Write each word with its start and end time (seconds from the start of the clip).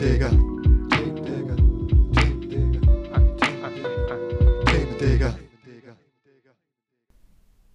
Themendigger. 0.00 0.30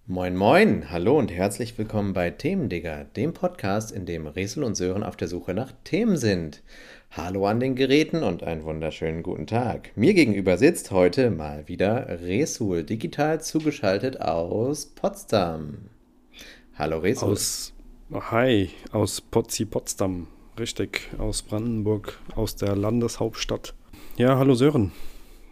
Moin 0.08 0.34
Moin, 0.34 0.90
hallo 0.90 1.16
und 1.20 1.30
herzlich 1.30 1.78
willkommen 1.78 2.14
bei 2.14 2.30
Themendigger, 2.30 3.04
dem 3.04 3.32
Podcast, 3.32 3.92
in 3.92 4.06
dem 4.06 4.26
Resel 4.26 4.64
und 4.64 4.74
Sören 4.74 5.04
auf 5.04 5.14
der 5.16 5.28
Suche 5.28 5.54
nach 5.54 5.70
Themen 5.84 6.16
sind. 6.16 6.64
Hallo 7.12 7.46
an 7.46 7.60
den 7.60 7.76
Geräten 7.76 8.24
und 8.24 8.42
einen 8.42 8.64
wunderschönen 8.64 9.22
guten 9.22 9.46
Tag. 9.46 9.96
Mir 9.96 10.12
gegenüber 10.14 10.58
sitzt 10.58 10.90
heute 10.90 11.30
mal 11.30 11.68
wieder 11.68 12.08
Resul, 12.22 12.82
digital 12.82 13.40
zugeschaltet 13.40 14.20
aus 14.20 14.86
Potsdam. 14.86 15.90
Hallo 16.74 16.98
Resul. 16.98 17.30
Aus, 17.30 17.72
hi, 18.10 18.70
aus 18.90 19.20
Potzi 19.20 19.64
Potsdam, 19.64 20.26
richtig, 20.58 21.10
aus 21.18 21.42
Brandenburg, 21.42 22.18
aus 22.34 22.56
der 22.56 22.76
Landeshauptstadt. 22.76 23.74
Ja, 24.16 24.38
hallo 24.38 24.54
Sören, 24.54 24.92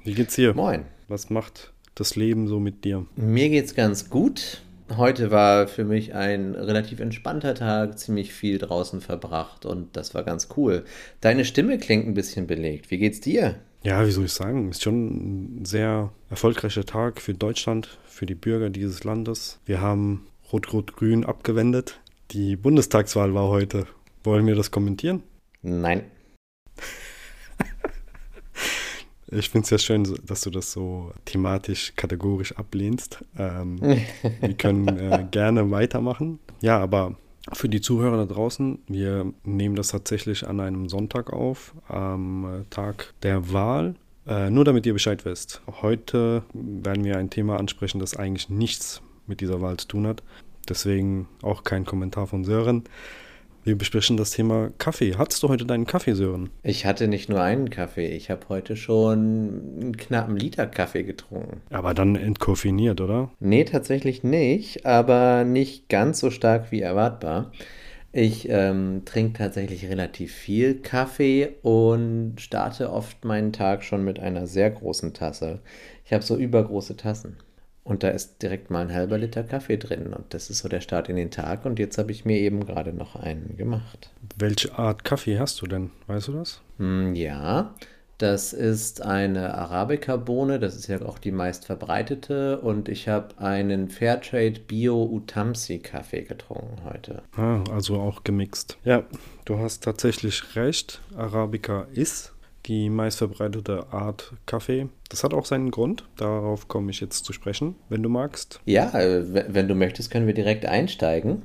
wie 0.04 0.14
geht's 0.14 0.34
dir? 0.34 0.54
Moin. 0.54 0.84
Was 1.08 1.30
macht 1.30 1.72
das 1.94 2.16
Leben 2.16 2.48
so 2.48 2.60
mit 2.60 2.84
dir? 2.84 3.06
Mir 3.16 3.48
geht's 3.50 3.74
ganz 3.74 4.08
gut. 4.08 4.62
Heute 4.96 5.30
war 5.30 5.66
für 5.66 5.84
mich 5.84 6.14
ein 6.14 6.54
relativ 6.54 7.00
entspannter 7.00 7.54
Tag, 7.54 7.98
ziemlich 7.98 8.32
viel 8.32 8.58
draußen 8.58 9.00
verbracht 9.00 9.64
und 9.64 9.96
das 9.96 10.14
war 10.14 10.22
ganz 10.22 10.48
cool. 10.56 10.84
Deine 11.20 11.44
Stimme 11.44 11.78
klingt 11.78 12.06
ein 12.06 12.14
bisschen 12.14 12.46
belegt. 12.46 12.90
Wie 12.90 12.98
geht's 12.98 13.20
dir? 13.20 13.56
Ja, 13.82 14.06
wie 14.06 14.10
soll 14.10 14.26
ich 14.26 14.32
sagen, 14.32 14.70
ist 14.70 14.82
schon 14.82 15.60
ein 15.60 15.64
sehr 15.64 16.10
erfolgreicher 16.30 16.84
Tag 16.84 17.20
für 17.20 17.34
Deutschland, 17.34 17.98
für 18.06 18.26
die 18.26 18.34
Bürger 18.34 18.70
dieses 18.70 19.04
Landes. 19.04 19.58
Wir 19.66 19.80
haben 19.80 20.26
Rot-Rot-Grün 20.52 21.24
abgewendet. 21.24 22.00
Die 22.30 22.56
Bundestagswahl 22.56 23.34
war 23.34 23.48
heute. 23.48 23.86
Wollen 24.24 24.46
wir 24.46 24.54
das 24.54 24.70
kommentieren? 24.70 25.22
Nein. 25.62 26.04
Ich 29.28 29.50
finde 29.50 29.64
es 29.64 29.70
ja 29.70 29.78
schön, 29.78 30.04
dass 30.26 30.42
du 30.42 30.50
das 30.50 30.70
so 30.70 31.10
thematisch, 31.24 31.94
kategorisch 31.96 32.52
ablehnst. 32.52 33.24
Ähm, 33.36 33.80
wir 34.40 34.54
können 34.54 34.86
äh, 34.86 35.26
gerne 35.28 35.68
weitermachen. 35.72 36.38
Ja, 36.60 36.78
aber 36.78 37.16
für 37.52 37.68
die 37.68 37.80
Zuhörer 37.80 38.16
da 38.16 38.32
draußen, 38.32 38.78
wir 38.86 39.32
nehmen 39.42 39.74
das 39.74 39.88
tatsächlich 39.88 40.46
an 40.46 40.60
einem 40.60 40.88
Sonntag 40.88 41.32
auf, 41.32 41.74
am 41.88 42.44
äh, 42.44 42.64
Tag 42.70 43.12
der 43.24 43.52
Wahl. 43.52 43.96
Äh, 44.26 44.50
nur 44.50 44.64
damit 44.64 44.86
ihr 44.86 44.92
Bescheid 44.92 45.24
wisst. 45.24 45.62
Heute 45.82 46.44
werden 46.52 47.02
wir 47.02 47.18
ein 47.18 47.30
Thema 47.30 47.58
ansprechen, 47.58 47.98
das 47.98 48.16
eigentlich 48.16 48.50
nichts 48.50 49.02
mit 49.26 49.40
dieser 49.40 49.60
Wahl 49.60 49.78
zu 49.78 49.88
tun 49.88 50.06
hat. 50.06 50.22
Deswegen 50.68 51.28
auch 51.42 51.64
kein 51.64 51.84
Kommentar 51.84 52.28
von 52.28 52.44
Sören. 52.44 52.84
Wir 53.64 53.78
besprechen 53.78 54.18
das 54.18 54.30
Thema 54.30 54.72
Kaffee. 54.76 55.14
Hattest 55.16 55.42
du 55.42 55.48
heute 55.48 55.64
deinen 55.64 55.86
Kaffee, 55.86 56.12
Sören? 56.12 56.50
Ich 56.62 56.84
hatte 56.84 57.08
nicht 57.08 57.30
nur 57.30 57.40
einen 57.40 57.70
Kaffee, 57.70 58.08
ich 58.08 58.28
habe 58.28 58.50
heute 58.50 58.76
schon 58.76 59.78
einen 59.80 59.96
knappen 59.96 60.36
Liter 60.36 60.66
Kaffee 60.66 61.02
getrunken. 61.02 61.62
Aber 61.70 61.94
dann 61.94 62.14
entkoffiniert, 62.14 63.00
oder? 63.00 63.30
Nee, 63.40 63.64
tatsächlich 63.64 64.22
nicht, 64.22 64.84
aber 64.84 65.44
nicht 65.44 65.88
ganz 65.88 66.20
so 66.20 66.30
stark 66.30 66.72
wie 66.72 66.82
erwartbar. 66.82 67.52
Ich 68.12 68.50
ähm, 68.50 69.02
trinke 69.06 69.38
tatsächlich 69.38 69.88
relativ 69.88 70.34
viel 70.34 70.74
Kaffee 70.82 71.48
und 71.62 72.34
starte 72.38 72.92
oft 72.92 73.24
meinen 73.24 73.54
Tag 73.54 73.82
schon 73.82 74.04
mit 74.04 74.20
einer 74.20 74.46
sehr 74.46 74.70
großen 74.70 75.14
Tasse. 75.14 75.60
Ich 76.04 76.12
habe 76.12 76.22
so 76.22 76.36
übergroße 76.36 76.98
Tassen. 76.98 77.38
Und 77.84 78.02
da 78.02 78.08
ist 78.08 78.42
direkt 78.42 78.70
mal 78.70 78.80
ein 78.80 78.92
halber 78.94 79.18
Liter 79.18 79.42
Kaffee 79.44 79.76
drin. 79.76 80.14
Und 80.14 80.32
das 80.32 80.48
ist 80.50 80.60
so 80.60 80.68
der 80.68 80.80
Start 80.80 81.08
in 81.10 81.16
den 81.16 81.30
Tag. 81.30 81.66
Und 81.66 81.78
jetzt 81.78 81.98
habe 81.98 82.12
ich 82.12 82.24
mir 82.24 82.38
eben 82.38 82.64
gerade 82.64 82.92
noch 82.94 83.14
einen 83.14 83.56
gemacht. 83.58 84.10
Welche 84.36 84.76
Art 84.78 85.04
Kaffee 85.04 85.38
hast 85.38 85.60
du 85.60 85.66
denn? 85.66 85.90
Weißt 86.06 86.28
du 86.28 86.32
das? 86.32 86.60
Hm, 86.78 87.14
Ja, 87.14 87.74
das 88.18 88.52
ist 88.52 89.02
eine 89.02 89.54
Arabica-Bohne, 89.54 90.60
das 90.60 90.76
ist 90.76 90.86
ja 90.86 91.02
auch 91.02 91.18
die 91.18 91.32
meist 91.32 91.64
verbreitete 91.66 92.60
und 92.60 92.88
ich 92.88 93.08
habe 93.08 93.36
einen 93.38 93.88
Fairtrade 93.88 94.60
Bio 94.60 95.02
Utamsi 95.02 95.80
Kaffee 95.80 96.22
getrunken 96.22 96.76
heute. 96.84 97.22
Ah, 97.36 97.64
also 97.72 97.96
auch 97.96 98.22
gemixt. 98.22 98.78
Ja, 98.84 99.02
du 99.44 99.58
hast 99.58 99.82
tatsächlich 99.82 100.54
recht. 100.54 101.00
Arabica 101.16 101.88
ist 101.92 102.32
die 102.66 102.90
meistverbreitete 102.90 103.92
Art 103.92 104.32
Kaffee. 104.46 104.88
Das 105.08 105.24
hat 105.24 105.34
auch 105.34 105.44
seinen 105.44 105.70
Grund. 105.70 106.04
Darauf 106.16 106.68
komme 106.68 106.90
ich 106.90 107.00
jetzt 107.00 107.24
zu 107.24 107.32
sprechen, 107.32 107.76
wenn 107.88 108.02
du 108.02 108.08
magst. 108.08 108.60
Ja, 108.64 108.92
wenn 108.94 109.68
du 109.68 109.74
möchtest, 109.74 110.10
können 110.10 110.26
wir 110.26 110.34
direkt 110.34 110.66
einsteigen. 110.66 111.42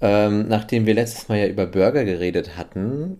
Ähm, 0.00 0.48
nachdem 0.48 0.86
wir 0.86 0.94
letztes 0.94 1.28
Mal 1.28 1.38
ja 1.38 1.46
über 1.46 1.66
Burger 1.66 2.04
geredet 2.04 2.56
hatten, 2.56 3.16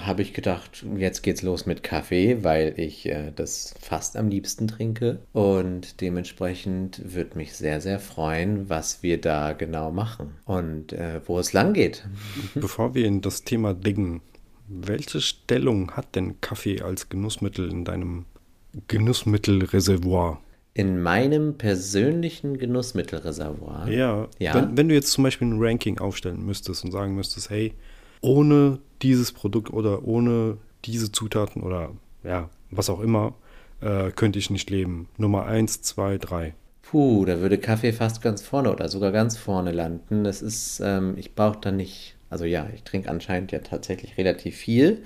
habe 0.00 0.22
ich 0.22 0.34
gedacht, 0.34 0.84
jetzt 0.96 1.22
geht's 1.22 1.42
los 1.42 1.66
mit 1.66 1.82
Kaffee, 1.82 2.42
weil 2.42 2.74
ich 2.76 3.06
äh, 3.06 3.32
das 3.34 3.74
fast 3.80 4.16
am 4.16 4.28
liebsten 4.28 4.66
trinke. 4.66 5.20
Und 5.32 6.00
dementsprechend 6.00 7.00
würde 7.14 7.38
mich 7.38 7.54
sehr, 7.54 7.80
sehr 7.80 8.00
freuen, 8.00 8.68
was 8.68 9.02
wir 9.02 9.20
da 9.20 9.52
genau 9.52 9.92
machen 9.92 10.34
und 10.44 10.92
äh, 10.92 11.20
wo 11.26 11.38
es 11.38 11.52
lang 11.52 11.74
geht. 11.74 12.06
Bevor 12.54 12.94
wir 12.94 13.06
in 13.06 13.20
das 13.20 13.44
Thema 13.44 13.72
dingen, 13.72 14.20
welche 14.66 15.20
Stellung 15.20 15.92
hat 15.92 16.14
denn 16.14 16.40
Kaffee 16.40 16.82
als 16.82 17.08
Genussmittel 17.08 17.70
in 17.70 17.84
deinem 17.84 18.24
Genussmittelreservoir? 18.88 20.40
In 20.74 21.00
meinem 21.00 21.56
persönlichen 21.56 22.58
Genussmittelreservoir. 22.58 23.88
Ja, 23.88 24.28
Ja. 24.38 24.54
Wenn, 24.54 24.76
wenn 24.76 24.88
du 24.88 24.94
jetzt 24.94 25.12
zum 25.12 25.24
Beispiel 25.24 25.48
ein 25.48 25.62
Ranking 25.62 25.98
aufstellen 25.98 26.44
müsstest 26.44 26.84
und 26.84 26.90
sagen 26.90 27.14
müsstest, 27.14 27.50
hey, 27.50 27.74
ohne 28.20 28.80
dieses 29.02 29.32
Produkt 29.32 29.72
oder 29.72 30.04
ohne 30.04 30.58
diese 30.84 31.12
Zutaten 31.12 31.62
oder 31.62 31.92
ja, 32.24 32.48
was 32.70 32.90
auch 32.90 33.00
immer, 33.00 33.34
äh, 33.80 34.10
könnte 34.10 34.38
ich 34.38 34.50
nicht 34.50 34.70
leben. 34.70 35.08
Nummer 35.18 35.44
eins, 35.46 35.82
zwei, 35.82 36.18
drei. 36.18 36.54
Puh, 36.82 37.24
da 37.24 37.40
würde 37.40 37.58
Kaffee 37.58 37.92
fast 37.92 38.22
ganz 38.22 38.42
vorne 38.42 38.72
oder 38.72 38.88
sogar 38.88 39.12
ganz 39.12 39.36
vorne 39.36 39.72
landen. 39.72 40.24
Das 40.24 40.42
ist, 40.42 40.80
ähm, 40.84 41.14
ich 41.16 41.34
brauche 41.34 41.58
da 41.60 41.70
nicht, 41.72 42.16
also 42.34 42.46
ja, 42.46 42.68
ich 42.74 42.82
trinke 42.82 43.08
anscheinend 43.08 43.52
ja 43.52 43.60
tatsächlich 43.60 44.18
relativ 44.18 44.56
viel, 44.56 45.04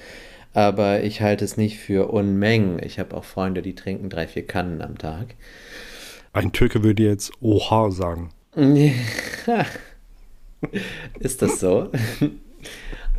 aber 0.54 1.04
ich 1.04 1.20
halte 1.20 1.44
es 1.44 1.58
nicht 1.58 1.76
für 1.76 2.10
Unmengen. 2.10 2.82
Ich 2.82 2.98
habe 2.98 3.14
auch 3.14 3.24
Freunde, 3.24 3.60
die 3.60 3.74
trinken 3.74 4.08
drei, 4.08 4.26
vier 4.26 4.46
Kannen 4.46 4.80
am 4.80 4.96
Tag. 4.96 5.34
Ein 6.32 6.52
Türke 6.52 6.82
würde 6.82 7.02
jetzt 7.02 7.30
Oha 7.42 7.90
sagen. 7.90 8.30
Ist 11.20 11.42
das 11.42 11.60
so? 11.60 11.90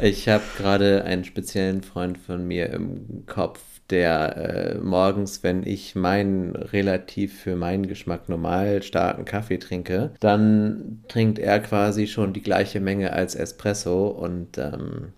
Ich 0.02 0.30
habe 0.30 0.44
gerade 0.58 1.04
einen 1.04 1.26
speziellen 1.26 1.84
Freund 1.84 2.18
von 2.18 2.48
mir 2.48 2.70
im 2.70 3.26
Kopf, 3.26 3.60
der 3.90 4.38
äh, 4.38 4.78
morgens, 4.78 5.44
wenn 5.44 5.66
ich 5.66 5.96
meinen 5.96 6.56
relativ 6.56 7.40
für 7.42 7.56
meinen 7.56 7.88
Geschmack 7.88 8.30
normal 8.30 8.84
starken 8.84 9.26
Kaffee 9.26 9.58
trinke, 9.58 10.12
dann 10.20 11.04
trinkt 11.08 11.40
er 11.40 11.60
quasi 11.60 12.08
schon 12.08 12.34
die 12.34 12.42
gleiche 12.42 12.80
Menge 12.80 13.14
als 13.14 13.36
Espresso 13.36 14.08
und 14.08 14.58
ähm, 14.58 15.14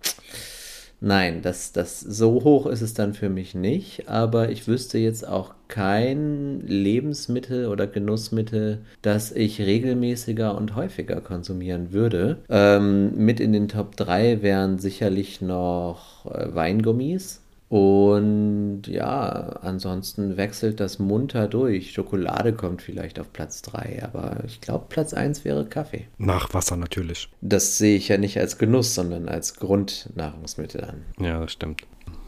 Nein, 1.04 1.42
das, 1.42 1.72
das, 1.72 1.98
so 1.98 2.44
hoch 2.44 2.66
ist 2.66 2.80
es 2.80 2.94
dann 2.94 3.12
für 3.12 3.28
mich 3.28 3.56
nicht, 3.56 4.08
aber 4.08 4.50
ich 4.50 4.68
wüsste 4.68 4.98
jetzt 4.98 5.26
auch 5.26 5.52
kein 5.66 6.60
Lebensmittel 6.60 7.66
oder 7.66 7.88
Genussmittel, 7.88 8.82
das 9.02 9.32
ich 9.32 9.60
regelmäßiger 9.60 10.56
und 10.56 10.76
häufiger 10.76 11.20
konsumieren 11.20 11.92
würde. 11.92 12.38
Ähm, 12.48 13.16
mit 13.16 13.40
in 13.40 13.52
den 13.52 13.66
Top 13.66 13.96
3 13.96 14.42
wären 14.42 14.78
sicherlich 14.78 15.40
noch 15.40 16.24
äh, 16.26 16.54
Weingummis. 16.54 17.41
Und 17.72 18.82
ja, 18.86 19.30
ansonsten 19.62 20.36
wechselt 20.36 20.78
das 20.78 20.98
munter 20.98 21.48
durch. 21.48 21.92
Schokolade 21.92 22.52
kommt 22.52 22.82
vielleicht 22.82 23.18
auf 23.18 23.32
Platz 23.32 23.62
3, 23.62 24.02
aber 24.04 24.44
ich 24.44 24.60
glaube, 24.60 24.84
Platz 24.90 25.14
1 25.14 25.46
wäre 25.46 25.64
Kaffee. 25.64 26.06
Nach 26.18 26.52
Wasser 26.52 26.76
natürlich. 26.76 27.30
Das 27.40 27.78
sehe 27.78 27.96
ich 27.96 28.08
ja 28.08 28.18
nicht 28.18 28.38
als 28.38 28.58
Genuss, 28.58 28.94
sondern 28.94 29.26
als 29.26 29.56
Grundnahrungsmittel 29.56 30.84
an. 30.84 31.06
Ja, 31.18 31.40
das 31.40 31.52
stimmt. 31.52 31.80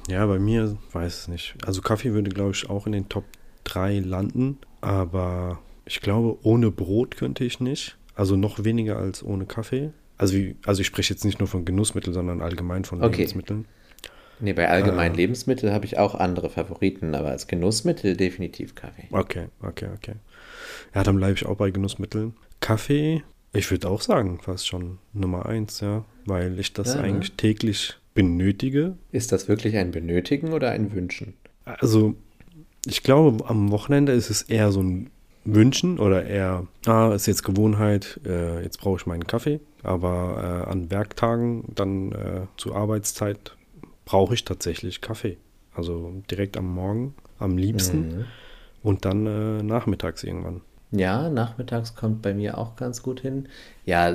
Ja, 0.08 0.25
bei 0.25 0.38
mir 0.38 0.79
weiß 0.93 1.14
es 1.14 1.29
nicht. 1.29 1.56
Also 1.67 1.82
Kaffee 1.82 2.14
würde, 2.14 2.31
glaube 2.31 2.52
ich, 2.52 2.70
auch 2.70 2.87
in 2.87 2.93
den 2.93 3.11
Top 3.11 3.25
3 3.64 3.99
landen, 3.99 4.56
aber 4.81 5.58
ich 5.85 6.00
glaube, 6.00 6.38
ohne 6.43 6.70
Brot 6.70 7.19
könnte 7.19 7.44
ich 7.44 7.61
nicht. 7.61 7.99
Also 8.14 8.37
noch 8.37 8.64
weniger 8.64 8.97
als 8.97 9.23
ohne 9.23 9.44
Kaffee. 9.44 9.90
Also, 10.17 10.37
wie, 10.37 10.56
also 10.64 10.81
ich 10.81 10.87
spreche 10.87 11.12
jetzt 11.12 11.26
nicht 11.26 11.38
nur 11.38 11.49
von 11.49 11.67
Genussmitteln, 11.67 12.14
sondern 12.14 12.40
allgemein 12.40 12.87
von 12.87 13.02
Okay. 13.02 13.19
Lebensmitteln. 13.19 13.67
Nee, 14.41 14.53
bei 14.53 14.69
allgemeinen 14.69 15.15
Äh. 15.15 15.19
Lebensmitteln 15.19 15.73
habe 15.73 15.85
ich 15.85 15.99
auch 15.99 16.15
andere 16.15 16.51
Favoriten, 16.51 17.15
aber 17.15 17.29
als 17.31 17.47
Genussmittel 17.47 18.17
definitiv 18.17 18.75
Kaffee. 18.75 19.09
Okay, 19.11 19.47
okay, 19.63 19.89
okay. 19.95 20.15
Ja, 20.95 21.03
dann 21.03 21.17
bleibe 21.17 21.35
ich 21.35 21.47
auch 21.47 21.57
bei 21.57 21.71
Genussmitteln. 21.71 22.35
Kaffee, 22.61 23.23
ich 23.53 23.71
würde 23.71 23.89
auch 23.89 24.01
sagen, 24.01 24.39
fast 24.43 24.67
schon 24.67 24.99
Nummer 25.13 25.47
eins, 25.47 25.81
ja, 25.81 26.05
weil 26.27 26.59
ich 26.59 26.73
das 26.73 26.95
Ja, 26.95 26.97
ne? 26.97 27.03
eigentlich 27.09 27.33
täglich 27.33 27.95
benötige. 28.15 28.97
Ist 29.13 29.33
das 29.33 29.49
wirklich 29.49 29.77
ein 29.77 29.91
Benötigen 29.91 30.53
oder 30.53 30.71
ein 30.71 30.93
Wünschen? 30.93 31.35
Also, 31.65 32.15
ich 32.87 33.03
glaube, 33.03 33.49
am 33.49 33.71
Wochenende 33.71 34.13
ist 34.13 34.31
es 34.31 34.43
eher 34.43 34.71
so 34.73 34.83
ein 34.83 35.11
Wünschen 35.45 35.99
oder 35.99 36.25
eher, 36.25 36.67
ah, 36.87 37.13
ist 37.15 37.27
jetzt 37.27 37.43
Gewohnheit, 37.43 38.21
äh, 38.27 38.63
jetzt 38.63 38.79
brauche 38.81 38.97
ich 38.99 39.07
meinen 39.07 39.27
Kaffee. 39.27 39.61
Aber 39.83 40.65
äh, 40.67 40.71
an 40.71 40.91
Werktagen, 40.91 41.65
dann 41.75 42.13
äh, 42.13 42.41
zur 42.57 42.77
Arbeitszeit, 42.77 43.57
brauche 44.05 44.35
ich 44.35 44.45
tatsächlich 44.45 45.01
Kaffee. 45.01 45.39
Also 45.75 46.23
direkt 46.31 46.56
am 46.56 46.73
Morgen, 46.73 47.15
am 47.39 47.59
liebsten. 47.59 47.99
Mhm. 47.99 48.25
Und 48.83 49.05
dann 49.05 49.27
äh, 49.27 49.62
nachmittags 49.62 50.23
irgendwann. 50.25 50.61
Ja, 50.93 51.29
nachmittags 51.29 51.97
kommt 51.97 52.23
bei 52.23 52.35
mir 52.35 52.56
auch 52.56 52.77
ganz 52.77 53.03
gut 53.03 53.21
hin. 53.21 53.49
Ja, 53.85 54.11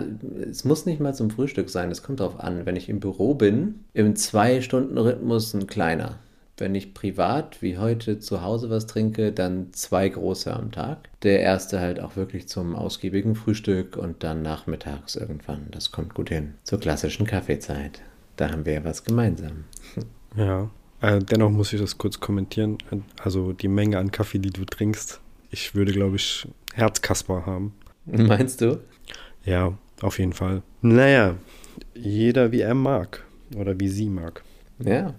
es 0.49 0.63
muss 0.63 0.85
nicht 0.85 1.01
mal 1.01 1.13
zum 1.13 1.29
Frühstück 1.29 1.69
sein, 1.69 1.91
es 1.91 2.03
kommt 2.03 2.21
darauf 2.21 2.39
an. 2.39 2.65
Wenn 2.65 2.77
ich 2.77 2.87
im 2.87 3.01
Büro 3.01 3.33
bin, 3.33 3.83
im 3.93 4.15
Zwei-Stunden-Rhythmus 4.15 5.53
ein 5.53 5.67
kleiner. 5.67 6.19
Wenn 6.57 6.75
ich 6.75 6.93
privat 6.93 7.61
wie 7.61 7.77
heute 7.77 8.19
zu 8.19 8.41
Hause 8.43 8.69
was 8.69 8.85
trinke, 8.85 9.31
dann 9.31 9.73
zwei 9.73 10.07
große 10.07 10.53
am 10.53 10.71
Tag. 10.71 11.09
Der 11.23 11.39
erste 11.39 11.79
halt 11.79 11.99
auch 11.99 12.15
wirklich 12.15 12.47
zum 12.47 12.75
ausgiebigen 12.75 13.35
Frühstück 13.35 13.97
und 13.97 14.23
dann 14.23 14.41
nachmittags 14.41 15.15
irgendwann. 15.15 15.67
Das 15.71 15.91
kommt 15.91 16.13
gut 16.13 16.29
hin. 16.29 16.53
Zur 16.63 16.79
klassischen 16.79 17.25
Kaffeezeit. 17.25 18.01
Da 18.39 18.49
haben 18.51 18.65
wir 18.65 18.71
ja 18.71 18.83
was 18.85 19.03
gemeinsam. 19.03 19.65
Ja. 20.37 20.69
Äh, 21.01 21.19
dennoch 21.19 21.49
muss 21.49 21.73
ich 21.73 21.81
das 21.81 21.97
kurz 21.97 22.21
kommentieren. 22.21 22.77
Also 23.21 23.51
die 23.51 23.67
Menge 23.67 23.97
an 23.97 24.11
Kaffee, 24.11 24.39
die 24.39 24.49
du 24.49 24.63
trinkst, 24.63 25.19
ich 25.51 25.75
würde, 25.75 25.91
glaube 25.91 26.15
ich, 26.15 26.47
Herzkasper 26.73 27.45
haben. 27.45 27.73
Meinst 28.05 28.61
du? 28.61 28.79
Ja, 29.43 29.77
auf 30.01 30.19
jeden 30.19 30.31
Fall. 30.31 30.61
Naja, 30.81 31.35
jeder 31.93 32.53
wie 32.53 32.61
er 32.61 32.75
mag 32.75 33.25
oder 33.57 33.77
wie 33.77 33.89
sie 33.89 34.07
mag. 34.07 34.41
Ja. 34.81 35.15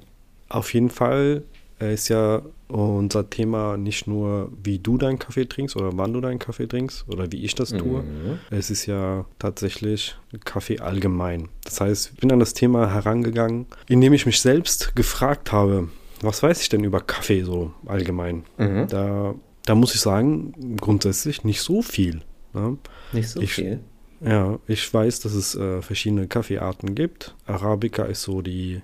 Auf 0.48 0.72
jeden 0.72 0.88
Fall 0.88 1.42
ist 1.88 2.08
ja 2.08 2.42
unser 2.68 3.28
Thema 3.30 3.76
nicht 3.76 4.06
nur, 4.06 4.52
wie 4.62 4.78
du 4.78 4.98
deinen 4.98 5.18
Kaffee 5.18 5.46
trinkst 5.46 5.76
oder 5.76 5.90
wann 5.94 6.12
du 6.12 6.20
deinen 6.20 6.38
Kaffee 6.38 6.66
trinkst 6.68 7.06
oder 7.08 7.30
wie 7.32 7.42
ich 7.44 7.54
das 7.54 7.70
tue. 7.70 8.02
Mhm. 8.02 8.38
Es 8.50 8.70
ist 8.70 8.86
ja 8.86 9.24
tatsächlich 9.38 10.16
Kaffee 10.44 10.78
allgemein. 10.80 11.48
Das 11.64 11.80
heißt, 11.80 12.12
ich 12.14 12.20
bin 12.20 12.30
an 12.32 12.38
das 12.40 12.54
Thema 12.54 12.92
herangegangen, 12.92 13.66
indem 13.88 14.12
ich 14.12 14.26
mich 14.26 14.40
selbst 14.40 14.94
gefragt 14.94 15.52
habe, 15.52 15.88
was 16.20 16.42
weiß 16.42 16.60
ich 16.60 16.68
denn 16.68 16.84
über 16.84 17.00
Kaffee 17.00 17.42
so 17.42 17.72
allgemein? 17.86 18.44
Mhm. 18.58 18.86
Da, 18.88 19.34
da 19.64 19.74
muss 19.74 19.94
ich 19.94 20.00
sagen, 20.00 20.76
grundsätzlich 20.80 21.44
nicht 21.44 21.62
so 21.62 21.82
viel. 21.82 22.20
Ne? 22.52 22.76
Nicht 23.12 23.28
so 23.30 23.40
Ich- 23.40 23.54
viel. 23.54 23.80
Ja, 24.22 24.58
ich 24.66 24.92
weiß, 24.92 25.20
dass 25.20 25.32
es 25.32 25.54
äh, 25.54 25.80
verschiedene 25.80 26.28
Kaffeearten 26.28 26.94
gibt. 26.94 27.34
Arabica 27.46 28.02
ist 28.02 28.20
so 28.20 28.42
die 28.42 28.82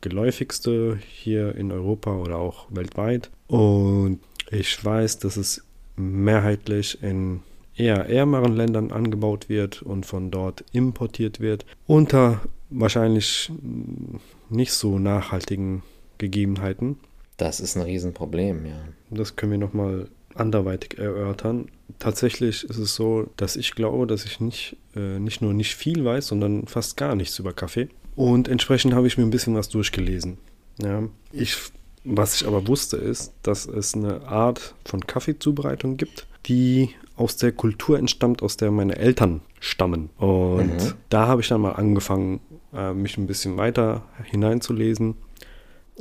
geläufigste 0.00 0.98
hier 1.08 1.54
in 1.54 1.72
Europa 1.72 2.16
oder 2.16 2.38
auch 2.38 2.66
weltweit. 2.70 3.30
Und 3.46 4.20
ich 4.50 4.84
weiß, 4.84 5.18
dass 5.18 5.36
es 5.36 5.64
mehrheitlich 5.96 7.02
in 7.02 7.40
eher 7.76 8.08
ärmeren 8.08 8.56
Ländern 8.56 8.90
angebaut 8.90 9.48
wird 9.48 9.82
und 9.82 10.04
von 10.04 10.30
dort 10.30 10.64
importiert 10.72 11.40
wird. 11.40 11.64
Unter 11.86 12.40
wahrscheinlich 12.70 13.50
nicht 14.50 14.72
so 14.72 14.98
nachhaltigen 14.98 15.82
Gegebenheiten. 16.18 16.98
Das 17.36 17.60
ist 17.60 17.76
ein 17.76 17.82
Riesenproblem, 17.82 18.66
ja. 18.66 18.80
Das 19.10 19.36
können 19.36 19.52
wir 19.52 19.58
nochmal 19.58 20.08
anderweitig 20.34 20.98
erörtern. 20.98 21.68
Tatsächlich 21.98 22.64
ist 22.64 22.78
es 22.78 22.94
so, 22.94 23.28
dass 23.36 23.56
ich 23.56 23.74
glaube, 23.74 24.06
dass 24.06 24.24
ich 24.24 24.40
nicht, 24.40 24.76
äh, 24.94 25.18
nicht 25.18 25.40
nur 25.40 25.54
nicht 25.54 25.74
viel 25.74 26.04
weiß, 26.04 26.26
sondern 26.26 26.66
fast 26.66 26.96
gar 26.96 27.14
nichts 27.14 27.38
über 27.38 27.52
Kaffee. 27.52 27.88
Und 28.18 28.48
entsprechend 28.48 28.94
habe 28.94 29.06
ich 29.06 29.16
mir 29.16 29.22
ein 29.24 29.30
bisschen 29.30 29.54
was 29.54 29.68
durchgelesen. 29.68 30.38
Ja, 30.82 31.04
ich, 31.32 31.56
was 32.04 32.40
ich 32.40 32.46
aber 32.48 32.66
wusste, 32.66 32.96
ist, 32.96 33.32
dass 33.42 33.66
es 33.66 33.94
eine 33.94 34.26
Art 34.26 34.74
von 34.84 35.06
Kaffeezubereitung 35.06 35.96
gibt, 35.96 36.26
die 36.46 36.90
aus 37.16 37.36
der 37.36 37.52
Kultur 37.52 37.96
entstammt, 37.98 38.42
aus 38.42 38.56
der 38.56 38.72
meine 38.72 38.96
Eltern 38.96 39.40
stammen. 39.60 40.10
Und 40.18 40.66
Mhm. 40.66 40.92
da 41.10 41.28
habe 41.28 41.42
ich 41.42 41.48
dann 41.48 41.60
mal 41.60 41.72
angefangen, 41.72 42.40
äh, 42.74 42.92
mich 42.92 43.18
ein 43.18 43.26
bisschen 43.28 43.56
weiter 43.56 44.02
hineinzulesen. 44.24 45.14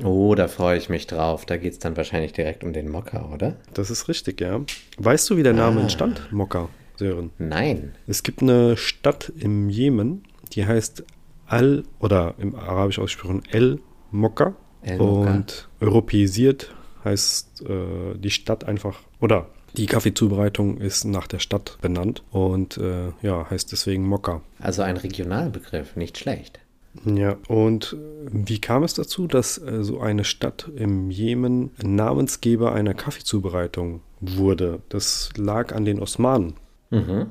Oh, 0.03 0.33
da 0.35 0.47
freue 0.47 0.77
ich 0.77 0.89
mich 0.89 1.05
drauf. 1.07 1.45
Da 1.45 1.57
geht 1.57 1.73
es 1.73 1.79
dann 1.79 1.97
wahrscheinlich 1.97 2.33
direkt 2.33 2.63
um 2.63 2.73
den 2.73 2.89
Mokka, 2.89 3.29
oder? 3.33 3.57
Das 3.73 3.89
ist 3.91 4.07
richtig, 4.07 4.41
ja. 4.41 4.61
Weißt 4.97 5.29
du, 5.29 5.37
wie 5.37 5.43
der 5.43 5.53
Name 5.53 5.79
Ah. 5.79 5.83
entstand? 5.83 6.31
Mokka, 6.31 6.69
Sören. 6.97 7.29
Nein. 7.37 7.93
Es 8.07 8.23
gibt 8.23 8.41
eine 8.41 8.75
Stadt 8.77 9.31
im 9.39 9.69
Jemen, 9.69 10.23
die 10.53 10.65
heißt 10.65 11.03
Al 11.47 11.83
oder 11.99 12.35
im 12.37 12.55
Arabisch 12.55 12.99
ausgesprochen 12.99 13.43
El 13.49 13.79
Mokka. 14.11 14.55
El 14.81 14.97
Mokka. 14.97 15.31
Und 15.31 15.69
europäisiert 15.79 16.73
heißt 17.03 17.63
äh, 17.67 18.17
die 18.17 18.31
Stadt 18.31 18.65
einfach, 18.65 18.99
oder 19.19 19.47
die 19.75 19.85
Kaffeezubereitung 19.85 20.77
ist 20.77 21.05
nach 21.05 21.27
der 21.27 21.39
Stadt 21.39 21.77
benannt 21.81 22.23
und 22.31 22.77
äh, 22.77 23.11
ja, 23.21 23.49
heißt 23.49 23.71
deswegen 23.71 24.07
Mokka. 24.07 24.41
Also 24.59 24.81
ein 24.81 24.97
Regionalbegriff, 24.97 25.95
nicht 25.95 26.17
schlecht. 26.17 26.59
Ja, 27.05 27.37
und 27.47 27.93
äh, 27.93 28.29
wie 28.31 28.59
kam 28.59 28.83
es 28.83 28.95
dazu, 28.95 29.27
dass 29.27 29.57
äh, 29.59 29.83
so 29.83 29.99
eine 29.99 30.23
Stadt 30.23 30.69
im 30.75 31.11
Jemen 31.11 31.71
Namensgeber 31.83 32.73
einer 32.73 32.93
Kaffeezubereitung 32.93 34.01
wurde? 34.19 34.81
Das 34.89 35.29
lag 35.37 35.75
an 35.75 35.85
den 35.85 35.99
Osmanen. 35.99 36.55
Mhm. 36.89 37.27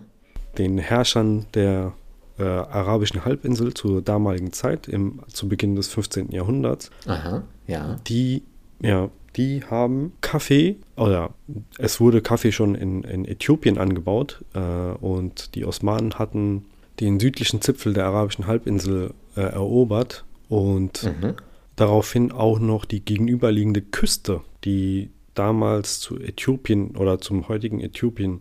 den 0.59 0.77
Herrschern 0.77 1.47
der 1.55 1.95
äh, 2.39 2.43
arabischen 2.43 3.25
Halbinsel 3.25 3.75
zur 3.75 4.03
damaligen 4.03 4.53
Zeit, 4.53 4.89
im, 4.89 5.21
zu 5.29 5.49
Beginn 5.49 5.75
des 5.77 5.89
15. 5.89 6.31
Jahrhunderts, 6.33 6.91
Aha, 7.07 7.43
ja. 7.67 7.97
die, 8.07 8.43
ja, 8.81 9.09
die 9.37 9.63
haben 9.65 10.13
Kaffee, 10.21 10.77
oder 10.97 11.31
es 11.79 12.01
wurde 12.01 12.23
Kaffee 12.23 12.53
schon 12.53 12.75
in, 12.75 13.03
in 13.05 13.25
Äthiopien 13.25 13.79
angebaut 13.79 14.45
äh, 14.55 14.59
und 14.61 15.55
die 15.55 15.65
Osmanen 15.65 16.15
hatten 16.15 16.65
den 17.01 17.21
südlichen 17.21 17.61
Zipfel 17.61 17.93
der 17.93 18.07
arabischen 18.07 18.47
Halbinsel 18.47 19.13
äh, 19.37 19.41
erobert 19.41 20.25
und 20.49 21.03
Mhm. 21.05 21.35
daraufhin 21.77 22.33
auch 22.33 22.59
noch 22.59 22.85
die 22.87 23.05
gegenüberliegende 23.05 23.83
Küste, 23.83 24.41
die 24.65 25.11
damals 25.35 26.01
zu 26.01 26.19
Äthiopien 26.19 26.97
oder 26.97 27.21
zum 27.21 27.49
heutigen 27.49 27.81
Äthiopien 27.81 28.41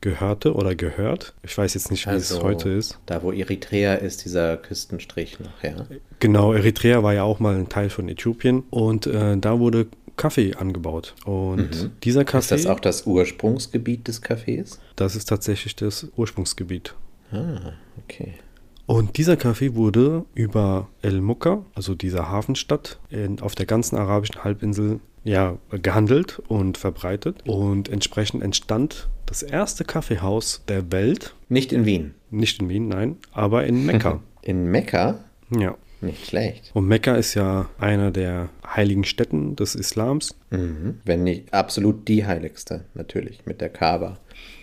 gehörte 0.00 0.54
oder 0.54 0.74
gehört. 0.74 1.34
Ich 1.42 1.56
weiß 1.58 1.74
jetzt 1.74 1.90
nicht, 1.90 2.06
wie 2.06 2.10
es 2.14 2.40
heute 2.42 2.68
ist. 2.70 2.92
Also 2.92 3.02
Da, 3.06 3.22
wo 3.22 3.32
Eritrea 3.32 3.94
ist, 3.94 4.24
dieser 4.24 4.56
Küstenstrich 4.56 5.38
ja. 5.62 5.86
Genau, 6.20 6.52
Eritrea 6.52 7.02
war 7.02 7.14
ja 7.14 7.24
auch 7.24 7.40
mal 7.40 7.56
ein 7.56 7.68
Teil 7.68 7.90
von 7.90 8.08
Äthiopien 8.08 8.62
und 8.70 9.06
äh, 9.06 9.36
da 9.36 9.58
wurde 9.58 9.86
Kaffee 10.16 10.54
angebaut. 10.54 11.14
Und 11.24 11.82
Mhm. 11.82 11.90
dieser 12.02 12.20
Ist 12.22 12.26
Kaffee, 12.28 12.54
das 12.56 12.66
auch 12.66 12.80
das 12.80 13.06
Ursprungsgebiet 13.06 14.06
des 14.08 14.22
Cafés? 14.22 14.78
das 14.96 15.16
ist 15.16 15.26
tatsächlich 15.28 15.76
das 15.76 16.08
Ursprungsgebiet. 16.16 16.94
Ah, 17.32 17.72
okay. 18.02 18.34
Und 18.86 19.18
dieser 19.18 19.36
Kaffee 19.36 19.74
wurde 19.74 20.24
über 20.34 20.88
El 21.02 21.20
Mukka, 21.20 21.64
also 21.74 21.94
dieser 21.94 22.30
Hafenstadt, 22.30 22.98
in, 23.10 23.40
auf 23.40 23.54
der 23.54 23.66
ganzen 23.66 23.96
arabischen 23.96 24.42
Halbinsel 24.44 25.00
ja, 25.24 25.58
gehandelt 25.82 26.40
und 26.48 26.78
verbreitet. 26.78 27.42
Und 27.46 27.90
entsprechend 27.90 28.42
entstand 28.42 29.08
das 29.28 29.42
erste 29.42 29.84
Kaffeehaus 29.84 30.62
der 30.68 30.90
Welt, 30.90 31.34
Nicht 31.48 31.72
in 31.72 31.84
Wien. 31.86 32.14
nicht 32.30 32.60
in 32.60 32.68
Wien, 32.68 32.88
nein, 32.88 33.16
aber 33.32 33.66
in 33.66 33.84
Mekka. 33.86 34.20
In 34.42 34.70
Mekka? 34.70 35.18
ja. 35.50 35.76
Nicht 36.00 36.26
schlecht. 36.28 36.70
Und 36.74 36.86
Mekka 36.86 37.16
ist 37.16 37.34
ja 37.34 37.68
einer 37.80 38.12
der 38.12 38.50
heiligen 38.64 39.02
Städten 39.02 39.56
des 39.56 39.74
Islams. 39.74 40.36
Mhm. 40.50 41.00
Wenn 41.04 41.24
nicht 41.24 41.52
absolut 41.52 42.06
die 42.06 42.24
heiligste, 42.24 42.84
natürlich, 42.94 43.44
mit 43.46 43.60
der 43.60 43.68
Kaaba. 43.68 44.16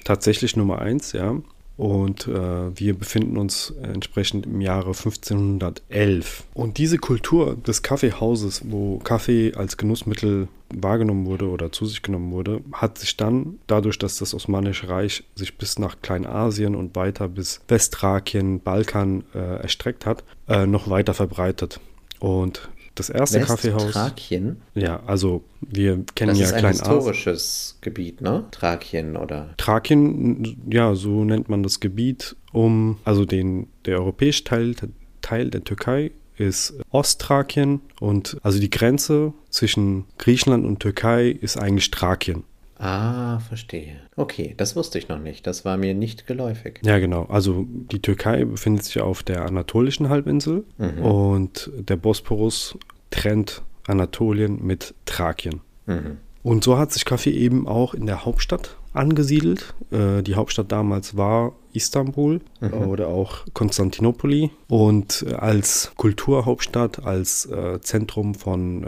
Tatsächlich 0.05 0.55
Nummer 0.55 0.79
eins, 0.79 1.12
ja. 1.12 1.36
Und 1.75 2.25
äh, 2.29 2.79
wir 2.79 2.98
befinden 2.98 3.36
uns 3.36 3.74
entsprechend 3.84 4.45
im 4.45 4.62
Jahre 4.62 4.93
1511. 4.93 6.45
Und 6.53 6.77
diese 6.77 6.98
Kultur 6.98 7.55
des 7.67 7.81
Kaffeehauses, 7.81 8.62
wo 8.72 9.00
Kaffee 9.00 9.53
als 9.55 9.75
Genussmittel 9.75 10.48
wahrgenommen 10.74 11.25
wurde 11.25 11.50
oder 11.50 11.72
zu 11.72 11.86
sich 11.86 12.01
genommen 12.01 12.31
wurde, 12.31 12.62
hat 12.72 12.98
sich 12.98 13.17
dann, 13.17 13.60
dadurch, 13.67 14.00
dass 14.00 14.17
das 14.17 14.34
Osmanische 14.34 14.89
Reich 14.89 15.24
sich 15.36 15.57
bis 15.57 15.79
nach 15.79 15.98
Kleinasien 16.01 16.75
und 16.75 16.95
weiter 16.95 17.27
bis 17.27 17.62
Westthrakien, 17.67 18.60
Balkan 18.60 19.24
äh, 19.34 19.62
erstreckt 19.62 20.05
hat, 20.05 20.24
äh, 20.48 20.65
noch 20.65 20.89
weiter 20.89 21.13
verbreitet. 21.13 21.79
Und 22.19 22.69
das 22.95 23.10
erste 23.10 23.41
Kaffeehaus. 23.41 23.91
Thrakien? 23.91 24.62
Ja, 24.74 25.01
also 25.05 25.43
wir 25.60 26.03
kennen 26.15 26.29
Das 26.29 26.39
ja 26.39 26.45
ist 26.45 26.53
ein 26.53 26.60
Kleinasien. 26.60 26.86
historisches 26.93 27.77
Gebiet, 27.81 28.22
ne? 28.22 28.45
Thrakien 28.51 29.17
oder... 29.17 29.53
Thrakien, 29.57 30.57
ja, 30.72 30.95
so 30.95 31.25
nennt 31.25 31.50
man 31.50 31.62
das 31.62 31.81
Gebiet 31.81 32.38
um, 32.53 32.98
also 33.03 33.25
den, 33.25 33.67
der 33.84 34.00
europäische 34.00 34.45
Teil, 34.45 34.75
Teil 35.22 35.50
der 35.50 35.63
Türkei 35.65 36.12
ist 36.38 36.74
Ostthrakien 36.92 37.82
und 38.00 38.38
also 38.44 38.60
die 38.60 38.70
Grenze 38.70 39.34
zwischen 39.50 40.06
Griechenland 40.18 40.65
und 40.65 40.80
Türkei 40.80 41.30
ist 41.30 41.58
eigentlich 41.58 41.92
Thrakien. 41.92 42.44
Ah, 42.77 43.39
verstehe. 43.39 43.96
Okay, 44.18 44.54
das 44.58 44.75
wusste 44.75 44.98
ich 45.00 45.08
noch 45.08 45.20
nicht. 45.20 45.48
Das 45.48 45.63
war 45.63 45.77
mir 45.77 45.94
nicht 45.94 46.27
geläufig. 46.27 46.82
Ja, 46.84 47.00
genau. 47.00 47.24
Also 47.30 47.65
die 47.70 48.01
Türkei 48.01 48.44
befindet 48.44 48.84
sich 48.84 49.00
auf 49.01 49.24
der 49.24 49.46
anatolischen 49.46 50.10
Halbinsel 50.10 50.65
Mhm. 50.77 51.01
und 51.01 51.72
der 51.77 51.96
Bosporus 51.96 52.77
trennt 53.12 53.62
Anatolien 53.88 54.62
mit 54.65 54.94
Thrakien. 55.06 55.62
Mhm. 55.86 56.18
Und 56.44 56.63
so 56.65 56.77
hat 56.77 56.92
sich 56.92 57.06
Kaffee 57.06 57.32
eben 57.32 57.65
auch 57.65 57.94
in 57.94 58.08
der 58.08 58.25
Hauptstadt 58.25 58.77
angesiedelt. 58.94 59.74
Äh, 59.92 60.22
die 60.22 60.36
Hauptstadt 60.36 60.72
damals 60.72 61.15
war 61.15 61.54
Istanbul 61.75 62.39
Mhm. 62.62 62.74
oder 62.88 63.08
auch 63.08 63.46
Konstantinopoli. 63.53 64.51
Und 64.67 65.25
als 65.38 65.91
Kulturhauptstadt, 65.98 67.05
als 67.05 67.46
äh, 67.46 67.79
Zentrum 67.82 68.34
von 68.36 68.84
äh, 68.84 68.88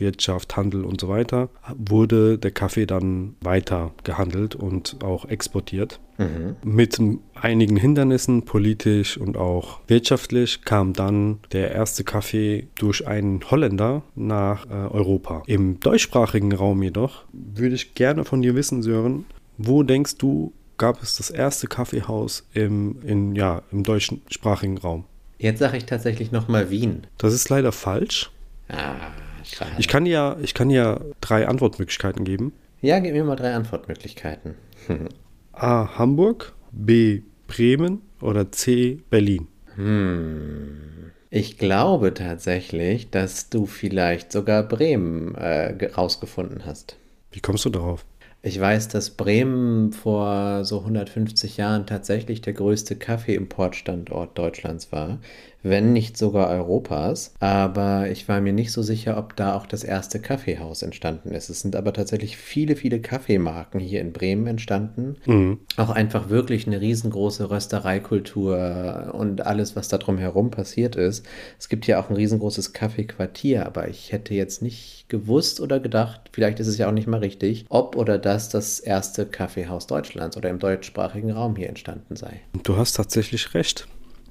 Wirtschaft, 0.00 0.56
Handel 0.56 0.84
und 0.84 1.00
so 1.00 1.08
weiter, 1.08 1.48
wurde 1.76 2.38
der 2.38 2.50
Kaffee 2.50 2.86
dann 2.86 3.34
weiter 3.40 3.92
gehandelt 4.04 4.54
und 4.54 4.96
auch 5.04 5.26
exportiert. 5.26 6.00
Mhm. 6.18 6.56
Mit 6.64 7.00
einigen 7.34 7.76
Hindernissen, 7.76 8.44
politisch 8.44 9.18
und 9.18 9.36
auch 9.36 9.80
wirtschaftlich, 9.86 10.62
kam 10.64 10.92
dann 10.92 11.38
der 11.52 11.70
erste 11.70 12.02
Kaffee 12.04 12.68
durch 12.74 13.06
einen 13.06 13.40
Holländer 13.50 14.02
nach 14.16 14.66
äh, 14.66 14.72
Europa. 14.72 15.42
Im 15.46 15.78
deutschsprachigen 15.80 16.52
Raum 16.52 16.82
jedoch 16.82 17.24
würde 17.32 17.74
ich 17.76 17.94
gerne 17.94 18.24
von 18.24 18.42
dir 18.42 18.54
wissen, 18.56 18.82
Sören, 18.82 19.26
wo 19.58 19.82
denkst 19.82 20.16
du, 20.18 20.52
gab 20.78 21.02
es 21.02 21.16
das 21.16 21.30
erste 21.30 21.66
Kaffeehaus 21.66 22.46
im, 22.54 23.02
in, 23.02 23.34
ja, 23.34 23.62
im 23.70 23.82
deutschsprachigen 23.82 24.78
Raum? 24.78 25.04
Jetzt 25.38 25.58
sage 25.60 25.76
ich 25.76 25.86
tatsächlich 25.86 26.32
nochmal 26.32 26.70
Wien. 26.70 27.06
Das 27.18 27.32
ist 27.34 27.48
leider 27.48 27.70
falsch. 27.72 28.30
Ah, 28.68 29.12
schade. 29.44 29.70
Ich 29.78 29.86
kann 29.88 30.04
dir, 30.04 30.36
ich 30.42 30.54
kann 30.54 30.68
dir 30.68 31.14
drei 31.20 31.46
Antwortmöglichkeiten 31.46 32.24
geben. 32.24 32.52
ja, 32.80 32.98
gib 32.98 33.12
mir 33.12 33.24
mal 33.24 33.36
drei 33.36 33.54
Antwortmöglichkeiten. 33.54 34.54
A. 35.52 35.98
Hamburg, 35.98 36.54
B. 36.72 37.22
Bremen 37.46 38.02
oder 38.20 38.50
C. 38.52 38.98
Berlin. 39.10 39.48
Hm. 39.76 41.10
Ich 41.30 41.58
glaube 41.58 42.14
tatsächlich, 42.14 43.10
dass 43.10 43.48
du 43.50 43.66
vielleicht 43.66 44.32
sogar 44.32 44.62
Bremen 44.62 45.34
äh, 45.34 45.74
ge- 45.78 45.92
rausgefunden 45.92 46.64
hast. 46.64 46.96
Wie 47.32 47.40
kommst 47.40 47.64
du 47.64 47.70
darauf? 47.70 48.04
Ich 48.48 48.58
weiß, 48.58 48.88
dass 48.88 49.10
Bremen 49.10 49.92
vor 49.92 50.64
so 50.64 50.78
150 50.78 51.58
Jahren 51.58 51.84
tatsächlich 51.84 52.40
der 52.40 52.54
größte 52.54 52.96
Kaffeeimportstandort 52.96 54.38
Deutschlands 54.38 54.90
war, 54.90 55.18
wenn 55.70 55.92
nicht 55.92 56.16
sogar 56.16 56.48
Europas. 56.48 57.34
Aber 57.40 58.10
ich 58.10 58.28
war 58.28 58.40
mir 58.40 58.52
nicht 58.52 58.72
so 58.72 58.82
sicher, 58.82 59.16
ob 59.18 59.36
da 59.36 59.56
auch 59.56 59.66
das 59.66 59.84
erste 59.84 60.20
Kaffeehaus 60.20 60.82
entstanden 60.82 61.32
ist. 61.32 61.48
Es 61.50 61.60
sind 61.60 61.76
aber 61.76 61.92
tatsächlich 61.92 62.36
viele, 62.36 62.76
viele 62.76 63.00
Kaffeemarken 63.00 63.80
hier 63.80 64.00
in 64.00 64.12
Bremen 64.12 64.46
entstanden. 64.46 65.16
Mhm. 65.26 65.58
Auch 65.76 65.90
einfach 65.90 66.28
wirklich 66.28 66.66
eine 66.66 66.80
riesengroße 66.80 67.50
Röstereikultur 67.50 69.12
und 69.14 69.46
alles, 69.46 69.76
was 69.76 69.88
da 69.88 69.98
drumherum 69.98 70.50
passiert 70.50 70.96
ist. 70.96 71.24
Es 71.58 71.68
gibt 71.68 71.84
hier 71.84 72.00
auch 72.00 72.10
ein 72.10 72.16
riesengroßes 72.16 72.72
Kaffeequartier, 72.72 73.66
aber 73.66 73.88
ich 73.88 74.12
hätte 74.12 74.34
jetzt 74.34 74.62
nicht 74.62 75.06
gewusst 75.08 75.60
oder 75.60 75.80
gedacht, 75.80 76.30
vielleicht 76.32 76.60
ist 76.60 76.66
es 76.66 76.78
ja 76.78 76.88
auch 76.88 76.92
nicht 76.92 77.06
mal 77.06 77.20
richtig, 77.20 77.64
ob 77.68 77.96
oder 77.96 78.18
dass 78.18 78.48
das 78.48 78.80
erste 78.80 79.26
Kaffeehaus 79.26 79.86
Deutschlands 79.86 80.36
oder 80.36 80.50
im 80.50 80.58
deutschsprachigen 80.58 81.30
Raum 81.30 81.56
hier 81.56 81.68
entstanden 81.68 82.16
sei. 82.16 82.40
Du 82.62 82.76
hast 82.76 82.92
tatsächlich 82.92 83.54
recht. 83.54 83.88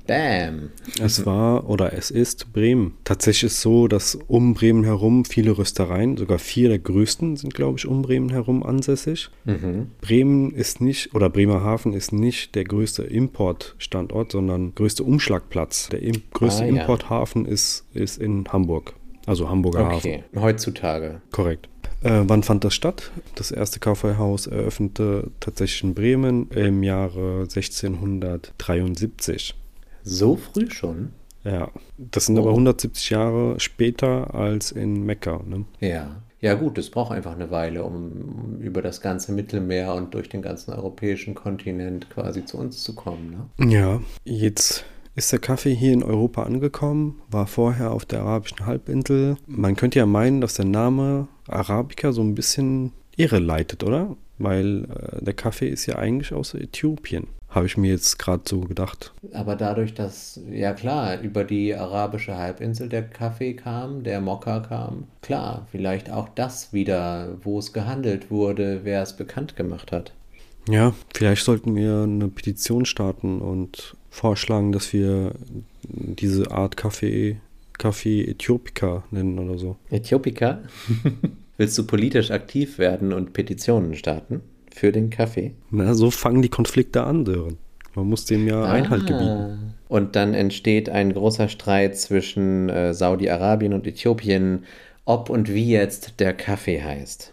Bam! 0.08 0.70
Es 1.02 1.26
war 1.26 1.70
oder 1.70 1.94
es 1.94 2.10
ist 2.12 2.52
Bremen. 2.54 2.94
Tatsächlich 3.04 3.44
ist 3.44 3.54
es 3.56 3.62
so, 3.62 3.88
dass 3.88 4.16
um 4.28 4.54
Bremen 4.54 4.84
herum 4.86 5.26
viele 5.26 5.58
Röstereien, 5.58 6.16
sogar 6.18 6.40
vier 6.40 6.70
der 6.70 6.80
größten 6.80 7.36
sind, 7.36 7.54
glaube 7.54 7.78
ich, 7.78 7.86
um 7.86 8.02
Bremen 8.02 8.30
herum 8.30 8.64
ansässig. 8.64 9.30
Mhm. 9.46 9.92
Bremen 10.02 10.52
ist 10.52 10.80
nicht, 10.82 11.14
oder 11.14 11.30
Bremerhaven 11.30 11.94
ist 11.94 12.12
nicht 12.14 12.56
der 12.56 12.64
größte 12.64 13.04
Importstandort, 13.04 14.32
sondern 14.32 14.74
größte 14.74 15.04
Umschlagplatz. 15.04 15.90
Der 15.90 16.02
im, 16.02 16.24
größte 16.34 16.64
Ah, 16.64 16.68
ja. 16.68 16.82
Importhafen 16.82 17.46
ist, 17.46 17.86
ist 17.94 18.18
in 18.18 18.48
Hamburg. 18.48 18.94
Also 19.26 19.50
Hamburger 19.50 19.86
Hafen. 19.88 19.98
Okay, 19.98 20.24
heutzutage. 20.36 21.22
Korrekt. 21.32 21.68
Äh, 22.02 22.22
wann 22.28 22.44
fand 22.44 22.64
das 22.64 22.74
statt? 22.74 23.12
Das 23.36 23.52
erste 23.52 23.80
Kaufhaus 23.80 24.48
eröffnete 24.48 25.32
tatsächlich 25.42 25.84
in 25.84 25.94
Bremen 25.96 26.50
im 26.52 26.82
Jahre 26.84 27.42
1673. 27.42 29.54
So 30.08 30.36
früh 30.38 30.70
schon? 30.72 31.10
Ja, 31.44 31.70
das 31.98 32.26
sind 32.26 32.38
Oh. 32.38 32.42
aber 32.42 32.52
170 32.52 33.10
Jahre 33.10 33.60
später 33.60 34.34
als 34.34 34.72
in 34.72 35.06
Mekka. 35.06 35.42
Ne? 35.46 35.66
Ja. 35.80 36.22
Ja 36.40 36.54
gut, 36.54 36.78
es 36.78 36.92
braucht 36.92 37.12
einfach 37.12 37.34
eine 37.34 37.50
Weile, 37.50 37.84
um 37.84 38.60
über 38.62 38.84
das 38.84 39.02
ganze 39.02 39.32
Mittelmeer 39.32 39.96
und 39.96 40.14
durch 40.14 40.30
den 40.30 40.44
ganzen 40.44 40.72
europäischen 40.72 41.34
Kontinent 41.34 42.12
quasi 42.12 42.46
zu 42.46 42.58
uns 42.60 42.84
zu 42.84 42.94
kommen. 42.94 43.50
Ne? 43.58 43.72
Ja, 43.72 44.02
jetzt 44.24 44.86
ist 45.16 45.32
der 45.32 45.40
Kaffee 45.40 45.74
hier 45.74 45.94
in 45.94 46.04
Europa 46.04 46.44
angekommen, 46.44 47.20
war 47.32 47.48
vorher 47.48 47.92
auf 47.92 48.06
der 48.06 48.22
arabischen 48.22 48.68
Halbinsel. 48.68 49.38
Man 49.48 49.76
könnte 49.76 49.98
ja 49.98 50.06
meinen, 50.06 50.40
dass 50.40 50.54
der 50.54 50.66
Name 50.66 51.28
Arabica 51.48 52.12
so 52.12 52.22
ein 52.22 52.36
bisschen 52.36 52.92
irre 53.16 53.40
leitet, 53.40 53.84
oder? 53.84 54.16
Weil 54.38 54.84
äh, 54.84 55.24
der 55.24 55.34
Kaffee 55.34 55.68
ist 55.70 55.88
ja 55.88 55.96
eigentlich 55.96 56.34
aus 56.34 56.54
Äthiopien. 56.54 57.26
Habe 57.58 57.66
ich 57.66 57.76
mir 57.76 57.90
jetzt 57.90 58.20
gerade 58.20 58.44
so 58.48 58.60
gedacht. 58.60 59.16
Aber 59.34 59.56
dadurch, 59.56 59.96
dass, 59.96 60.40
ja 60.52 60.74
klar, 60.74 61.20
über 61.22 61.44
die 61.44 61.74
arabische 61.74 62.38
Halbinsel 62.38 62.88
der 62.88 63.02
Kaffee 63.02 63.56
kam, 63.56 64.04
der 64.04 64.22
Mokka 64.22 64.60
kam, 64.60 65.06
klar, 65.24 65.66
vielleicht 65.72 66.12
auch 66.12 66.30
das 66.30 66.72
wieder, 66.72 67.36
wo 67.42 67.58
es 67.58 67.74
gehandelt 67.74 68.30
wurde, 68.30 68.82
wer 68.84 69.02
es 69.02 69.18
bekannt 69.18 69.56
gemacht 69.56 69.92
hat. 69.92 70.14
Ja, 70.70 70.94
vielleicht 71.12 71.44
sollten 71.44 71.76
wir 71.76 72.04
eine 72.04 72.28
Petition 72.28 72.86
starten 72.86 73.42
und 73.42 73.96
vorschlagen, 74.12 74.72
dass 74.72 74.94
wir 74.94 75.34
diese 75.82 76.52
Art 76.52 76.78
Kaffee, 76.78 77.38
Kaffee 77.80 78.24
Äthiopica 78.24 79.04
nennen 79.10 79.40
oder 79.40 79.58
so. 79.58 79.78
Äthiopika? 79.90 80.60
Willst 81.58 81.76
du 81.76 81.88
politisch 81.88 82.30
aktiv 82.30 82.78
werden 82.78 83.14
und 83.14 83.34
Petitionen 83.34 83.96
starten 83.96 84.44
für 84.78 84.92
den 84.92 85.10
Kaffee? 85.10 85.54
Na, 85.72 85.94
so 85.94 86.12
fangen 86.12 86.42
die 86.42 86.50
Konflikte 86.50 87.04
an, 87.04 87.26
Sören. 87.26 87.58
Man 87.96 88.08
muss 88.08 88.26
dem 88.26 88.48
ja 88.48 88.64
Einhalt 88.64 89.08
gebieten. 89.08 89.28
Ah. 89.28 89.58
Und 89.90 90.16
dann 90.16 90.34
entsteht 90.34 90.90
ein 90.90 91.14
großer 91.14 91.50
Streit 91.50 91.98
zwischen 91.98 92.70
äh, 92.70 92.94
Saudi-Arabien 92.94 93.74
und 93.74 93.88
Äthiopien, 93.88 94.66
ob 95.06 95.30
und 95.30 95.52
wie 95.54 95.70
jetzt 95.72 96.20
der 96.20 96.34
Kaffee 96.34 96.84
heißt. 96.84 97.32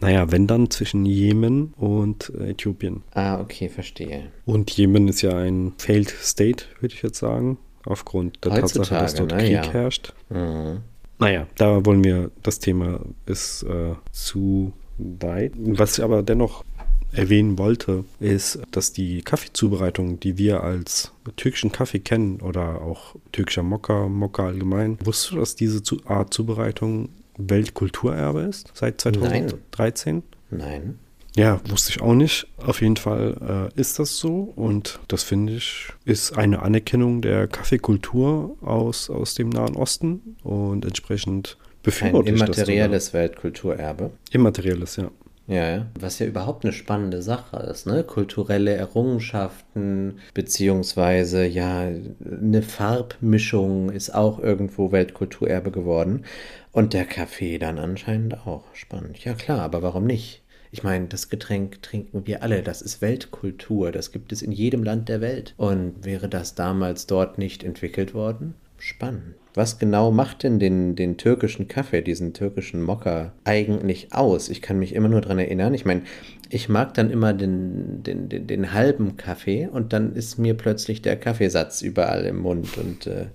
Naja, 0.00 0.30
wenn 0.30 0.46
dann 0.46 0.70
zwischen 0.70 1.04
Jemen 1.06 1.74
und 1.76 2.32
äh, 2.38 2.50
Äthiopien. 2.50 3.02
Ah, 3.12 3.40
okay, 3.40 3.68
verstehe. 3.68 4.24
Und 4.44 4.70
Jemen 4.70 5.08
ist 5.08 5.22
ja 5.22 5.36
ein 5.36 5.72
failed 5.78 6.08
state, 6.10 6.64
würde 6.80 6.94
ich 6.94 7.02
jetzt 7.02 7.18
sagen, 7.18 7.58
aufgrund 7.84 8.44
der 8.44 8.52
Tatsache, 8.52 8.94
dass 8.94 9.14
Heutzutage, 9.14 9.28
dort 9.28 9.32
ne? 9.32 9.48
Krieg 9.48 9.66
Ja. 9.66 9.72
herrscht. 9.72 10.12
Mhm. 10.28 10.78
Naja, 11.18 11.46
da 11.56 11.84
wollen 11.84 12.04
wir, 12.04 12.30
das 12.42 12.58
Thema 12.58 13.00
ist 13.24 13.62
äh, 13.62 13.94
zu 14.12 14.72
weit. 14.98 15.52
Was 15.56 15.98
ich 15.98 16.04
aber 16.04 16.22
dennoch 16.22 16.64
erwähnen 17.12 17.58
wollte, 17.58 18.04
ist, 18.20 18.60
dass 18.70 18.92
die 18.92 19.22
Kaffeezubereitung, 19.22 20.20
die 20.20 20.38
wir 20.38 20.62
als 20.62 21.12
türkischen 21.36 21.72
Kaffee 21.72 22.00
kennen 22.00 22.40
oder 22.40 22.82
auch 22.82 23.14
türkischer 23.32 23.62
Mokka, 23.62 24.08
Mokka 24.08 24.46
allgemein, 24.46 24.98
wusstest 25.04 25.32
du, 25.32 25.36
dass 25.36 25.56
diese 25.56 25.82
Art 26.06 26.34
Zubereitung 26.34 27.08
Weltkulturerbe 27.38 28.40
ist 28.42 28.70
seit 28.74 29.04
Nein. 29.04 29.48
2013? 29.48 30.22
Nein. 30.50 30.98
Ja, 31.36 31.60
wusste 31.68 31.90
ich 31.90 32.00
auch 32.00 32.14
nicht. 32.14 32.46
Auf 32.56 32.80
jeden 32.80 32.96
Fall 32.96 33.70
äh, 33.76 33.80
ist 33.80 33.98
das 33.98 34.16
so 34.16 34.52
und 34.56 34.98
das 35.08 35.22
finde 35.22 35.54
ich 35.54 35.88
ist 36.06 36.36
eine 36.38 36.62
Anerkennung 36.62 37.20
der 37.20 37.46
Kaffeekultur 37.46 38.56
aus, 38.62 39.10
aus 39.10 39.34
dem 39.34 39.50
Nahen 39.50 39.76
Osten 39.76 40.36
und 40.42 40.86
entsprechend 40.86 41.58
befürworte 41.86 42.32
das. 42.32 42.40
immaterielles 42.42 43.14
Weltkulturerbe. 43.14 44.10
Immaterielles, 44.30 44.96
ja. 44.96 45.10
Ja, 45.48 45.70
ja. 45.70 45.86
Was 45.98 46.18
ja 46.18 46.26
überhaupt 46.26 46.64
eine 46.64 46.72
spannende 46.72 47.22
Sache 47.22 47.58
ist, 47.58 47.86
ne? 47.86 48.02
Kulturelle 48.02 48.72
Errungenschaften, 48.72 50.18
beziehungsweise 50.34 51.46
ja, 51.46 51.88
eine 51.88 52.62
Farbmischung 52.62 53.90
ist 53.90 54.12
auch 54.12 54.40
irgendwo 54.40 54.90
Weltkulturerbe 54.90 55.70
geworden. 55.70 56.24
Und 56.72 56.92
der 56.94 57.04
Kaffee 57.04 57.58
dann 57.58 57.78
anscheinend 57.78 58.46
auch. 58.46 58.64
Spannend. 58.74 59.24
Ja, 59.24 59.34
klar, 59.34 59.60
aber 59.60 59.82
warum 59.82 60.04
nicht? 60.04 60.42
Ich 60.72 60.82
meine, 60.82 61.06
das 61.06 61.30
Getränk 61.30 61.80
trinken 61.80 62.26
wir 62.26 62.42
alle. 62.42 62.62
Das 62.62 62.82
ist 62.82 63.00
Weltkultur. 63.00 63.92
Das 63.92 64.10
gibt 64.10 64.32
es 64.32 64.42
in 64.42 64.52
jedem 64.52 64.82
Land 64.82 65.08
der 65.08 65.20
Welt. 65.20 65.54
Und 65.56 66.04
wäre 66.04 66.28
das 66.28 66.56
damals 66.56 67.06
dort 67.06 67.38
nicht 67.38 67.62
entwickelt 67.62 68.14
worden? 68.14 68.54
Spannend. 68.78 69.34
Was 69.54 69.78
genau 69.78 70.10
macht 70.10 70.42
denn 70.42 70.58
den, 70.58 70.96
den 70.96 71.16
türkischen 71.16 71.66
Kaffee, 71.66 72.02
diesen 72.02 72.34
türkischen 72.34 72.82
Mokka, 72.82 73.32
eigentlich 73.44 74.12
aus? 74.12 74.50
Ich 74.50 74.60
kann 74.60 74.78
mich 74.78 74.94
immer 74.94 75.08
nur 75.08 75.22
daran 75.22 75.38
erinnern. 75.38 75.72
Ich 75.72 75.86
meine, 75.86 76.02
ich 76.50 76.68
mag 76.68 76.92
dann 76.92 77.10
immer 77.10 77.32
den, 77.32 78.02
den, 78.02 78.28
den, 78.28 78.46
den 78.46 78.72
halben 78.74 79.16
Kaffee 79.16 79.66
und 79.66 79.94
dann 79.94 80.14
ist 80.14 80.38
mir 80.38 80.54
plötzlich 80.54 81.00
der 81.00 81.16
Kaffeesatz 81.16 81.80
überall 81.80 82.26
im 82.26 82.38
Mund 82.38 82.76
und 82.76 83.06
äh, 83.06 83.26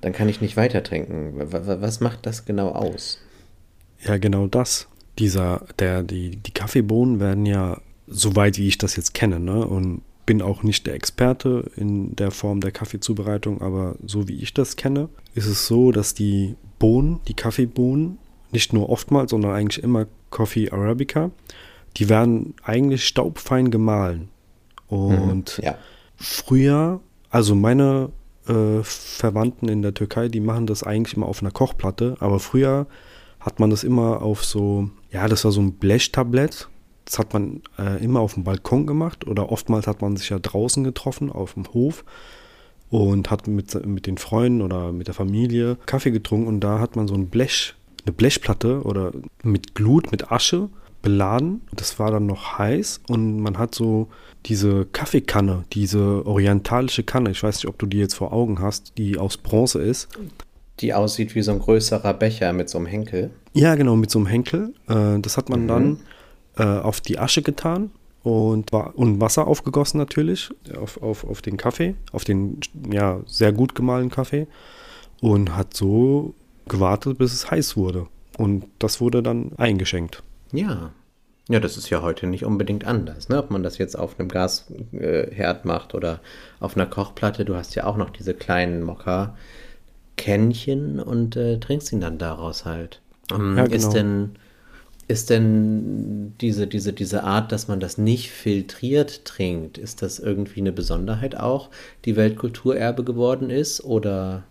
dann 0.00 0.12
kann 0.12 0.28
ich 0.28 0.40
nicht 0.40 0.56
weiter 0.56 0.82
trinken. 0.82 1.34
Was 1.36 2.00
macht 2.00 2.26
das 2.26 2.44
genau 2.44 2.70
aus? 2.70 3.20
Ja, 4.04 4.18
genau 4.18 4.48
das. 4.48 4.88
Dieser, 5.20 5.66
der, 5.78 6.02
die, 6.02 6.36
die 6.36 6.52
Kaffeebohnen 6.52 7.20
werden 7.20 7.46
ja, 7.46 7.80
soweit 8.08 8.58
wie 8.58 8.68
ich 8.68 8.78
das 8.78 8.96
jetzt 8.96 9.14
kenne, 9.14 9.38
ne, 9.38 9.64
und 9.66 10.02
bin 10.28 10.42
auch 10.42 10.62
nicht 10.62 10.86
der 10.86 10.92
Experte 10.92 11.70
in 11.74 12.14
der 12.14 12.30
Form 12.30 12.60
der 12.60 12.70
Kaffeezubereitung, 12.70 13.62
aber 13.62 13.96
so 14.04 14.28
wie 14.28 14.34
ich 14.42 14.52
das 14.52 14.76
kenne, 14.76 15.08
ist 15.34 15.46
es 15.46 15.66
so, 15.66 15.90
dass 15.90 16.12
die 16.12 16.54
Bohnen, 16.78 17.20
die 17.28 17.32
Kaffeebohnen, 17.32 18.18
nicht 18.52 18.74
nur 18.74 18.90
oftmals, 18.90 19.30
sondern 19.30 19.52
eigentlich 19.52 19.82
immer 19.82 20.04
Coffee 20.28 20.70
Arabica, 20.70 21.30
die 21.96 22.10
werden 22.10 22.52
eigentlich 22.62 23.06
staubfein 23.06 23.70
gemahlen. 23.70 24.28
Und 24.88 25.60
Ja. 25.64 25.78
früher, 26.16 27.00
also 27.30 27.54
meine 27.54 28.10
äh, 28.46 28.82
Verwandten 28.82 29.70
in 29.70 29.80
der 29.80 29.94
Türkei, 29.94 30.28
die 30.28 30.40
machen 30.40 30.66
das 30.66 30.82
eigentlich 30.82 31.16
immer 31.16 31.26
auf 31.26 31.40
einer 31.40 31.52
Kochplatte, 31.52 32.18
aber 32.20 32.38
früher 32.38 32.86
hat 33.40 33.60
man 33.60 33.70
das 33.70 33.82
immer 33.82 34.20
auf 34.20 34.44
so, 34.44 34.90
ja, 35.10 35.26
das 35.26 35.46
war 35.46 35.52
so 35.52 35.62
ein 35.62 35.72
Blechtablett. 35.72 36.68
Das 37.08 37.18
hat 37.18 37.32
man 37.32 37.62
äh, 37.78 38.04
immer 38.04 38.20
auf 38.20 38.34
dem 38.34 38.44
Balkon 38.44 38.86
gemacht 38.86 39.26
oder 39.26 39.50
oftmals 39.50 39.86
hat 39.86 40.02
man 40.02 40.16
sich 40.18 40.28
ja 40.28 40.38
draußen 40.38 40.84
getroffen 40.84 41.32
auf 41.32 41.54
dem 41.54 41.66
Hof 41.72 42.04
und 42.90 43.30
hat 43.30 43.46
mit, 43.46 43.86
mit 43.86 44.06
den 44.06 44.18
Freunden 44.18 44.60
oder 44.60 44.92
mit 44.92 45.06
der 45.06 45.14
Familie 45.14 45.78
Kaffee 45.86 46.10
getrunken 46.10 46.46
und 46.48 46.60
da 46.60 46.80
hat 46.80 46.96
man 46.96 47.08
so 47.08 47.14
ein 47.14 47.28
Blech, 47.28 47.74
eine 48.04 48.12
Blechplatte 48.12 48.82
oder 48.82 49.12
mit 49.42 49.74
Glut, 49.74 50.10
mit 50.12 50.30
Asche 50.30 50.68
beladen. 51.00 51.62
Das 51.74 51.98
war 51.98 52.10
dann 52.10 52.26
noch 52.26 52.58
heiß 52.58 53.00
und 53.08 53.40
man 53.40 53.56
hat 53.56 53.74
so 53.74 54.08
diese 54.44 54.84
Kaffeekanne, 54.84 55.64
diese 55.72 56.26
orientalische 56.26 57.04
Kanne, 57.04 57.30
ich 57.30 57.42
weiß 57.42 57.56
nicht, 57.56 57.68
ob 57.68 57.78
du 57.78 57.86
die 57.86 57.98
jetzt 57.98 58.14
vor 58.14 58.34
Augen 58.34 58.60
hast, 58.60 58.98
die 58.98 59.16
aus 59.16 59.38
Bronze 59.38 59.80
ist. 59.80 60.08
Die 60.80 60.92
aussieht 60.92 61.34
wie 61.34 61.42
so 61.42 61.52
ein 61.52 61.58
größerer 61.58 62.12
Becher 62.14 62.52
mit 62.52 62.68
so 62.68 62.76
einem 62.76 62.86
Henkel. 62.86 63.30
Ja, 63.54 63.74
genau, 63.76 63.96
mit 63.96 64.10
so 64.10 64.18
einem 64.18 64.26
Henkel. 64.26 64.74
Äh, 64.88 65.18
das 65.20 65.36
hat 65.38 65.48
man 65.48 65.62
Mhm. 65.62 65.68
dann 65.68 66.00
äh, 66.58 66.64
auf 66.64 67.00
die 67.00 67.18
Asche 67.18 67.42
getan 67.42 67.90
und, 68.22 68.72
und 68.72 69.20
Wasser 69.20 69.46
aufgegossen 69.46 69.98
natürlich 69.98 70.50
auf, 70.76 71.00
auf, 71.02 71.24
auf 71.24 71.40
den 71.40 71.56
Kaffee, 71.56 71.94
auf 72.12 72.24
den 72.24 72.58
ja, 72.90 73.20
sehr 73.26 73.52
gut 73.52 73.74
gemahlenen 73.74 74.10
Kaffee 74.10 74.46
und 75.20 75.56
hat 75.56 75.74
so 75.74 76.34
gewartet, 76.68 77.18
bis 77.18 77.32
es 77.32 77.50
heiß 77.50 77.76
wurde. 77.76 78.06
Und 78.36 78.66
das 78.78 79.00
wurde 79.00 79.22
dann 79.22 79.52
eingeschenkt. 79.56 80.22
Ja. 80.52 80.90
Ja, 81.50 81.60
das 81.60 81.78
ist 81.78 81.88
ja 81.88 82.02
heute 82.02 82.26
nicht 82.26 82.44
unbedingt 82.44 82.84
anders, 82.84 83.30
ne? 83.30 83.38
Ob 83.38 83.50
man 83.50 83.62
das 83.62 83.78
jetzt 83.78 83.98
auf 83.98 84.20
einem 84.20 84.28
Gasherd 84.28 84.66
äh, 84.92 85.66
macht 85.66 85.94
oder 85.94 86.20
auf 86.60 86.76
einer 86.76 86.84
Kochplatte. 86.84 87.46
Du 87.46 87.56
hast 87.56 87.74
ja 87.74 87.84
auch 87.84 87.96
noch 87.96 88.10
diese 88.10 88.34
kleinen 88.34 88.82
Mokka-Kännchen 88.82 91.00
und 91.00 91.36
äh, 91.36 91.58
trinkst 91.58 91.90
ihn 91.92 92.02
dann 92.02 92.18
daraus 92.18 92.66
halt. 92.66 93.00
Ähm, 93.32 93.56
Ja, 93.56 93.64
Ist 93.64 93.84
genau. 93.84 93.94
denn, 93.94 94.32
ist 95.08 95.30
denn 95.30 96.34
diese, 96.40 96.66
diese, 96.66 96.92
diese 96.92 97.24
Art, 97.24 97.50
dass 97.50 97.66
man 97.66 97.80
das 97.80 97.96
nicht 97.98 98.30
filtriert 98.30 99.24
trinkt, 99.24 99.78
ist 99.78 100.02
das 100.02 100.18
irgendwie 100.18 100.60
eine 100.60 100.72
Besonderheit 100.72 101.34
auch, 101.36 101.70
die 102.04 102.14
Weltkulturerbe 102.16 103.04
geworden 103.04 103.48
ist? 103.50 103.82
Oder 103.82 104.44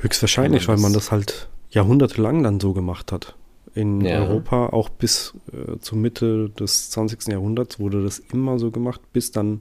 Höchstwahrscheinlich, 0.00 0.62
Wenn 0.62 0.68
weil 0.68 0.76
man 0.76 0.82
man 0.82 0.92
das- 0.94 1.10
halt 1.10 1.48
jahrhundertelang 1.70 2.42
dann 2.42 2.60
so 2.60 2.72
gemacht 2.72 3.10
hat. 3.12 3.34
In 3.74 4.00
Ja. 4.00 4.20
Europa, 4.22 4.68
auch 4.68 4.88
bis 4.88 5.34
äh, 5.52 5.78
zur 5.80 5.98
Mitte 5.98 6.48
des 6.50 6.90
20. 6.90 7.28
Jahrhunderts, 7.32 7.78
wurde 7.78 8.02
das 8.02 8.18
immer 8.18 8.58
so 8.58 8.70
gemacht, 8.70 9.00
bis 9.12 9.30
dann 9.32 9.60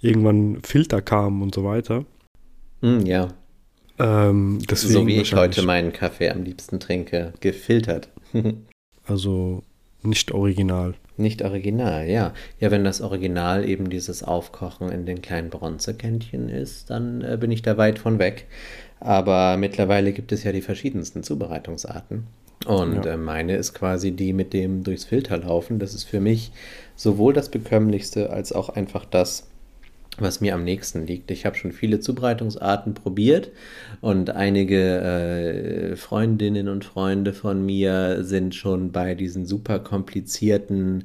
irgendwann 0.00 0.58
Filter 0.62 1.00
kamen 1.02 1.42
und 1.42 1.54
so 1.54 1.64
weiter. 1.64 2.04
Hm, 2.82 3.04
ja, 3.06 3.28
Ähm, 3.98 4.58
deswegen 4.70 4.92
so 4.94 5.06
wie 5.06 5.20
ich 5.20 5.34
heute 5.34 5.62
meinen 5.62 5.92
Kaffee 5.92 6.30
am 6.30 6.44
liebsten 6.44 6.78
trinke, 6.80 7.32
gefiltert. 7.40 8.08
Also 9.08 9.62
nicht 10.02 10.30
original. 10.32 10.94
Nicht 11.16 11.42
original, 11.42 12.06
ja. 12.08 12.32
Ja, 12.60 12.70
wenn 12.70 12.84
das 12.84 13.00
Original 13.00 13.68
eben 13.68 13.90
dieses 13.90 14.22
Aufkochen 14.22 14.90
in 14.92 15.04
den 15.06 15.20
kleinen 15.22 15.50
Bronzekännchen 15.50 16.48
ist, 16.48 16.90
dann 16.90 17.22
äh, 17.22 17.36
bin 17.40 17.50
ich 17.50 17.62
da 17.62 17.76
weit 17.76 17.98
von 17.98 18.20
weg. 18.20 18.46
Aber 19.00 19.56
mittlerweile 19.56 20.12
gibt 20.12 20.30
es 20.30 20.44
ja 20.44 20.52
die 20.52 20.60
verschiedensten 20.62 21.24
Zubereitungsarten. 21.24 22.26
Und 22.66 23.04
Ja. 23.04 23.14
äh, 23.14 23.16
meine 23.16 23.56
ist 23.56 23.74
quasi 23.74 24.12
die 24.12 24.32
mit 24.32 24.52
dem 24.52 24.84
durchs 24.84 25.04
Filter 25.04 25.38
laufen. 25.38 25.78
Das 25.80 25.94
ist 25.94 26.04
für 26.04 26.20
mich 26.20 26.52
sowohl 26.94 27.32
das 27.32 27.48
bekömmlichste 27.50 28.30
als 28.30 28.52
auch 28.52 28.68
einfach 28.68 29.04
das, 29.04 29.48
was 30.20 30.40
mir 30.40 30.54
am 30.54 30.64
nächsten 30.64 31.06
liegt. 31.06 31.30
Ich 31.30 31.46
habe 31.46 31.56
schon 31.56 31.72
viele 31.72 32.00
Zubereitungsarten 32.00 32.94
probiert 32.94 33.50
und 34.00 34.30
einige 34.30 35.92
äh, 35.92 35.96
Freundinnen 35.96 36.68
und 36.68 36.84
Freunde 36.84 37.32
von 37.32 37.64
mir 37.64 38.24
sind 38.24 38.54
schon 38.54 38.92
bei 38.92 39.14
diesen 39.14 39.46
super 39.46 39.78
komplizierten 39.78 41.04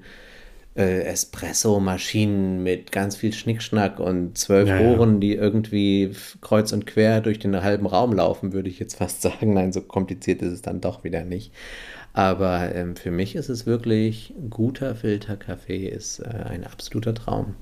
äh, 0.76 1.04
Espresso-Maschinen 1.04 2.64
mit 2.64 2.92
ganz 2.92 3.16
viel 3.16 3.34
Schnickschnack 3.34 4.00
und 4.00 4.38
zwölf 4.38 4.68
Ja. 4.70 4.78
Rohren, 4.80 5.20
die 5.20 5.34
irgendwie 5.36 6.12
kreuz 6.42 6.72
und 6.74 6.88
quer 6.88 7.22
durch 7.22 7.40
den 7.40 7.62
halben 7.62 7.86
Raum 7.86 8.14
laufen, 8.14 8.54
würde 8.54 8.70
ich 8.70 8.80
jetzt 8.80 8.96
fast 8.96 9.22
sagen. 9.24 9.54
Nein, 9.54 9.72
so 9.74 9.82
kompliziert 9.82 10.42
ist 10.42 10.52
es 10.52 10.62
dann 10.62 10.82
doch 10.82 11.04
wieder 11.04 11.24
nicht. 11.24 11.52
Aber 12.14 12.74
ähm, 12.76 12.96
für 12.96 13.12
mich 13.12 13.36
ist 13.36 13.50
es 13.50 13.66
wirklich, 13.66 14.34
guter 14.50 14.96
Filterkaffee 14.96 15.88
ist 15.88 16.20
äh, 16.20 16.44
ein 16.46 16.64
absoluter 16.64 17.14
Traum. 17.14 17.56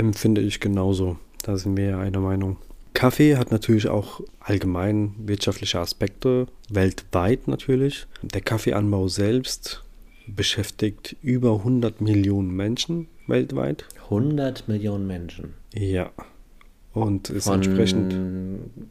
Empfinde 0.00 0.40
ich 0.40 0.60
genauso. 0.60 1.18
Da 1.42 1.58
sind 1.58 1.76
wir 1.76 1.84
ja 1.84 1.98
einer 2.00 2.20
Meinung. 2.20 2.56
Kaffee 2.94 3.36
hat 3.36 3.50
natürlich 3.50 3.88
auch 3.88 4.22
allgemein 4.40 5.14
wirtschaftliche 5.18 5.78
Aspekte, 5.78 6.46
weltweit 6.70 7.46
natürlich. 7.48 8.06
Der 8.22 8.40
Kaffeeanbau 8.40 9.08
selbst 9.08 9.84
beschäftigt 10.26 11.16
über 11.20 11.56
100 11.56 12.00
Millionen 12.00 12.50
Menschen 12.50 13.08
weltweit. 13.26 13.84
100 14.04 14.68
Millionen 14.68 15.06
Menschen. 15.06 15.52
Ja. 15.74 16.10
Und 16.94 17.28
ist 17.28 17.44
Von 17.44 17.56
entsprechend. 17.56 18.14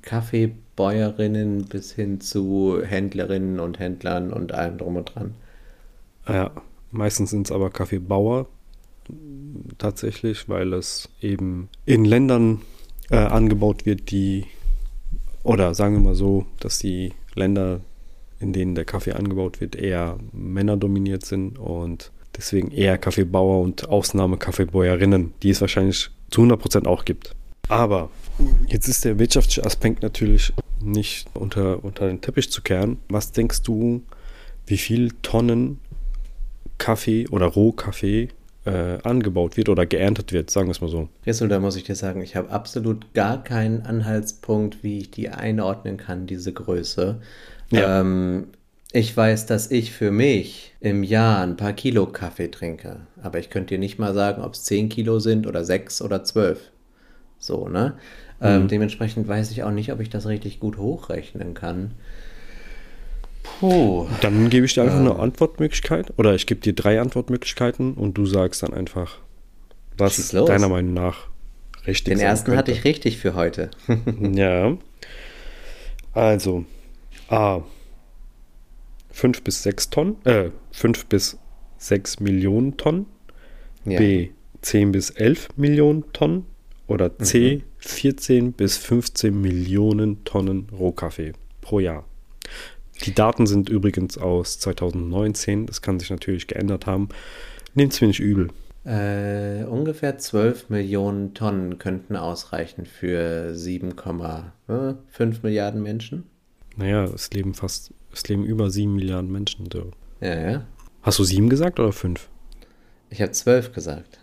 Kaffeebäuerinnen 0.04 1.66
bis 1.66 1.92
hin 1.92 2.22
zu 2.22 2.84
Händlerinnen 2.86 3.60
und 3.60 3.80
Händlern 3.80 4.32
und 4.32 4.52
allem 4.52 4.78
drum 4.78 4.96
und 4.98 5.16
dran. 5.16 5.34
Ja, 6.28 6.52
meistens 6.92 7.32
sind 7.32 7.48
es 7.48 7.52
aber 7.52 7.72
Kaffeebauer 7.72 8.46
tatsächlich, 9.78 10.50
weil 10.50 10.74
es 10.74 11.10
eben 11.22 11.70
in 11.86 12.06
Ländern 12.06 12.62
äh, 13.10 13.18
angebaut 13.18 13.86
wird, 13.86 14.12
die, 14.12 14.46
oder 15.44 15.74
sagen 15.74 15.96
wir 15.96 16.02
mal 16.02 16.16
so, 16.16 16.46
dass 16.60 16.80
die 16.80 17.14
Länder, 17.34 17.82
in 18.40 18.54
denen 18.54 18.76
der 18.76 18.86
Kaffee 18.86 19.14
angebaut 19.14 19.62
wird, 19.62 19.76
eher 19.76 20.18
männerdominiert 20.32 21.26
sind 21.26 21.58
und 21.58 22.12
deswegen 22.36 22.72
eher 22.72 22.98
Kaffeebauer 22.98 23.62
und 23.62 23.90
Ausnahme 23.90 24.38
Kaffeebäuerinnen, 24.38 25.34
die 25.44 25.50
es 25.50 25.62
wahrscheinlich 25.62 26.10
zu 26.30 26.42
100% 26.42 26.88
auch 26.88 27.06
gibt. 27.06 27.36
Aber 27.68 28.10
jetzt 28.68 28.88
ist 28.88 29.06
der 29.06 29.20
wirtschaftliche 29.20 29.66
Aspekt 29.66 30.02
natürlich 30.02 30.54
nicht 30.82 31.28
unter, 31.34 31.84
unter 31.84 32.08
den 32.08 32.22
Teppich 32.22 32.52
zu 32.52 32.62
kehren. 32.62 32.98
Was 33.10 33.32
denkst 33.32 33.62
du, 33.64 34.02
wie 34.66 34.78
viel 34.78 35.12
Tonnen 35.22 35.80
Kaffee 36.78 37.28
oder 37.28 37.46
Rohkaffee 37.48 38.30
äh, 38.70 39.00
angebaut 39.04 39.58
wird 39.58 39.70
oder 39.70 39.86
geerntet 39.86 40.32
wird, 40.32 40.50
sagen 40.50 40.68
wir 40.68 40.72
es 40.72 40.82
mal 40.82 40.90
so. 40.90 41.10
Rissel, 41.26 41.48
da 41.48 41.60
muss 41.60 41.76
ich 41.76 41.84
dir 41.84 41.96
sagen, 41.96 42.22
ich 42.22 42.36
habe 42.36 42.50
absolut 42.50 43.14
gar 43.14 43.44
keinen 43.44 43.82
Anhaltspunkt, 43.82 44.84
wie 44.84 45.00
ich 45.00 45.12
die 45.12 45.30
einordnen 45.30 45.98
kann, 45.98 46.28
diese 46.28 46.54
Größe. 46.54 47.20
Ja. 47.72 48.02
Ähm, 48.02 48.48
ich 48.92 49.16
weiß, 49.16 49.46
dass 49.46 49.70
ich 49.70 49.92
für 49.92 50.12
mich 50.12 50.74
im 50.80 51.04
Jahr 51.04 51.44
ein 51.44 51.58
paar 51.58 51.74
Kilo 51.74 52.08
Kaffee 52.08 52.50
trinke. 52.50 53.02
Aber 53.22 53.38
ich 53.38 53.50
könnte 53.50 53.76
dir 53.76 53.80
nicht 53.80 54.00
mal 54.00 54.14
sagen, 54.14 54.42
ob 54.42 54.54
es 54.54 54.64
10 54.64 54.90
Kilo 54.90 55.20
sind 55.20 55.46
oder 55.46 55.64
6 55.64 56.02
oder 56.02 56.24
12. 56.24 56.72
So, 57.38 57.68
ne? 57.68 57.96
Ähm, 58.42 58.68
dementsprechend 58.68 59.28
weiß 59.28 59.52
ich 59.52 59.64
auch 59.64 59.72
nicht, 59.72 59.92
ob 59.92 60.00
ich 60.00 60.10
das 60.10 60.26
richtig 60.26 60.60
gut 60.60 60.78
hochrechnen 60.78 61.54
kann. 61.54 61.92
Puh. 63.60 64.08
Dann 64.22 64.50
gebe 64.50 64.66
ich 64.66 64.74
dir 64.74 64.84
einfach 64.84 65.00
Ähm. 65.00 65.08
eine 65.12 65.20
Antwortmöglichkeit 65.20 66.14
oder 66.18 66.34
ich 66.36 66.46
gebe 66.48 66.62
dir 66.62 66.74
drei 66.74 67.00
Antwortmöglichkeiten 67.02 67.94
und 67.94 68.18
du 68.18 68.26
sagst 68.26 68.64
dann 68.64 68.74
einfach, 68.74 69.18
was 69.98 70.16
Schieß 70.16 70.34
los. 70.34 70.48
deiner 70.48 70.70
Meinung 70.70 70.94
nach 70.94 71.28
richtig 71.86 72.06
Den 72.14 72.18
sein 72.20 72.28
ersten 72.28 72.52
hatte 72.52 72.72
könnte. 72.72 72.72
ich 72.80 72.84
richtig 72.86 73.18
für 73.18 73.34
heute. 73.36 73.72
Ja. 74.34 74.78
Also, 76.14 76.66
A. 77.30 77.62
5 79.12 79.44
bis 79.44 79.64
6 79.64 79.90
Tonnen, 79.90 80.16
äh, 80.26 80.50
5 80.72 81.06
bis 81.08 81.38
6 81.78 82.20
Millionen 82.20 82.78
Tonnen. 82.78 83.06
Ja. 83.86 83.98
B. 84.00 84.30
10 84.62 84.92
bis 84.92 85.10
11 85.12 85.50
Millionen 85.58 86.12
Tonnen. 86.14 86.46
Oder 86.88 87.18
C. 87.20 87.64
14 87.78 88.52
bis 88.54 88.78
15 88.78 89.40
Millionen 89.40 90.24
Tonnen 90.24 90.68
Rohkaffee 90.72 91.34
pro 91.62 91.80
Jahr. 91.80 92.06
Die 93.06 93.14
Daten 93.14 93.48
sind 93.48 93.70
übrigens 93.70 94.18
aus 94.18 94.60
2019. 94.60 95.66
Das 95.66 95.82
kann 95.82 96.00
sich 96.00 96.10
natürlich 96.10 96.48
geändert 96.48 96.86
haben. 96.86 97.10
Nehmt 97.74 97.94
es 97.94 98.02
mir 98.02 98.08
nicht 98.08 98.20
übel. 98.20 98.50
Äh, 98.86 99.66
ungefähr 99.66 100.18
12 100.18 100.70
Millionen 100.70 101.34
Tonnen 101.34 101.78
könnten 101.78 102.16
ausreichen 102.16 102.86
für 102.86 103.52
7,5 103.54 105.40
Milliarden 105.44 105.84
Menschen. 105.84 106.24
Naja, 106.76 107.04
es 107.04 107.32
leben 107.32 107.54
fast, 107.54 107.94
es 108.14 108.28
leben 108.28 108.46
über 108.46 108.70
7 108.70 108.96
Milliarden 108.96 109.32
Menschen. 109.32 109.70
So. 109.72 109.92
Ja, 110.22 110.52
ja. 110.52 110.66
Hast 111.02 111.20
du 111.20 111.24
7 111.24 111.50
gesagt 111.50 111.80
oder 111.80 111.92
5? 111.92 112.30
Ich 113.10 113.22
habe 113.22 113.32
12 113.32 113.74
gesagt. 113.74 114.20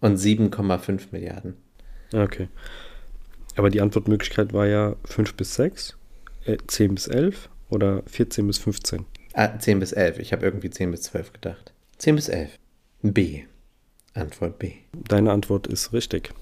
Und 0.00 0.18
7,5 0.18 1.08
Milliarden. 1.12 1.54
Okay. 2.12 2.48
Aber 3.56 3.70
die 3.70 3.80
Antwortmöglichkeit 3.80 4.52
war 4.52 4.66
ja 4.66 4.96
5 5.04 5.34
bis 5.34 5.54
6, 5.54 5.90
äh, 5.90 5.94
10 6.58 6.94
bis 6.94 7.06
11 7.06 7.48
oder 7.68 8.02
14 8.06 8.46
bis 8.46 8.58
15. 8.58 9.04
Ah, 9.34 9.58
10 9.58 9.80
bis 9.80 9.92
11. 9.92 10.18
Ich 10.18 10.32
habe 10.32 10.44
irgendwie 10.44 10.70
10 10.70 10.90
bis 10.90 11.02
12 11.02 11.32
gedacht. 11.32 11.72
10 11.98 12.16
bis 12.16 12.28
11. 12.28 12.58
B. 13.02 13.42
Antwort 14.14 14.58
B. 14.58 14.72
Deine 14.92 15.32
Antwort 15.32 15.66
ist 15.66 15.92
richtig. 15.92 16.32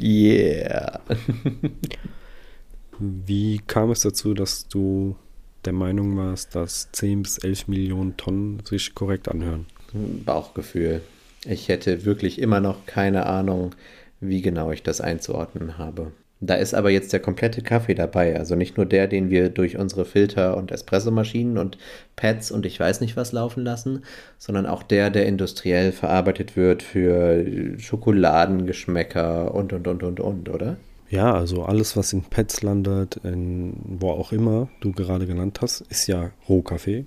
Yeah. 0.00 1.00
Wie 2.98 3.58
kam 3.66 3.90
es 3.90 4.00
dazu, 4.00 4.34
dass 4.34 4.68
du 4.68 5.16
der 5.64 5.72
Meinung 5.72 6.16
warst, 6.16 6.54
dass 6.54 6.90
10 6.92 7.22
bis 7.22 7.38
11 7.38 7.68
Millionen 7.68 8.16
Tonnen 8.16 8.62
sich 8.64 8.94
korrekt 8.94 9.28
anhören? 9.28 9.66
Bauchgefühl. 9.92 11.02
Ich 11.44 11.68
hätte 11.68 12.04
wirklich 12.04 12.40
immer 12.40 12.60
noch 12.60 12.86
keine 12.86 13.26
Ahnung, 13.26 13.74
wie 14.20 14.40
genau 14.40 14.70
ich 14.70 14.82
das 14.82 15.00
einzuordnen 15.00 15.78
habe. 15.78 16.12
Da 16.44 16.56
ist 16.56 16.74
aber 16.74 16.90
jetzt 16.90 17.12
der 17.12 17.20
komplette 17.20 17.62
Kaffee 17.62 17.94
dabei, 17.94 18.36
also 18.36 18.56
nicht 18.56 18.76
nur 18.76 18.84
der, 18.84 19.06
den 19.06 19.30
wir 19.30 19.48
durch 19.48 19.78
unsere 19.78 20.04
Filter- 20.04 20.56
und 20.56 20.72
Espressomaschinen 20.72 21.56
und 21.56 21.78
Pads 22.16 22.50
und 22.50 22.66
ich 22.66 22.80
weiß 22.80 23.00
nicht 23.00 23.16
was 23.16 23.30
laufen 23.30 23.62
lassen, 23.62 24.02
sondern 24.38 24.66
auch 24.66 24.82
der, 24.82 25.10
der 25.10 25.26
industriell 25.26 25.92
verarbeitet 25.92 26.56
wird 26.56 26.82
für 26.82 27.44
Schokoladengeschmäcker 27.78 29.54
und 29.54 29.72
und 29.72 29.86
und 29.86 30.02
und 30.02 30.20
und, 30.20 30.48
oder? 30.48 30.76
Ja, 31.10 31.32
also 31.34 31.62
alles, 31.64 31.96
was 31.96 32.12
in 32.12 32.22
Pads 32.22 32.62
landet, 32.62 33.20
in 33.22 33.74
wo 33.84 34.10
auch 34.10 34.32
immer 34.32 34.68
du 34.80 34.92
gerade 34.92 35.26
genannt 35.26 35.60
hast, 35.60 35.82
ist 35.82 36.06
ja 36.06 36.30
Rohkaffee. 36.48 37.04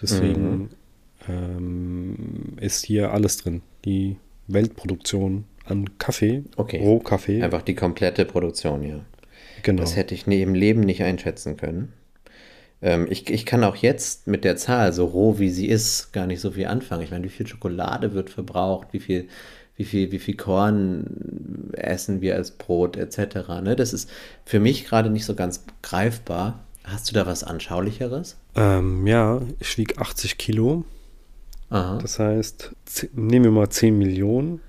Deswegen 0.00 0.58
Mhm. 0.58 0.68
ähm, 1.28 2.16
ist 2.60 2.84
hier 2.84 3.12
alles 3.12 3.38
drin. 3.38 3.62
Die 3.84 4.16
Weltproduktion 4.46 5.44
an 5.70 5.98
Kaffee, 5.98 6.44
Okay. 6.56 6.78
Rohkaffee. 6.80 7.42
Einfach 7.42 7.62
die 7.62 7.74
komplette 7.74 8.24
Produktion, 8.24 8.82
ja. 8.82 9.00
genau. 9.62 9.82
Das 9.82 9.96
hätte 9.96 10.14
ich 10.14 10.26
nie 10.26 10.42
im 10.42 10.54
Leben 10.54 10.80
nicht 10.80 11.02
einschätzen 11.02 11.56
können. 11.56 11.92
Ähm, 12.82 13.06
ich, 13.10 13.28
ich 13.30 13.44
kann 13.46 13.62
auch 13.64 13.76
jetzt 13.76 14.26
mit 14.26 14.44
der 14.44 14.56
Zahl, 14.56 14.92
so 14.92 15.04
roh 15.06 15.38
wie 15.38 15.50
sie 15.50 15.66
ist, 15.68 16.12
gar 16.12 16.26
nicht 16.26 16.40
so 16.40 16.52
viel 16.52 16.66
anfangen. 16.66 17.02
Ich 17.02 17.10
meine, 17.10 17.24
wie 17.24 17.28
viel 17.28 17.46
Schokolade 17.46 18.14
wird 18.14 18.30
verbraucht, 18.30 18.88
wie 18.92 19.00
viel, 19.00 19.28
wie 19.76 19.84
viel, 19.84 20.12
wie 20.12 20.18
viel 20.18 20.36
Korn 20.36 21.70
essen 21.74 22.20
wir 22.22 22.36
als 22.36 22.52
Brot, 22.52 22.96
etc. 22.96 23.48
Ne? 23.62 23.76
Das 23.76 23.92
ist 23.92 24.10
für 24.44 24.60
mich 24.60 24.84
gerade 24.86 25.10
nicht 25.10 25.24
so 25.26 25.34
ganz 25.34 25.64
greifbar. 25.82 26.64
Hast 26.84 27.10
du 27.10 27.14
da 27.14 27.26
was 27.26 27.44
Anschaulicheres? 27.44 28.36
ähm, 28.56 29.06
ja, 29.06 29.40
ich 29.60 29.76
wiege 29.78 29.98
80 29.98 30.38
Kilo. 30.38 30.84
Aha. 31.68 31.98
Das 32.02 32.18
heißt, 32.18 32.74
nehmen 33.12 33.44
wir 33.44 33.52
mal 33.52 33.68
10 33.70 33.96
Millionen. 33.96 34.60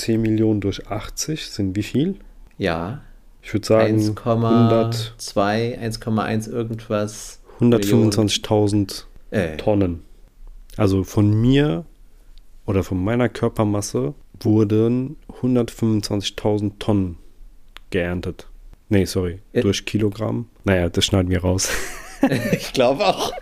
10 0.00 0.20
Millionen 0.20 0.60
durch 0.60 0.86
80 0.88 1.46
sind 1.46 1.76
wie 1.76 1.82
viel? 1.82 2.16
ja, 2.58 3.00
Ich 3.42 3.52
würde 3.54 3.66
sagen 3.66 3.94
100, 4.24 5.14
1,2, 5.18 5.78
1,1 5.78 6.50
irgendwas. 6.50 7.40
125.000 7.60 9.04
Äh, 9.30 9.56
Tonnen. 9.56 10.02
Also 10.76 11.04
von 11.04 11.30
mir 11.40 11.84
oder 12.66 12.82
von 12.84 13.02
meiner 13.02 13.28
Körpermasse 13.28 14.14
wurden 14.40 15.16
125.000 15.42 16.72
Tonnen 16.78 17.16
geerntet. 17.90 18.46
Nee, 18.88 19.04
sorry, 19.04 19.38
Ja. 19.52 19.60
durch 19.62 19.84
Kilogramm. 19.84 20.46
Naja, 20.64 20.88
das 20.88 21.04
schneiden 21.04 21.30
wir 21.30 21.40
raus. 21.42 21.70
Ich 22.52 22.74
glaube 22.74 23.06
auch. 23.06 23.32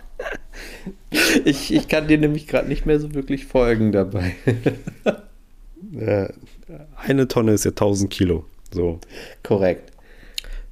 Ich, 1.43 1.73
ich 1.73 1.87
kann 1.89 2.07
dir 2.07 2.17
nämlich 2.17 2.47
gerade 2.47 2.69
nicht 2.69 2.85
mehr 2.85 2.97
so 2.99 3.13
wirklich 3.13 3.45
folgen 3.45 3.91
dabei. 3.91 4.35
Äh, 5.99 6.29
Eine 6.95 7.27
Tonne 7.27 7.51
ist 7.53 7.65
ja 7.65 7.71
1000 7.71 8.09
Kilo. 8.09 8.45
So, 8.71 8.99
Korrekt. 9.43 9.91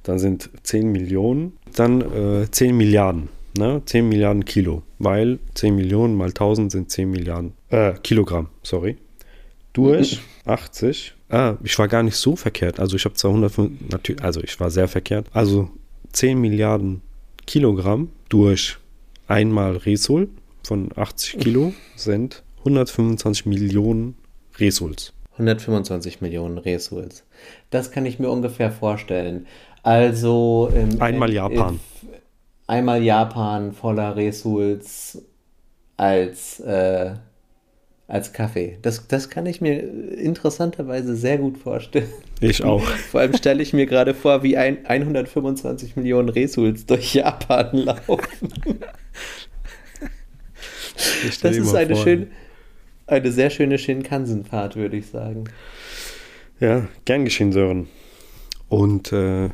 dann 0.04 0.18
sind 0.18 0.50
10 0.62 0.90
Millionen, 0.92 1.54
dann 1.74 2.00
äh, 2.42 2.50
10 2.50 2.76
Milliarden. 2.76 3.28
Ne? 3.56 3.82
10 3.84 4.08
Milliarden 4.08 4.44
Kilo, 4.44 4.82
weil 5.00 5.38
10 5.54 5.74
Millionen 5.74 6.14
mal 6.14 6.28
1000 6.28 6.70
sind 6.70 6.90
10 6.90 7.10
Milliarden 7.10 7.54
äh, 7.70 7.94
Kilogramm, 8.02 8.48
sorry. 8.62 8.96
Durch 9.72 10.20
80. 10.44 11.14
Ah, 11.28 11.56
ich 11.64 11.76
war 11.78 11.88
gar 11.88 12.02
nicht 12.04 12.16
so 12.16 12.36
verkehrt. 12.36 12.78
Also 12.78 12.94
ich 12.96 13.04
habe 13.04 13.14
205, 13.16 13.90
natürlich, 13.90 14.22
also 14.22 14.40
ich 14.42 14.58
war 14.60 14.70
sehr 14.70 14.86
verkehrt. 14.88 15.26
Also 15.32 15.70
10 16.12 16.40
Milliarden 16.40 17.02
Kilogramm 17.46 18.10
durch 18.28 18.78
einmal 19.26 19.76
Resul 19.76 20.28
von 20.62 20.90
80 20.94 21.40
Kilo 21.40 21.72
sind 21.96 22.44
125 22.60 23.46
Millionen 23.46 24.14
Resuls. 24.58 25.12
125 25.38 26.20
Millionen 26.20 26.58
Resuls. 26.58 27.24
Das 27.70 27.90
kann 27.90 28.06
ich 28.06 28.18
mir 28.18 28.28
ungefähr 28.30 28.70
vorstellen. 28.70 29.46
Also 29.82 30.70
im, 30.74 31.00
Einmal 31.00 31.28
im- 31.30 31.34
Japan. 31.36 31.74
im- 31.74 31.80
einmal 32.66 33.02
Japan 33.02 33.72
voller 33.72 34.16
Resuls 34.16 35.22
als, 35.96 36.60
äh, 36.60 37.12
als 38.08 38.32
Kaffee. 38.32 38.78
Das, 38.82 39.06
das 39.06 39.30
kann 39.30 39.46
ich 39.46 39.60
mir 39.60 39.80
interessanterweise 39.80 41.14
sehr 41.16 41.38
gut 41.38 41.58
vorstellen. 41.58 42.08
Ich 42.40 42.62
auch. 42.64 42.82
Vor 43.10 43.20
allem 43.20 43.34
stelle 43.36 43.62
ich 43.62 43.72
mir 43.72 43.86
gerade 43.86 44.14
vor, 44.14 44.42
wie 44.42 44.56
ein 44.56 44.84
125 44.86 45.96
Millionen 45.96 46.28
Resuls 46.28 46.84
durch 46.86 47.14
Japan 47.14 47.70
laufen. 47.72 48.48
Ich 51.26 51.38
Das 51.40 51.56
ist 51.56 51.74
eine, 51.74 51.94
vor. 51.94 52.02
schön, 52.04 52.30
eine 53.08 53.32
sehr 53.32 53.50
schöne 53.50 53.78
Shinkansen-Fahrt, 53.78 54.76
würde 54.76 54.96
ich 54.96 55.06
sagen. 55.06 55.44
Ja, 56.60 56.86
gern 57.04 57.24
geschehen, 57.24 57.52
Sören. 57.52 57.88
Und 58.68 59.12
äh, 59.12 59.48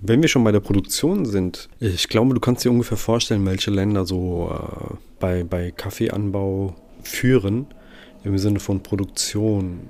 wenn 0.00 0.20
wir 0.22 0.28
schon 0.28 0.44
bei 0.44 0.52
der 0.52 0.60
Produktion 0.60 1.24
sind, 1.24 1.68
ich 1.80 2.08
glaube, 2.08 2.34
du 2.34 2.40
kannst 2.40 2.64
dir 2.64 2.70
ungefähr 2.70 2.98
vorstellen, 2.98 3.44
welche 3.46 3.70
Länder 3.70 4.04
so 4.04 4.50
äh, 4.52 4.94
bei, 5.18 5.44
bei 5.44 5.70
Kaffeeanbau 5.70 6.74
führen, 7.02 7.66
im 8.22 8.38
Sinne 8.38 8.60
von 8.60 8.82
Produktion. 8.82 9.88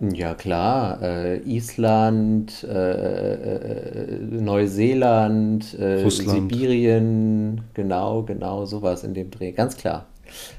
Ja, 0.00 0.34
klar. 0.34 1.00
Äh, 1.02 1.38
Island, 1.40 2.64
äh, 2.64 3.34
äh, 3.34 4.18
Neuseeland, 4.20 5.74
äh, 5.78 6.02
Russland. 6.02 6.52
Sibirien, 6.52 7.62
genau, 7.74 8.22
genau, 8.22 8.66
sowas 8.66 9.04
in 9.04 9.14
dem 9.14 9.30
Dreh. 9.30 9.52
Ganz 9.52 9.76
klar. 9.76 10.06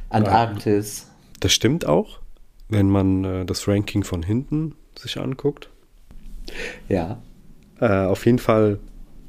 Antarktis. 0.10 1.08
Das 1.40 1.54
stimmt 1.54 1.86
auch, 1.86 2.20
wenn 2.70 2.90
man 2.90 3.24
äh, 3.24 3.46
das 3.46 3.68
Ranking 3.68 4.04
von 4.04 4.24
hinten 4.24 4.76
sich 4.98 5.18
anguckt. 5.18 5.70
Ja. 6.88 7.22
Äh, 7.80 8.06
auf 8.06 8.26
jeden 8.26 8.40
Fall, 8.40 8.80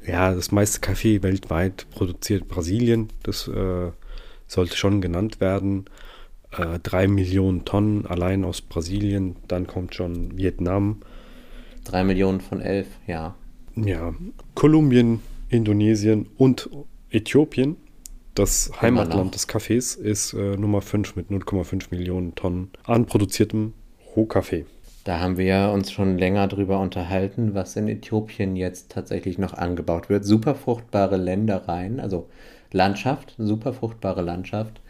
ja, 0.05 0.33
das 0.33 0.51
meiste 0.51 0.79
Kaffee 0.79 1.23
weltweit 1.23 1.87
produziert 1.91 2.47
Brasilien. 2.47 3.09
Das 3.23 3.47
äh, 3.47 3.91
sollte 4.47 4.77
schon 4.77 5.01
genannt 5.01 5.41
werden. 5.41 5.85
Äh, 6.51 6.79
drei 6.79 7.07
Millionen 7.07 7.65
Tonnen 7.65 8.05
allein 8.05 8.45
aus 8.45 8.61
Brasilien. 8.61 9.35
Dann 9.47 9.67
kommt 9.67 9.95
schon 9.95 10.37
Vietnam. 10.37 11.01
Drei 11.83 12.03
Millionen 12.03 12.41
von 12.41 12.61
elf, 12.61 12.87
ja. 13.05 13.35
Ja, 13.75 14.13
Kolumbien, 14.55 15.21
Indonesien 15.49 16.27
und 16.37 16.69
Äthiopien. 17.11 17.77
Das. 18.37 18.71
Heimatland 18.81 19.33
des 19.33 19.47
Kaffees 19.47 19.95
ist 19.95 20.33
äh, 20.33 20.55
Nummer 20.57 20.81
5 20.81 21.15
mit 21.15 21.29
0,5 21.29 21.87
Millionen 21.91 22.35
Tonnen 22.35 22.71
an 22.83 23.05
produziertem 23.05 23.73
Rohkaffee. 24.15 24.65
Da 25.03 25.19
haben 25.19 25.37
wir 25.37 25.71
uns 25.73 25.91
schon 25.91 26.17
länger 26.17 26.47
drüber 26.47 26.79
unterhalten, 26.79 27.55
was 27.55 27.75
in 27.75 27.87
Äthiopien 27.87 28.55
jetzt 28.55 28.91
tatsächlich 28.91 29.37
noch 29.37 29.53
angebaut 29.53 30.09
wird. 30.09 30.25
Super 30.25 30.53
fruchtbare 30.53 31.17
Ländereien, 31.17 31.99
also 31.99 32.29
Landschaft, 32.71 33.33
super 33.37 33.73
fruchtbare 33.73 34.21
Landschaft 34.21 34.81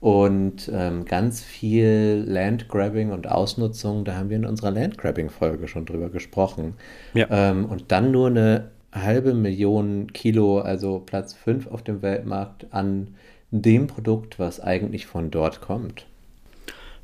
und 0.00 0.70
ähm, 0.72 1.04
ganz 1.06 1.42
viel 1.42 2.24
Landgrabbing 2.26 3.10
und 3.10 3.26
Ausnutzung. 3.26 4.04
Da 4.04 4.14
haben 4.16 4.30
wir 4.30 4.36
in 4.36 4.44
unserer 4.46 4.70
Landgrabbing-Folge 4.70 5.66
schon 5.66 5.86
drüber 5.86 6.08
gesprochen. 6.08 6.74
Ja. 7.14 7.26
Ähm, 7.30 7.64
und 7.66 7.90
dann 7.90 8.10
nur 8.10 8.28
eine 8.28 8.70
halbe 8.94 9.34
Million 9.34 10.12
Kilo, 10.12 10.60
also 10.60 11.00
Platz 11.04 11.34
5 11.34 11.66
auf 11.66 11.82
dem 11.82 12.02
Weltmarkt 12.02 12.66
an 12.70 13.14
dem 13.50 13.86
Produkt, 13.86 14.38
was 14.38 14.60
eigentlich 14.60 15.06
von 15.06 15.30
dort 15.30 15.60
kommt. 15.60 16.06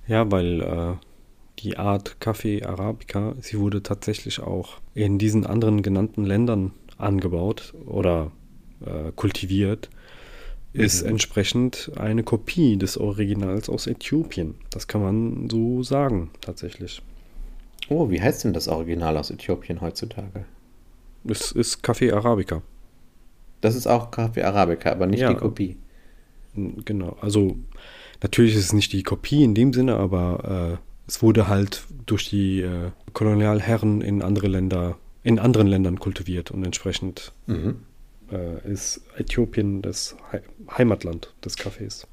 Ja, 0.07 0.31
weil 0.31 0.62
äh, 0.62 0.94
die 1.61 1.76
Art 1.76 2.20
Kaffee 2.20 2.64
Arabica, 2.64 3.35
sie 3.40 3.59
wurde 3.59 3.83
tatsächlich 3.83 4.40
auch 4.40 4.79
in 4.94 5.18
diesen 5.18 5.46
anderen 5.46 5.83
genannten 5.83 6.24
Ländern 6.24 6.72
angebaut 6.98 7.74
oder 7.87 8.33
äh, 8.85 9.12
kultiviert, 9.14 9.90
ist 10.72 11.03
entsprechend 11.03 11.90
eine 11.96 12.22
Kopie 12.22 12.76
des 12.76 12.96
Originals 12.96 13.68
aus 13.68 13.88
Äthiopien. 13.88 14.55
Das 14.70 14.87
kann 14.87 15.03
man 15.03 15.50
so 15.50 15.83
sagen, 15.83 16.31
tatsächlich. 16.40 17.03
Oh, 17.88 18.11
wie 18.11 18.20
heißt 18.20 18.44
denn 18.44 18.53
das 18.53 18.68
Original 18.68 19.16
aus 19.16 19.31
Äthiopien 19.31 19.81
heutzutage? 19.81 20.44
Es 21.24 21.52
ist 21.52 21.83
Kaffee 21.83 22.12
Arabica. 22.12 22.62
Das 23.61 23.74
ist 23.74 23.87
auch 23.87 24.11
Kaffee 24.11 24.42
Arabica, 24.42 24.90
aber 24.92 25.06
nicht 25.06 25.20
Ja. 25.20 25.30
die 25.33 25.38
Kopie. 25.38 25.76
Genau, 26.54 27.16
also 27.20 27.56
natürlich 28.22 28.54
ist 28.56 28.64
es 28.64 28.72
nicht 28.72 28.92
die 28.92 29.02
Kopie 29.02 29.44
in 29.44 29.54
dem 29.54 29.72
Sinne, 29.72 29.96
aber 29.96 30.78
äh, 30.80 30.85
es 31.06 31.22
wurde 31.22 31.46
halt 31.48 31.85
durch 32.06 32.28
die 32.28 32.61
äh, 32.62 32.90
Kolonialherren 33.12 34.00
in 34.00 34.22
andere 34.22 34.48
Länder, 34.48 34.96
in 35.22 35.38
anderen 35.38 35.66
Ländern 35.66 35.98
kultiviert 36.00 36.50
und 36.50 36.64
entsprechend 36.64 37.33
Mhm. 37.46 37.83
äh, 38.33 38.66
ist 38.70 39.02
Äthiopien 39.16 39.83
das 39.83 40.16
Hei- 40.33 40.42
Heimatland 40.76 41.33
des 41.44 41.56
Kaffees. 41.56 42.06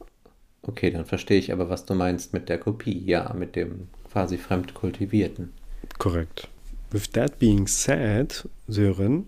Okay, 0.63 0.91
dann 0.91 1.05
verstehe 1.05 1.39
ich 1.39 1.51
aber, 1.53 1.69
was 1.69 1.85
du 1.85 1.93
meinst 1.95 2.33
mit 2.33 2.49
der 2.49 2.57
Kopie. 2.59 2.99
Ja, 3.05 3.33
mit 3.33 3.55
dem 3.55 3.87
quasi 4.11 4.37
fremd 4.37 4.73
kultivierten. 4.73 5.53
Korrekt. 5.97 6.49
With 6.91 7.11
that 7.13 7.39
being 7.39 7.67
said, 7.67 8.47
Sören, 8.67 9.25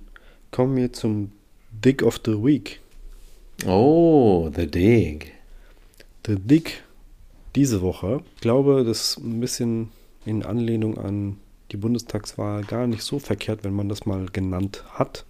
kommen 0.51 0.77
wir 0.77 0.93
zum 0.93 1.31
Dig 1.71 2.03
of 2.03 2.19
the 2.25 2.41
Week. 2.41 2.79
Oh, 3.65 4.49
The 4.55 4.65
Dig. 4.65 5.33
The 6.25 6.37
Dig 6.37 6.83
diese 7.55 7.81
Woche. 7.81 8.21
Ich 8.35 8.41
glaube, 8.41 8.83
das 8.85 9.11
ist 9.11 9.17
ein 9.17 9.39
bisschen 9.39 9.89
in 10.25 10.43
Anlehnung 10.43 10.97
an 10.97 11.37
die 11.71 11.77
Bundestagswahl 11.77 12.63
gar 12.63 12.87
nicht 12.87 13.03
so 13.03 13.19
verkehrt, 13.19 13.63
wenn 13.63 13.73
man 13.73 13.89
das 13.89 14.05
mal 14.05 14.27
genannt 14.27 14.83
hat. 14.93 15.25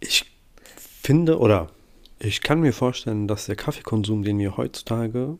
Ich 0.00 0.24
finde 0.66 1.38
oder 1.38 1.70
ich 2.18 2.40
kann 2.40 2.60
mir 2.60 2.72
vorstellen, 2.72 3.28
dass 3.28 3.46
der 3.46 3.56
Kaffeekonsum, 3.56 4.24
den 4.24 4.38
wir 4.38 4.56
heutzutage 4.56 5.38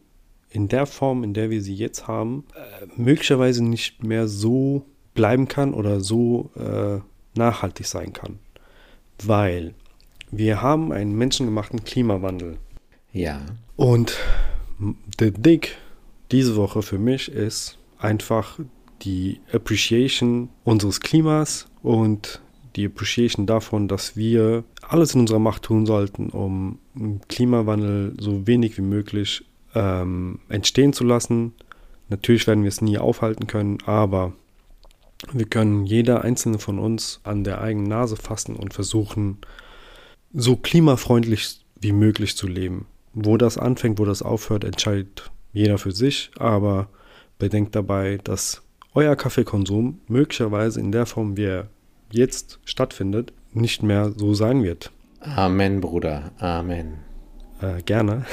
in 0.50 0.68
der 0.68 0.86
Form, 0.86 1.24
in 1.24 1.34
der 1.34 1.50
wir 1.50 1.60
sie 1.60 1.74
jetzt 1.74 2.06
haben, 2.06 2.44
äh, 2.54 2.86
möglicherweise 2.96 3.64
nicht 3.64 4.02
mehr 4.02 4.28
so 4.28 4.84
bleiben 5.16 5.48
kann 5.48 5.74
oder 5.74 6.00
so 6.00 6.50
äh, 6.56 7.00
nachhaltig 7.36 7.86
sein 7.86 8.12
kann. 8.12 8.38
Weil 9.22 9.74
wir 10.30 10.62
haben 10.62 10.92
einen 10.92 11.16
menschengemachten 11.16 11.82
Klimawandel. 11.84 12.58
Ja. 13.12 13.40
Und 13.76 14.16
der 15.18 15.32
Dig 15.32 15.76
diese 16.30 16.56
Woche 16.56 16.82
für 16.82 16.98
mich 16.98 17.30
ist 17.30 17.78
einfach 17.98 18.58
die 19.02 19.40
Appreciation 19.52 20.48
unseres 20.64 21.00
Klimas 21.00 21.68
und 21.82 22.40
die 22.74 22.86
Appreciation 22.86 23.46
davon, 23.46 23.88
dass 23.88 24.16
wir 24.16 24.64
alles 24.82 25.14
in 25.14 25.20
unserer 25.20 25.38
Macht 25.38 25.62
tun 25.62 25.86
sollten, 25.86 26.28
um 26.30 26.78
Klimawandel 27.28 28.14
so 28.18 28.46
wenig 28.46 28.76
wie 28.76 28.82
möglich 28.82 29.44
ähm, 29.74 30.40
entstehen 30.48 30.92
zu 30.92 31.04
lassen. 31.04 31.52
Natürlich 32.08 32.46
werden 32.46 32.64
wir 32.64 32.68
es 32.68 32.82
nie 32.82 32.98
aufhalten 32.98 33.46
können, 33.46 33.78
aber 33.86 34.32
wir 35.32 35.46
können 35.46 35.86
jeder 35.86 36.22
einzelne 36.22 36.58
von 36.58 36.78
uns 36.78 37.20
an 37.24 37.44
der 37.44 37.60
eigenen 37.60 37.88
Nase 37.88 38.16
fassen 38.16 38.56
und 38.56 38.74
versuchen, 38.74 39.38
so 40.32 40.56
klimafreundlich 40.56 41.64
wie 41.80 41.92
möglich 41.92 42.36
zu 42.36 42.46
leben. 42.46 42.86
Wo 43.14 43.36
das 43.36 43.58
anfängt, 43.58 43.98
wo 43.98 44.04
das 44.04 44.22
aufhört, 44.22 44.64
entscheidet 44.64 45.30
jeder 45.52 45.78
für 45.78 45.92
sich, 45.92 46.30
aber 46.38 46.88
bedenkt 47.38 47.74
dabei, 47.74 48.18
dass 48.22 48.62
euer 48.94 49.16
Kaffeekonsum 49.16 50.00
möglicherweise 50.08 50.80
in 50.80 50.92
der 50.92 51.06
Form, 51.06 51.36
wie 51.36 51.44
er 51.44 51.68
jetzt 52.10 52.58
stattfindet, 52.64 53.32
nicht 53.52 53.82
mehr 53.82 54.12
so 54.16 54.34
sein 54.34 54.62
wird. 54.62 54.90
Amen, 55.20 55.80
Bruder. 55.80 56.32
Amen. 56.38 56.98
Äh, 57.60 57.82
gerne. 57.82 58.26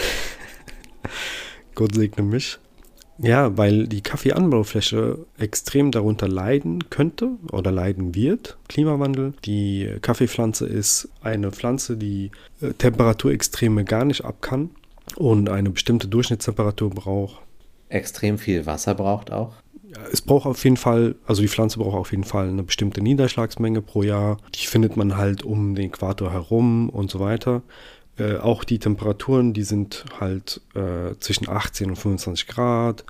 Gott 1.75 1.95
segne 1.95 2.23
mich. 2.23 2.59
Ja, 3.19 3.57
weil 3.57 3.87
die 3.87 4.01
Kaffeeanbaufläche 4.01 5.19
extrem 5.37 5.91
darunter 5.91 6.27
leiden 6.27 6.89
könnte 6.89 7.29
oder 7.51 7.71
leiden 7.71 8.15
wird. 8.15 8.57
Klimawandel. 8.67 9.33
Die 9.45 9.89
Kaffeepflanze 10.01 10.65
ist 10.65 11.09
eine 11.21 11.51
Pflanze, 11.51 11.95
die 11.97 12.31
äh, 12.61 12.73
Temperaturextreme 12.73 13.83
gar 13.83 14.05
nicht 14.05 14.25
ab 14.25 14.41
kann 14.41 14.71
und 15.15 15.49
eine 15.49 15.69
bestimmte 15.69 16.07
Durchschnittstemperatur 16.07 16.89
braucht. 16.89 17.41
Extrem 17.89 18.37
viel 18.37 18.65
Wasser 18.65 18.95
braucht 18.95 19.31
auch. 19.31 19.53
Es 20.11 20.21
braucht 20.21 20.47
auf 20.47 20.63
jeden 20.63 20.77
Fall, 20.77 21.13
also 21.27 21.43
die 21.43 21.47
Pflanze 21.47 21.77
braucht 21.77 21.95
auf 21.95 22.11
jeden 22.11 22.23
Fall 22.23 22.49
eine 22.49 22.63
bestimmte 22.63 23.01
Niederschlagsmenge 23.01 23.81
pro 23.81 24.01
Jahr. 24.01 24.37
Die 24.55 24.65
findet 24.65 24.97
man 24.97 25.17
halt 25.17 25.43
um 25.43 25.75
den 25.75 25.89
Äquator 25.89 26.31
herum 26.31 26.89
und 26.89 27.11
so 27.11 27.19
weiter. 27.19 27.61
Äh, 28.17 28.37
auch 28.37 28.63
die 28.63 28.79
Temperaturen, 28.79 29.53
die 29.53 29.63
sind 29.63 30.05
halt 30.19 30.61
äh, 30.75 31.15
zwischen 31.19 31.49
18 31.49 31.89
und 31.89 31.95
25 31.95 32.47
Grad 32.47 33.05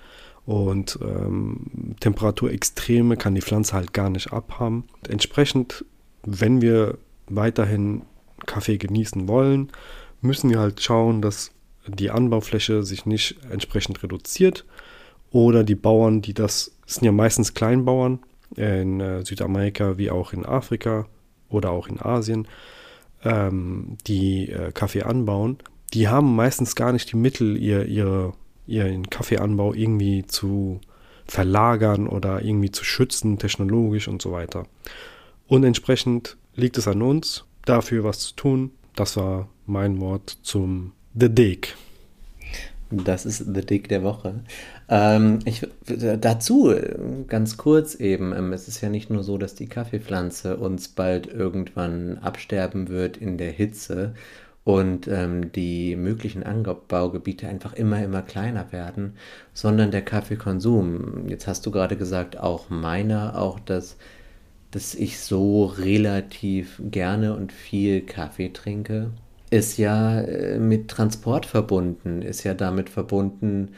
und 0.45 0.97
ähm, 1.01 1.95
Temperaturextreme 1.99 3.17
kann 3.17 3.35
die 3.35 3.41
Pflanze 3.41 3.73
halt 3.73 3.93
gar 3.93 4.09
nicht 4.09 4.31
abhaben. 4.31 4.85
Entsprechend, 5.07 5.83
wenn 6.23 6.61
wir 6.61 6.97
weiterhin 7.27 8.03
Kaffee 8.45 8.77
genießen 8.77 9.27
wollen, 9.27 9.71
müssen 10.21 10.49
wir 10.49 10.59
halt 10.59 10.81
schauen, 10.81 11.21
dass 11.21 11.51
die 11.87 12.11
Anbaufläche 12.11 12.83
sich 12.83 13.05
nicht 13.05 13.37
entsprechend 13.49 14.03
reduziert 14.03 14.65
oder 15.31 15.63
die 15.63 15.75
Bauern, 15.75 16.21
die 16.21 16.33
das, 16.33 16.71
das 16.85 16.95
sind 16.95 17.05
ja 17.05 17.11
meistens 17.11 17.53
Kleinbauern 17.53 18.19
in 18.55 19.01
äh, 19.01 19.25
Südamerika 19.25 19.97
wie 19.97 20.11
auch 20.11 20.31
in 20.31 20.45
Afrika 20.45 21.07
oder 21.49 21.71
auch 21.71 21.87
in 21.87 22.01
Asien, 22.01 22.47
ähm, 23.23 23.97
die 24.07 24.49
äh, 24.49 24.71
Kaffee 24.71 25.03
anbauen, 25.03 25.57
die 25.93 26.07
haben 26.07 26.35
meistens 26.35 26.75
gar 26.75 26.91
nicht 26.91 27.11
die 27.11 27.17
Mittel, 27.17 27.57
ihr, 27.57 27.85
ihre, 27.85 28.33
ihren 28.65 29.09
Kaffeeanbau 29.09 29.73
irgendwie 29.73 30.25
zu 30.25 30.81
verlagern 31.25 32.07
oder 32.07 32.43
irgendwie 32.43 32.71
zu 32.71 32.83
schützen, 32.83 33.37
technologisch 33.37 34.07
und 34.07 34.21
so 34.21 34.31
weiter. 34.31 34.65
Und 35.47 35.63
entsprechend 35.63 36.37
liegt 36.55 36.77
es 36.77 36.87
an 36.87 37.01
uns, 37.01 37.45
dafür 37.65 38.03
was 38.03 38.19
zu 38.19 38.35
tun. 38.35 38.71
Das 38.95 39.17
war 39.17 39.49
mein 39.65 39.99
Wort 39.99 40.37
zum 40.41 40.91
The 41.13 41.29
Dig. 41.29 41.75
Das 42.89 43.25
ist 43.25 43.45
The 43.53 43.61
Dig 43.61 43.87
der 43.87 44.03
Woche. 44.03 44.41
Ähm, 44.89 45.39
ich, 45.45 45.65
dazu 45.85 46.73
ganz 47.27 47.57
kurz 47.57 47.95
eben, 47.95 48.33
ähm, 48.35 48.53
es 48.53 48.67
ist 48.67 48.81
ja 48.81 48.89
nicht 48.89 49.09
nur 49.09 49.23
so, 49.23 49.37
dass 49.37 49.55
die 49.55 49.67
Kaffeepflanze 49.67 50.57
uns 50.57 50.89
bald 50.89 51.27
irgendwann 51.27 52.17
absterben 52.19 52.89
wird 52.89 53.17
in 53.17 53.37
der 53.37 53.51
Hitze 53.51 54.13
und 54.63 55.07
ähm, 55.07 55.51
die 55.51 55.95
möglichen 55.95 56.43
Anbaugebiete 56.43 57.47
einfach 57.47 57.73
immer, 57.73 58.03
immer 58.03 58.21
kleiner 58.21 58.71
werden, 58.71 59.17
sondern 59.53 59.91
der 59.91 60.03
Kaffeekonsum, 60.03 61.27
jetzt 61.27 61.47
hast 61.47 61.65
du 61.65 61.71
gerade 61.71 61.97
gesagt, 61.97 62.39
auch 62.39 62.69
meiner, 62.69 63.37
auch 63.39 63.59
das, 63.59 63.97
dass 64.71 64.95
ich 64.95 65.19
so 65.19 65.65
relativ 65.65 66.81
gerne 66.83 67.35
und 67.35 67.51
viel 67.51 68.01
Kaffee 68.01 68.49
trinke, 68.49 69.11
ist 69.49 69.77
ja 69.77 70.21
äh, 70.21 70.57
mit 70.59 70.87
Transport 70.89 71.45
verbunden, 71.45 72.21
ist 72.21 72.43
ja 72.43 72.53
damit 72.53 72.89
verbunden, 72.89 73.69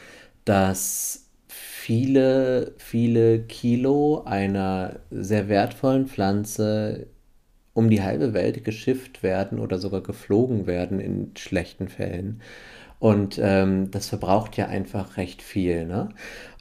dass 0.46 1.28
viele, 1.48 2.74
viele 2.78 3.42
Kilo 3.42 4.24
einer 4.26 5.00
sehr 5.12 5.50
wertvollen 5.50 6.08
Pflanze 6.08 7.08
um 7.74 7.90
die 7.90 8.02
halbe 8.02 8.34
Welt 8.34 8.64
geschifft 8.64 9.22
werden 9.22 9.60
oder 9.60 9.78
sogar 9.78 10.02
geflogen 10.02 10.66
werden 10.66 11.00
in 11.00 11.32
schlechten 11.36 11.90
Fällen. 11.90 12.42
Und 13.00 13.40
ähm, 13.42 13.92
das 13.92 14.08
verbraucht 14.08 14.56
ja 14.58 14.68
einfach 14.68 15.18
recht 15.18 15.42
viel. 15.42 15.86
Ne? 15.86 16.10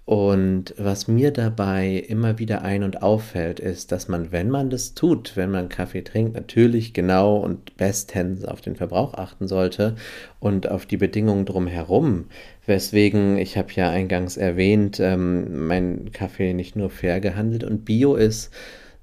Und 0.06 0.74
was 0.76 1.08
mir 1.08 1.30
dabei 1.30 2.04
immer 2.08 2.38
wieder 2.38 2.60
ein- 2.60 2.82
und 2.82 3.02
auffällt, 3.02 3.58
ist, 3.58 3.90
dass 3.90 4.08
man, 4.08 4.32
wenn 4.32 4.50
man 4.50 4.68
das 4.68 4.94
tut, 4.94 5.34
wenn 5.34 5.50
man 5.50 5.70
Kaffee 5.70 6.02
trinkt, 6.02 6.34
natürlich 6.34 6.92
genau 6.92 7.38
und 7.38 7.76
bestens 7.78 8.44
auf 8.44 8.60
den 8.60 8.76
Verbrauch 8.76 9.14
achten 9.14 9.48
sollte 9.48 9.96
und 10.40 10.68
auf 10.70 10.84
die 10.84 10.98
Bedingungen 10.98 11.46
drumherum. 11.46 12.26
Weswegen, 12.66 13.38
ich 13.38 13.56
habe 13.56 13.72
ja 13.74 13.90
eingangs 13.90 14.36
erwähnt, 14.36 14.98
ähm, 15.00 15.66
mein 15.66 16.12
Kaffee 16.12 16.54
nicht 16.54 16.76
nur 16.76 16.90
fair 16.90 17.20
gehandelt 17.20 17.64
und 17.64 17.84
bio 17.84 18.14
ist, 18.14 18.52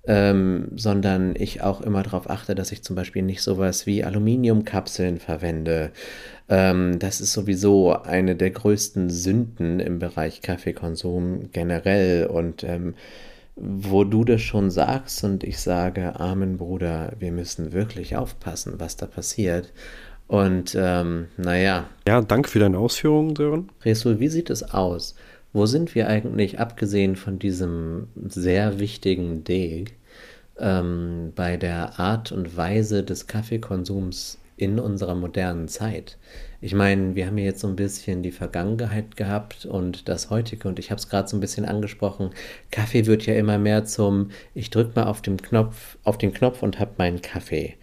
ähm, 0.08 0.70
sondern 0.76 1.36
ich 1.36 1.62
auch 1.62 1.82
immer 1.82 2.02
darauf 2.02 2.30
achte, 2.30 2.56
dass 2.56 2.72
ich 2.72 2.84
zum 2.84 2.96
Beispiel 2.96 3.22
nicht 3.22 3.42
sowas 3.42 3.86
wie 3.86 4.04
Aluminiumkapseln 4.04 5.20
verwende. 5.20 5.92
Ähm, 6.50 6.98
das 6.98 7.22
ist 7.22 7.34
sowieso 7.34 7.94
eine 7.94 8.36
der 8.36 8.50
größten 8.50 9.10
Sünden 9.10 9.80
im 9.80 10.00
Bereich 10.00 10.42
Kaffeekonsum 10.42 11.52
generell 11.52 12.26
und 12.28 12.64
ähm, 12.64 12.96
wo 13.56 14.04
du 14.04 14.24
das 14.24 14.42
schon 14.42 14.72
sagst 14.72 15.24
und 15.24 15.44
ich 15.44 15.60
sage, 15.60 16.20
Amen 16.20 16.58
Bruder, 16.58 17.14
wir 17.20 17.32
müssen 17.32 17.74
wirklich 17.74 18.16
aufpassen, 18.16 18.76
was 18.78 18.96
da 18.96 19.06
passiert. 19.06 19.72
Und 20.32 20.78
ähm, 20.80 21.28
naja. 21.36 21.90
Ja, 22.08 22.22
danke 22.22 22.48
für 22.48 22.60
deine 22.60 22.78
Ausführungen, 22.78 23.36
Sören. 23.36 23.70
Resul, 23.84 24.22
wie 24.22 24.30
sieht 24.30 24.50
es 24.50 24.64
aus? 24.64 25.14
Wo 25.52 25.66
sind 25.66 25.94
wir 25.94 26.08
eigentlich, 26.08 26.58
abgesehen 26.58 27.18
von 27.18 27.38
diesem 27.38 28.08
sehr 28.16 28.80
wichtigen 28.80 29.44
Dig, 29.44 29.98
ähm, 30.58 31.34
bei 31.36 31.58
der 31.58 32.00
Art 32.00 32.32
und 32.32 32.56
Weise 32.56 33.04
des 33.04 33.28
Kaffeekonsums 33.28 34.40
in 34.56 34.80
unserer 34.80 35.16
modernen 35.16 35.68
Zeit? 35.68 36.18
Ich 36.62 36.74
meine, 36.74 37.14
wir 37.16 37.28
haben 37.28 37.38
ja 37.38 37.44
jetzt 37.44 37.60
so 37.60 37.68
ein 37.68 37.76
bisschen 37.76 38.24
die 38.24 38.32
Vergangenheit 38.32 39.18
gehabt 39.18 39.66
und 39.66 40.08
das 40.08 40.30
heutige 40.30 40.70
und 40.70 40.80
ich 40.80 40.92
habe 40.92 41.00
es 41.00 41.10
gerade 41.10 41.28
so 41.28 41.36
ein 41.36 41.42
bisschen 41.42 41.66
angesprochen. 41.66 42.30
Kaffee 42.72 43.06
wird 43.06 43.26
ja 43.26 43.34
immer 43.34 43.58
mehr 43.58 43.84
zum, 43.84 44.30
ich 44.56 44.70
drücke 44.70 44.98
mal 44.98 45.08
auf 45.08 45.22
den 45.22 45.42
Knopf, 45.42 45.98
auf 46.06 46.18
den 46.18 46.34
Knopf 46.34 46.64
und 46.64 46.80
habe 46.80 46.92
meinen 46.98 47.22
Kaffee. 47.22 47.76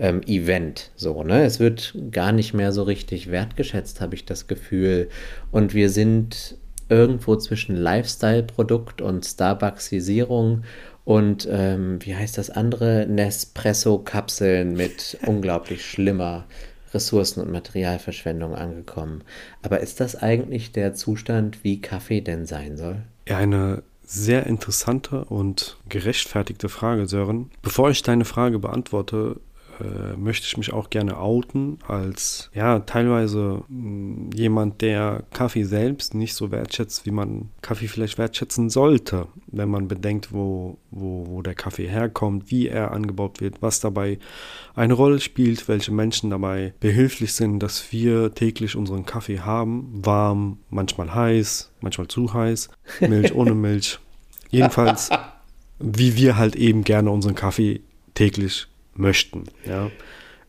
Ähm, 0.00 0.22
Event, 0.26 0.90
so, 0.96 1.22
ne? 1.22 1.44
Es 1.44 1.60
wird 1.60 1.94
gar 2.10 2.32
nicht 2.32 2.54
mehr 2.54 2.72
so 2.72 2.82
richtig 2.82 3.30
wertgeschätzt, 3.30 4.00
habe 4.00 4.14
ich 4.14 4.24
das 4.24 4.46
Gefühl. 4.46 5.10
Und 5.52 5.74
wir 5.74 5.90
sind 5.90 6.56
irgendwo 6.88 7.36
zwischen 7.36 7.76
Lifestyle-Produkt 7.76 9.02
und 9.02 9.24
Starbucksisierung 9.24 10.64
und 11.04 11.48
ähm, 11.50 11.98
wie 12.02 12.14
heißt 12.14 12.38
das 12.38 12.50
andere? 12.50 13.06
Nespresso-Kapseln 13.08 14.74
mit 14.74 15.18
unglaublich 15.26 15.84
schlimmer 15.84 16.46
Ressourcen- 16.92 17.40
und 17.40 17.50
Materialverschwendung 17.52 18.54
angekommen. 18.54 19.22
Aber 19.62 19.80
ist 19.80 20.00
das 20.00 20.16
eigentlich 20.16 20.72
der 20.72 20.94
Zustand, 20.94 21.62
wie 21.62 21.80
Kaffee 21.80 22.20
denn 22.20 22.46
sein 22.46 22.76
soll? 22.76 23.02
Ja, 23.28 23.38
eine 23.38 23.82
sehr 24.02 24.46
interessante 24.46 25.24
und 25.24 25.78
gerechtfertigte 25.88 26.68
Frage, 26.68 27.06
Sören. 27.06 27.50
Bevor 27.62 27.90
ich 27.90 28.02
deine 28.02 28.24
Frage 28.24 28.58
beantworte, 28.58 29.36
äh, 29.80 30.16
möchte 30.16 30.46
ich 30.46 30.56
mich 30.56 30.72
auch 30.72 30.90
gerne 30.90 31.18
outen 31.18 31.78
als 31.86 32.50
ja 32.54 32.80
teilweise 32.80 33.62
mh, 33.68 34.30
jemand, 34.34 34.80
der 34.80 35.24
Kaffee 35.32 35.64
selbst 35.64 36.14
nicht 36.14 36.34
so 36.34 36.50
wertschätzt, 36.50 37.06
wie 37.06 37.10
man 37.10 37.50
Kaffee 37.62 37.88
vielleicht 37.88 38.18
wertschätzen 38.18 38.70
sollte, 38.70 39.26
wenn 39.46 39.68
man 39.68 39.88
bedenkt, 39.88 40.32
wo, 40.32 40.78
wo, 40.90 41.26
wo 41.26 41.42
der 41.42 41.54
Kaffee 41.54 41.88
herkommt, 41.88 42.50
wie 42.50 42.68
er 42.68 42.92
angebaut 42.92 43.40
wird, 43.40 43.62
was 43.62 43.80
dabei 43.80 44.18
eine 44.74 44.94
Rolle 44.94 45.20
spielt, 45.20 45.68
welche 45.68 45.92
Menschen 45.92 46.30
dabei 46.30 46.74
behilflich 46.80 47.34
sind, 47.34 47.60
dass 47.60 47.92
wir 47.92 48.34
täglich 48.34 48.76
unseren 48.76 49.04
Kaffee 49.06 49.40
haben, 49.40 49.90
warm, 49.92 50.58
manchmal 50.70 51.14
heiß, 51.14 51.72
manchmal 51.80 52.08
zu 52.08 52.32
heiß, 52.32 52.70
Milch 53.00 53.34
ohne 53.34 53.54
Milch. 53.54 53.98
Jedenfalls, 54.50 55.10
wie 55.78 56.16
wir 56.16 56.36
halt 56.36 56.56
eben 56.56 56.84
gerne 56.84 57.10
unseren 57.10 57.34
Kaffee 57.34 57.80
täglich 58.14 58.69
möchten. 59.00 59.44
Ja. 59.64 59.90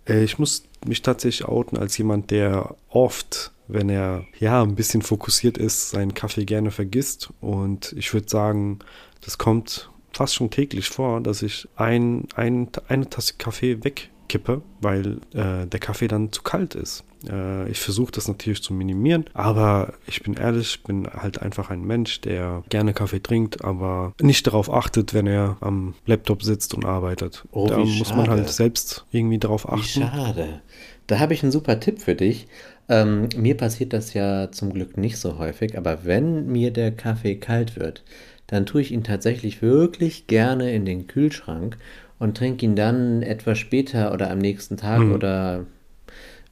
Äh, 0.06 0.24
Ich 0.24 0.40
muss 0.40 0.64
mich 0.86 1.02
tatsächlich 1.02 1.48
outen 1.48 1.78
als 1.78 1.98
jemand, 1.98 2.32
der 2.32 2.76
oft, 2.90 3.52
wenn 3.68 3.90
er 3.90 4.26
ja 4.40 4.62
ein 4.62 4.76
bisschen 4.76 5.02
fokussiert 5.02 5.58
ist, 5.58 5.92
seinen 5.92 6.14
Kaffee 6.14 6.46
gerne 6.46 6.72
vergisst. 6.72 7.30
Und 7.40 7.94
ich 7.98 8.14
würde 8.14 8.30
sagen, 8.30 8.80
das 9.24 9.38
kommt 9.38 9.90
fast 10.12 10.36
schon 10.36 10.50
täglich 10.50 10.90
vor, 10.90 11.22
dass 11.22 11.42
ich 11.42 11.68
ein, 11.76 12.28
ein, 12.36 12.68
eine 12.88 13.10
Tasse 13.10 13.36
Kaffee 13.38 13.84
wegkippe, 13.84 14.62
weil 14.82 15.20
äh, 15.34 15.68
der 15.68 15.80
Kaffee 15.80 16.08
dann 16.08 16.32
zu 16.32 16.42
kalt 16.42 16.76
ist. 16.76 17.04
Äh, 17.30 17.70
ich 17.70 17.80
versuche 17.80 18.12
das 18.12 18.28
natürlich 18.28 18.64
zu 18.64 18.74
minimieren, 18.74 19.26
aber 19.34 19.94
ich 20.08 20.24
bin 20.24 20.34
ehrlich, 20.36 20.76
ich 20.76 20.84
bin 20.84 21.08
halt 21.08 21.42
einfach 21.42 21.70
ein 21.70 21.84
Mensch, 21.84 22.22
der 22.22 22.64
gerne 22.70 22.94
Kaffee 22.94 23.22
trinkt, 23.22 23.64
aber 23.64 24.14
nicht 24.22 24.48
darauf 24.48 24.72
achtet, 24.72 25.14
wenn 25.14 25.28
er 25.28 25.58
am 25.62 25.94
Laptop 26.06 26.44
sitzt 26.44 26.74
und 26.74 26.86
arbeitet. 26.86 27.46
Oh, 27.52 27.68
da 27.68 27.78
wie 27.78 27.86
muss 27.86 28.16
man 28.16 28.30
halt 28.30 28.50
selbst 28.50 29.06
irgendwie 29.12 29.40
darauf 29.40 29.68
Wie 29.72 29.74
achten. 29.74 30.02
schade. 30.02 30.62
Da 31.08 31.20
habe 31.20 31.34
ich 31.34 31.44
einen 31.44 31.52
super 31.52 31.80
Tipp 31.80 32.00
für 32.00 32.16
dich. 32.16 32.48
Ähm, 32.90 33.30
mir 33.36 33.56
passiert 33.58 33.94
das 33.94 34.14
ja 34.14 34.52
zum 34.52 34.74
Glück 34.74 34.98
nicht 34.98 35.18
so 35.18 35.38
häufig, 35.38 35.78
aber 35.78 36.06
wenn 36.06 36.48
mir 36.48 36.72
der 36.72 36.92
Kaffee 36.92 37.36
kalt 37.36 37.76
wird, 37.78 38.04
dann 38.48 38.66
tue 38.66 38.82
ich 38.82 38.92
ihn 38.92 39.04
tatsächlich 39.04 39.62
wirklich 39.62 40.28
gerne 40.28 40.74
in 40.74 40.86
den 40.86 41.08
Kühlschrank 41.08 41.78
und 42.20 42.38
trinke 42.38 42.66
ihn 42.66 42.76
dann 42.76 43.22
etwas 43.24 43.58
später 43.60 44.14
oder 44.14 44.30
am 44.30 44.40
nächsten 44.40 44.78
Tag 44.78 45.00
Mhm. 45.00 45.12
oder 45.12 45.66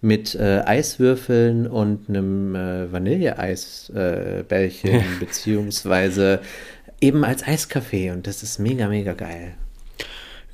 mit 0.01 0.35
äh, 0.35 0.62
Eiswürfeln 0.65 1.67
und 1.67 2.07
einem 2.09 2.55
äh, 2.55 2.91
Vanilleeisbällchen, 2.91 4.39
äh, 4.39 4.43
Bällchen, 4.47 5.03
beziehungsweise 5.19 6.41
eben 7.01 7.23
als 7.23 7.45
Eiskaffee 7.45 8.12
und 8.12 8.27
das 8.27 8.43
ist 8.43 8.59
mega, 8.59 8.88
mega 8.88 9.13
geil. 9.13 9.53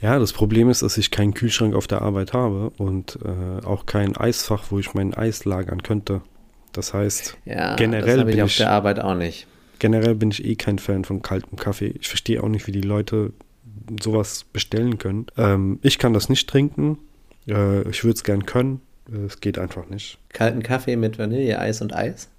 Ja, 0.01 0.19
das 0.19 0.33
Problem 0.33 0.69
ist, 0.69 0.81
dass 0.81 0.97
ich 0.97 1.09
keinen 1.09 1.33
Kühlschrank 1.33 1.73
auf 1.73 1.87
der 1.87 2.01
Arbeit 2.01 2.33
habe 2.33 2.71
und 2.77 3.17
äh, 3.23 3.65
auch 3.65 3.85
kein 3.85 4.15
Eisfach, 4.17 4.65
wo 4.69 4.79
ich 4.79 4.93
mein 4.93 5.13
Eis 5.13 5.45
lagern 5.45 5.81
könnte. 5.83 6.21
Das 6.73 6.93
heißt, 6.93 7.37
Ja, 7.45 7.69
das 7.71 7.77
generell, 7.77 8.19
ich 8.19 8.25
bin 8.25 8.41
auf 8.41 8.49
ich, 8.49 8.57
der 8.57 8.71
Arbeit 8.71 8.99
auch 8.99 9.15
nicht. 9.15 9.47
generell 9.79 10.15
bin 10.15 10.31
ich 10.31 10.43
eh 10.45 10.55
kein 10.55 10.79
Fan 10.79 11.05
von 11.05 11.21
kaltem 11.21 11.57
Kaffee. 11.57 11.95
Ich 11.99 12.07
verstehe 12.09 12.43
auch 12.43 12.49
nicht, 12.49 12.67
wie 12.67 12.71
die 12.73 12.81
Leute 12.81 13.31
sowas 14.01 14.45
bestellen 14.51 14.97
können. 14.97 15.27
Ähm, 15.37 15.79
ich 15.81 15.97
kann 15.97 16.13
das 16.13 16.29
nicht 16.29 16.49
trinken. 16.49 16.97
Äh, 17.47 17.87
ich 17.89 18.03
würde 18.03 18.15
es 18.15 18.23
gern 18.23 18.45
können. 18.45 18.81
Äh, 19.11 19.25
Es 19.25 19.39
geht 19.41 19.57
einfach 19.57 19.87
nicht. 19.89 20.17
Kalten 20.29 20.63
Kaffee 20.63 20.95
mit 20.95 21.17
Vanille, 21.17 21.59
Eis 21.59 21.81
und 21.81 21.93
Eis? 21.93 22.29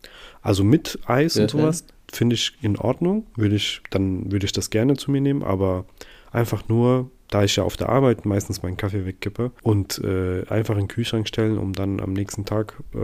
Also 0.43 0.65
mit 0.65 0.99
Eis 1.07 1.37
und 1.37 1.43
Würfeln? 1.53 1.63
sowas 1.63 1.85
finde 2.13 2.35
ich 2.35 2.53
in 2.63 2.77
Ordnung. 2.77 3.27
Würde 3.37 3.57
ich, 3.57 3.83
dann 3.91 4.31
würde 4.31 4.47
ich 4.47 4.53
das 4.53 4.71
gerne 4.71 4.97
zu 4.97 5.11
mir 5.11 5.21
nehmen, 5.21 5.43
aber 5.43 5.87
einfach 6.33 6.69
nur, 6.69 7.11
da 7.29 7.43
ich 7.43 7.57
ja 7.57 7.65
auf 7.65 7.77
der 7.77 7.89
Arbeit 7.89 8.25
meistens 8.25 8.63
meinen 8.63 8.77
Kaffee 8.77 9.05
wegkippe 9.05 9.51
und 9.63 9.99
äh, 10.05 10.45
einfach 10.49 10.75
in 10.75 10.83
den 10.83 10.89
Kühlschrank 10.89 11.27
stellen, 11.27 11.59
um 11.59 11.73
dann 11.73 11.99
am 12.01 12.13
nächsten 12.13 12.45
Tag 12.45 12.75
äh, 12.95 12.99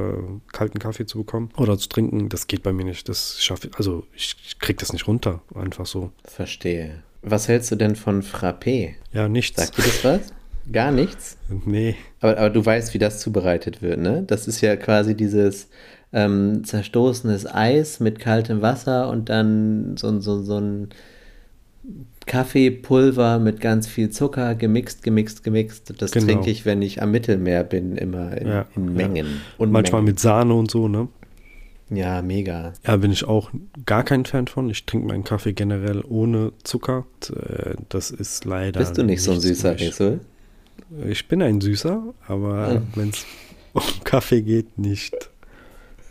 kalten 0.52 0.78
Kaffee 0.78 1.06
zu 1.06 1.18
bekommen 1.18 1.48
oder 1.56 1.76
zu 1.76 1.88
trinken, 1.88 2.28
das 2.28 2.46
geht 2.46 2.62
bei 2.62 2.72
mir 2.72 2.84
nicht. 2.84 3.08
Das 3.08 3.42
schaffe 3.42 3.68
ich, 3.68 3.76
also 3.76 4.06
ich 4.14 4.36
kriege 4.60 4.78
das 4.78 4.92
nicht 4.92 5.08
runter, 5.08 5.42
einfach 5.56 5.86
so. 5.86 6.12
Verstehe. 6.24 7.02
Was 7.22 7.48
hältst 7.48 7.70
du 7.72 7.76
denn 7.76 7.96
von 7.96 8.22
Frappé? 8.22 8.94
Ja, 9.12 9.28
nichts. 9.28 9.60
Sagt 9.60 9.78
dir 9.78 9.82
das 9.82 10.04
was? 10.04 10.32
Gar 10.70 10.92
nichts? 10.92 11.36
Nee, 11.66 11.96
Aber, 12.20 12.38
aber 12.38 12.50
du 12.50 12.64
weißt, 12.64 12.94
wie 12.94 12.98
das 12.98 13.20
zubereitet 13.20 13.82
wird, 13.82 13.98
ne? 13.98 14.22
Das 14.26 14.46
ist 14.46 14.60
ja 14.60 14.76
quasi 14.76 15.16
dieses 15.16 15.68
ähm, 16.12 16.62
zerstoßenes 16.64 17.46
Eis 17.52 17.98
mit 18.00 18.18
kaltem 18.20 18.62
Wasser 18.62 19.08
und 19.10 19.28
dann 19.28 19.96
so, 19.96 20.08
ein- 20.08 20.20
so, 20.20 20.42
so 20.42 20.58
ein 20.58 20.88
Kaffeepulver 22.26 23.38
mit 23.40 23.60
ganz 23.60 23.86
viel 23.88 24.10
Zucker, 24.10 24.54
gemixt, 24.54 25.02
gemixt, 25.02 25.42
gemixt. 25.42 25.92
Das 26.00 26.12
Genau. 26.12 26.26
trinke 26.26 26.50
ich, 26.50 26.64
wenn 26.64 26.80
ich 26.82 27.02
am 27.02 27.10
Mittelmeer 27.10 27.64
bin, 27.64 27.96
immer 27.96 28.36
in, 28.36 28.46
Ja, 28.48 28.66
in 28.76 28.84
ja. 28.86 28.90
Mengen. 29.08 29.26
und 29.58 29.72
manchmal 29.72 30.02
mit 30.02 30.20
Sahne 30.20 30.54
und 30.54 30.70
so, 30.70 30.86
ne? 30.88 31.08
Ja, 31.90 32.22
mega. 32.22 32.72
Ja, 32.86 32.96
bin 32.96 33.10
ich 33.10 33.24
auch 33.24 33.50
gar 33.84 34.02
kein 34.04 34.24
Fan 34.24 34.46
von. 34.46 34.70
Ich 34.70 34.86
trinke 34.86 35.08
meinen 35.08 35.24
Kaffee 35.24 35.52
generell 35.52 36.02
ohne 36.08 36.52
Zucker. 36.62 37.04
Äh, 37.28 37.74
Das 37.90 38.10
ist 38.10 38.44
leider. 38.44 38.80
Bist 38.80 38.96
du 38.96 39.02
nicht 39.02 39.22
so 39.22 39.32
ein 39.32 39.40
süßer 39.40 39.72
mich. 39.72 39.94
Ich 41.08 41.28
bin 41.28 41.42
ein 41.42 41.60
Süßer, 41.60 42.02
aber 42.28 42.74
Mhm. 42.80 42.86
wenn 42.94 43.08
es 43.10 43.24
um 43.72 43.82
Kaffee 44.04 44.42
geht, 44.42 44.78
nicht. 44.78 45.30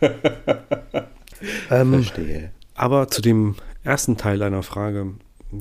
ähm, 1.70 1.92
Verstehe. 2.02 2.50
aber 2.74 3.08
zu 3.08 3.22
dem 3.22 3.54
ersten 3.84 4.16
Teil 4.16 4.38
deiner 4.38 4.62
Frage. 4.62 5.14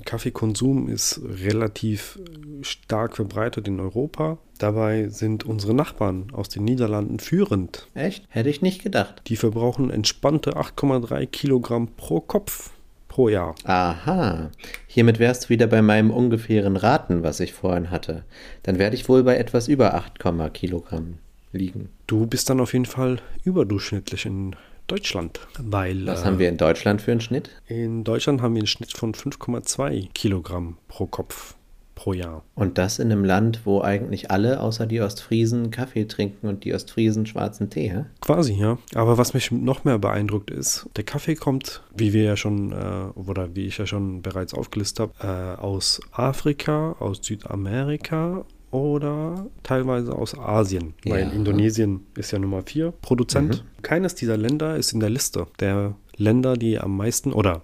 Kaffeekonsum 0.05 0.87
ist 0.87 1.19
relativ 1.25 2.17
stark 2.61 3.17
verbreitet 3.17 3.67
in 3.67 3.81
Europa. 3.81 4.37
Dabei 4.57 5.09
sind 5.09 5.43
unsere 5.45 5.73
Nachbarn 5.73 6.27
aus 6.31 6.47
den 6.47 6.63
Niederlanden 6.63 7.19
führend. 7.19 7.87
Echt? 7.93 8.23
Hätte 8.29 8.49
ich 8.49 8.61
nicht 8.61 8.83
gedacht. 8.83 9.21
Die 9.27 9.35
verbrauchen 9.35 9.89
entspannte 9.91 10.55
8,3 10.55 11.25
Kilogramm 11.25 11.89
pro 11.97 12.21
Kopf 12.21 12.69
pro 13.11 13.27
Jahr. 13.27 13.55
Aha. 13.65 14.51
Hiermit 14.87 15.19
wärst 15.19 15.43
du 15.43 15.49
wieder 15.49 15.67
bei 15.67 15.81
meinem 15.81 16.11
ungefähren 16.11 16.77
Raten, 16.77 17.23
was 17.23 17.41
ich 17.41 17.51
vorhin 17.51 17.91
hatte. 17.91 18.23
Dann 18.63 18.79
werde 18.79 18.95
ich 18.95 19.09
wohl 19.09 19.23
bei 19.23 19.35
etwas 19.35 19.67
über 19.67 19.95
8, 19.95 20.13
Kilogramm 20.53 21.17
liegen. 21.51 21.89
Du 22.07 22.25
bist 22.25 22.49
dann 22.49 22.61
auf 22.61 22.71
jeden 22.71 22.85
Fall 22.85 23.19
überdurchschnittlich 23.43 24.25
in 24.25 24.55
Deutschland, 24.87 25.41
weil 25.59 26.07
Was 26.07 26.21
äh, 26.21 26.25
haben 26.25 26.39
wir 26.39 26.47
in 26.47 26.55
Deutschland 26.55 27.01
für 27.01 27.11
einen 27.11 27.19
Schnitt? 27.19 27.49
in 27.67 28.05
Deutschland 28.05 28.41
haben 28.41 28.55
wir 28.55 28.61
einen 28.61 28.67
Schnitt 28.67 28.93
von 28.93 29.13
5,2 29.13 30.07
Kilogramm 30.13 30.77
pro 30.87 31.05
Kopf 31.05 31.55
pro 32.01 32.13
Jahr. 32.13 32.43
Und 32.55 32.79
das 32.79 32.97
in 32.97 33.11
einem 33.11 33.23
Land, 33.23 33.61
wo 33.63 33.81
eigentlich 33.81 34.31
alle 34.31 34.59
außer 34.59 34.87
die 34.87 35.01
Ostfriesen 35.01 35.69
Kaffee 35.69 36.05
trinken 36.05 36.47
und 36.47 36.63
die 36.63 36.73
Ostfriesen 36.73 37.27
schwarzen 37.27 37.69
Tee, 37.69 37.91
hä? 37.91 38.05
Quasi, 38.21 38.53
ja. 38.53 38.79
Aber 38.95 39.19
was 39.19 39.35
mich 39.35 39.51
noch 39.51 39.83
mehr 39.83 39.99
beeindruckt 39.99 40.49
ist, 40.49 40.89
der 40.95 41.03
Kaffee 41.03 41.35
kommt, 41.35 41.83
wie 41.95 42.11
wir 42.11 42.23
ja 42.23 42.35
schon, 42.35 42.71
äh, 42.71 43.19
oder 43.19 43.55
wie 43.55 43.67
ich 43.67 43.77
ja 43.77 43.85
schon 43.85 44.23
bereits 44.23 44.55
aufgelistet 44.55 45.11
habe, 45.21 45.57
äh, 45.59 45.61
aus 45.61 46.01
Afrika, 46.11 46.95
aus 46.99 47.19
Südamerika 47.21 48.45
oder 48.71 49.45
teilweise 49.61 50.15
aus 50.15 50.35
Asien, 50.35 50.95
weil 51.05 51.27
Ja. 51.27 51.29
Indonesien 51.29 52.07
ist 52.17 52.31
ja 52.31 52.39
Nummer 52.39 52.63
4 52.63 52.93
Produzent. 53.03 53.63
Keines 53.83 54.15
dieser 54.15 54.37
Länder 54.37 54.75
ist 54.75 54.91
in 54.91 55.01
der 55.01 55.11
Liste 55.11 55.45
der 55.59 55.93
Länder, 56.17 56.57
die 56.57 56.79
am 56.79 56.97
meisten, 56.97 57.31
oder 57.31 57.61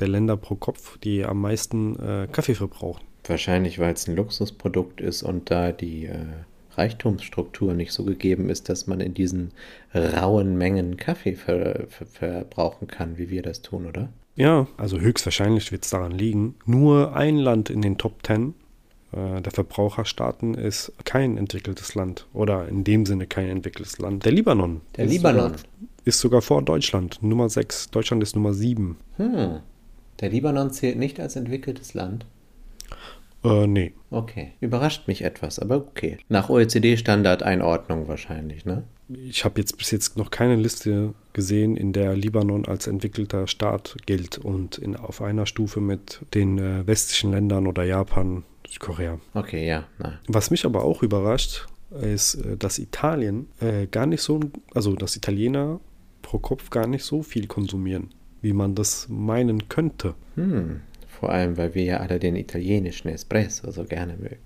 der 0.00 0.08
Länder 0.08 0.36
pro 0.36 0.56
Kopf, 0.56 0.98
die 0.98 1.24
am 1.24 1.40
meisten 1.40 1.96
äh, 2.00 2.26
Kaffee 2.32 2.54
verbrauchen. 2.54 3.02
Wahrscheinlich, 3.28 3.78
weil 3.78 3.94
es 3.94 4.08
ein 4.08 4.16
Luxusprodukt 4.16 5.00
ist 5.00 5.22
und 5.22 5.50
da 5.50 5.72
die 5.72 6.06
äh, 6.06 6.18
Reichtumsstruktur 6.76 7.74
nicht 7.74 7.92
so 7.92 8.04
gegeben 8.04 8.50
ist, 8.50 8.68
dass 8.68 8.86
man 8.86 9.00
in 9.00 9.14
diesen 9.14 9.52
rauen 9.94 10.56
Mengen 10.58 10.96
Kaffee 10.96 11.34
ver 11.34 11.86
ver 11.88 12.06
verbrauchen 12.06 12.86
kann, 12.88 13.18
wie 13.18 13.30
wir 13.30 13.42
das 13.42 13.62
tun, 13.62 13.86
oder? 13.86 14.08
Ja, 14.36 14.66
also 14.76 15.00
höchstwahrscheinlich 15.00 15.72
wird 15.72 15.84
es 15.84 15.90
daran 15.90 16.12
liegen. 16.12 16.56
Nur 16.66 17.16
ein 17.16 17.38
Land 17.38 17.70
in 17.70 17.80
den 17.80 17.96
Top 17.96 18.26
10 18.26 18.54
äh, 19.12 19.40
der 19.40 19.52
Verbraucherstaaten 19.52 20.54
ist 20.54 20.92
kein 21.04 21.38
entwickeltes 21.38 21.94
Land 21.94 22.26
oder 22.34 22.68
in 22.68 22.84
dem 22.84 23.06
Sinne 23.06 23.26
kein 23.26 23.48
entwickeltes 23.48 23.98
Land. 23.98 24.24
Der 24.24 24.32
Libanon. 24.32 24.82
Der 24.96 25.06
ist 25.06 25.12
Libanon. 25.12 25.52
Sogar, 25.52 25.60
ist 26.04 26.20
sogar 26.20 26.42
vor 26.42 26.62
Deutschland, 26.62 27.22
Nummer 27.22 27.48
6. 27.48 27.90
Deutschland 27.90 28.22
ist 28.22 28.36
Nummer 28.36 28.52
7. 28.52 28.96
Hm. 29.16 29.60
Der 30.20 30.30
Libanon 30.30 30.70
zählt 30.70 30.98
nicht 30.98 31.18
als 31.18 31.36
entwickeltes 31.36 31.94
Land. 31.94 32.26
Äh, 33.44 33.66
nee. 33.66 33.92
Okay. 34.10 34.52
Überrascht 34.60 35.08
mich 35.08 35.22
etwas, 35.22 35.58
aber 35.58 35.76
okay. 35.76 36.18
Nach 36.28 36.48
OECD-Standard 36.48 37.42
Einordnung 37.42 38.08
wahrscheinlich, 38.08 38.64
ne? 38.64 38.84
Ich 39.08 39.44
habe 39.44 39.60
jetzt 39.60 39.78
bis 39.78 39.92
jetzt 39.92 40.16
noch 40.16 40.30
keine 40.30 40.56
Liste 40.56 41.14
gesehen, 41.32 41.76
in 41.76 41.92
der 41.92 42.16
Libanon 42.16 42.66
als 42.66 42.88
entwickelter 42.88 43.46
Staat 43.46 43.96
gilt 44.04 44.38
und 44.38 44.78
in, 44.78 44.96
auf 44.96 45.22
einer 45.22 45.46
Stufe 45.46 45.80
mit 45.80 46.20
den 46.34 46.58
äh, 46.58 46.86
westlichen 46.86 47.30
Ländern 47.30 47.68
oder 47.68 47.84
Japan, 47.84 48.42
Südkorea. 48.68 49.20
Okay, 49.34 49.68
ja, 49.68 49.84
na. 49.98 50.18
Was 50.26 50.50
mich 50.50 50.64
aber 50.64 50.84
auch 50.84 51.04
überrascht, 51.04 51.66
ist, 52.02 52.34
äh, 52.34 52.56
dass 52.56 52.80
Italien 52.80 53.48
äh, 53.60 53.86
gar 53.86 54.06
nicht 54.06 54.22
so, 54.22 54.40
also 54.74 54.96
dass 54.96 55.14
Italiener 55.14 55.78
pro 56.22 56.38
Kopf 56.38 56.70
gar 56.70 56.88
nicht 56.88 57.04
so 57.04 57.22
viel 57.22 57.46
konsumieren, 57.46 58.10
wie 58.40 58.46
wie 58.46 58.52
man 58.52 58.74
das 58.74 59.08
meinen 59.08 59.68
könnte. 59.68 60.14
Hm. 60.36 60.80
Vor 61.18 61.30
allem, 61.30 61.56
weil 61.56 61.74
wir 61.74 61.84
ja 61.84 61.96
alle 61.98 62.18
den 62.18 62.36
italienischen 62.36 63.08
Espresso 63.08 63.70
so 63.70 63.84
gerne 63.84 64.16
mögen. 64.16 64.38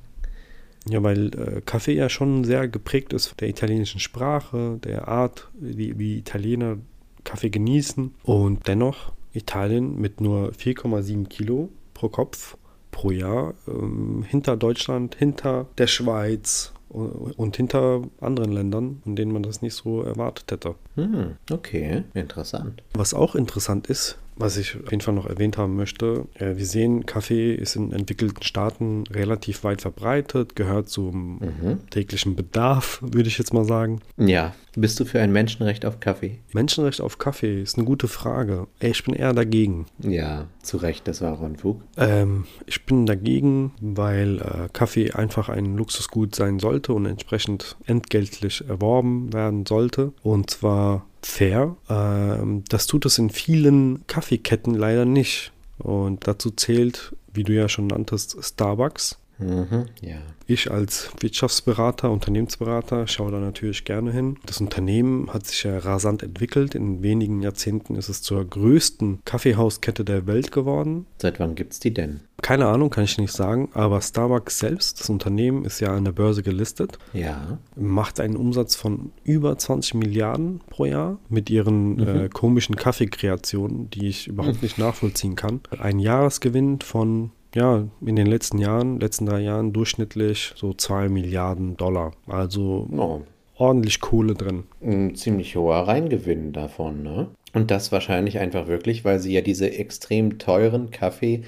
Ja, 0.88 1.02
weil 1.02 1.26
äh, 1.34 1.60
Kaffee 1.60 1.94
ja 1.94 2.08
schon 2.08 2.44
sehr 2.44 2.68
geprägt 2.68 3.12
ist 3.12 3.26
von 3.26 3.36
der 3.38 3.48
italienischen 3.48 4.00
Sprache, 4.00 4.78
der 4.82 5.08
Art, 5.08 5.48
wie, 5.58 5.98
wie 5.98 6.18
Italiener 6.18 6.78
Kaffee 7.24 7.50
genießen. 7.50 8.14
Und 8.22 8.66
dennoch 8.66 9.12
Italien 9.32 10.00
mit 10.00 10.20
nur 10.20 10.52
4,7 10.52 11.28
Kilo 11.28 11.68
pro 11.94 12.08
Kopf 12.08 12.56
pro 12.90 13.10
Jahr 13.10 13.54
ähm, 13.68 14.24
hinter 14.26 14.56
Deutschland, 14.56 15.14
hinter 15.14 15.66
der 15.78 15.86
Schweiz 15.86 16.72
und 16.88 17.56
hinter 17.56 18.02
anderen 18.20 18.52
Ländern, 18.52 19.02
in 19.04 19.14
denen 19.14 19.32
man 19.32 19.44
das 19.44 19.62
nicht 19.62 19.74
so 19.74 20.02
erwartet 20.02 20.50
hätte. 20.50 20.74
Hm, 20.96 21.36
okay, 21.52 22.02
interessant. 22.14 22.82
Was 22.94 23.14
auch 23.14 23.36
interessant 23.36 23.86
ist, 23.86 24.18
was 24.40 24.56
ich 24.56 24.76
auf 24.76 24.90
jeden 24.90 25.00
Fall 25.02 25.14
noch 25.14 25.26
erwähnt 25.26 25.56
haben 25.58 25.76
möchte, 25.76 26.26
äh, 26.34 26.56
wir 26.56 26.66
sehen, 26.66 27.06
Kaffee 27.06 27.54
ist 27.54 27.76
in 27.76 27.92
entwickelten 27.92 28.42
Staaten 28.42 29.04
relativ 29.12 29.62
weit 29.64 29.80
verbreitet, 29.82 30.56
gehört 30.56 30.88
zum 30.88 31.38
Mhm. 31.38 31.78
täglichen 31.90 32.36
Bedarf, 32.36 32.98
würde 33.02 33.28
ich 33.28 33.38
jetzt 33.38 33.52
mal 33.54 33.64
sagen. 33.64 34.00
Ja, 34.16 34.54
bist 34.76 34.98
du 35.00 35.04
für 35.04 35.20
ein 35.20 35.32
Menschenrecht 35.32 35.84
auf 35.84 36.00
Kaffee? 36.00 36.38
Menschenrecht 36.52 37.00
auf 37.00 37.18
Kaffee 37.18 37.62
ist 37.62 37.76
eine 37.76 37.84
gute 37.86 38.08
Frage. 38.08 38.66
Ich 38.80 39.04
bin 39.04 39.14
eher 39.14 39.32
dagegen. 39.32 39.86
Ja, 39.98 40.46
zu 40.62 40.76
Recht, 40.76 41.08
das 41.08 41.20
war 41.20 41.40
Unfug. 41.40 41.80
Ähm, 41.96 42.44
ich 42.66 42.84
bin 42.84 43.06
dagegen, 43.06 43.72
weil 43.80 44.38
äh, 44.38 44.68
Kaffee 44.72 45.12
einfach 45.12 45.48
ein 45.48 45.76
Luxusgut 45.76 46.34
sein 46.34 46.58
sollte 46.58 46.92
und 46.92 47.06
entsprechend 47.06 47.76
entgeltlich 47.86 48.64
erworben 48.68 49.32
werden 49.32 49.66
sollte. 49.66 50.12
Und 50.22 50.50
zwar 50.50 51.06
fair. 51.22 51.76
Ähm, 51.88 52.64
das 52.68 52.86
tut 52.86 53.06
es 53.06 53.18
in 53.18 53.30
vielen 53.30 54.06
Kaffeeketten 54.06 54.74
leider 54.74 55.04
nicht. 55.04 55.52
Und 55.78 56.26
dazu 56.26 56.50
zählt, 56.50 57.14
wie 57.32 57.44
du 57.44 57.54
ja 57.54 57.68
schon 57.68 57.86
nanntest, 57.86 58.36
Starbucks. 58.42 59.18
Mhm, 59.40 59.86
ja. 60.02 60.16
Ich 60.46 60.70
als 60.70 61.10
Wirtschaftsberater, 61.20 62.10
Unternehmensberater 62.10 63.06
schaue 63.06 63.30
da 63.32 63.38
natürlich 63.38 63.84
gerne 63.84 64.10
hin. 64.12 64.36
Das 64.46 64.60
Unternehmen 64.60 65.32
hat 65.32 65.46
sich 65.46 65.62
ja 65.62 65.78
rasant 65.78 66.22
entwickelt. 66.22 66.74
In 66.74 67.02
wenigen 67.02 67.40
Jahrzehnten 67.40 67.94
ist 67.94 68.08
es 68.08 68.20
zur 68.22 68.44
größten 68.44 69.20
Kaffeehauskette 69.24 70.04
der 70.04 70.26
Welt 70.26 70.50
geworden. 70.50 71.06
Seit 71.18 71.38
wann 71.38 71.54
gibt's 71.54 71.78
die 71.78 71.94
denn? 71.94 72.20
Keine 72.42 72.66
Ahnung, 72.66 72.90
kann 72.90 73.04
ich 73.04 73.18
nicht 73.18 73.32
sagen, 73.32 73.68
aber 73.74 74.00
Starbucks 74.00 74.58
selbst, 74.58 74.98
das 75.00 75.10
Unternehmen, 75.10 75.64
ist 75.66 75.78
ja 75.80 75.94
an 75.94 76.04
der 76.06 76.12
Börse 76.12 76.42
gelistet, 76.42 76.98
Ja. 77.12 77.58
macht 77.76 78.18
einen 78.18 78.36
Umsatz 78.36 78.74
von 78.76 79.12
über 79.24 79.56
20 79.58 79.94
Milliarden 79.94 80.60
pro 80.70 80.86
Jahr 80.86 81.18
mit 81.28 81.50
ihren 81.50 82.00
äh, 82.00 82.28
komischen 82.32 82.76
Kaffeekreationen, 82.76 83.90
die 83.90 84.08
ich 84.08 84.26
überhaupt 84.28 84.62
nicht 84.62 84.78
nachvollziehen 84.78 85.36
kann. 85.36 85.60
Ein 85.78 85.98
Jahresgewinn 85.98 86.80
von, 86.80 87.30
ja, 87.54 87.84
in 88.04 88.16
den 88.16 88.26
letzten 88.26 88.58
Jahren, 88.58 89.00
letzten 89.00 89.26
drei 89.26 89.40
Jahren 89.40 89.72
durchschnittlich 89.72 90.52
so 90.56 90.72
2 90.72 91.08
Milliarden 91.08 91.76
Dollar. 91.76 92.12
Also 92.26 92.88
Oh, 92.96 93.22
ordentlich 93.56 94.00
Kohle 94.00 94.34
drin. 94.34 94.64
ein 94.82 95.14
ziemlich 95.14 95.56
hoher 95.56 95.88
Reingewinn 95.88 96.52
davon, 96.52 97.02
ne? 97.02 97.28
Und 97.52 97.70
das 97.72 97.90
wahrscheinlich 97.90 98.38
einfach 98.38 98.68
wirklich, 98.68 99.04
weil 99.04 99.18
sie 99.18 99.32
ja 99.32 99.40
diese 99.40 99.72
extrem 99.72 100.38
teuren 100.38 100.90
Kaffee 100.90 101.42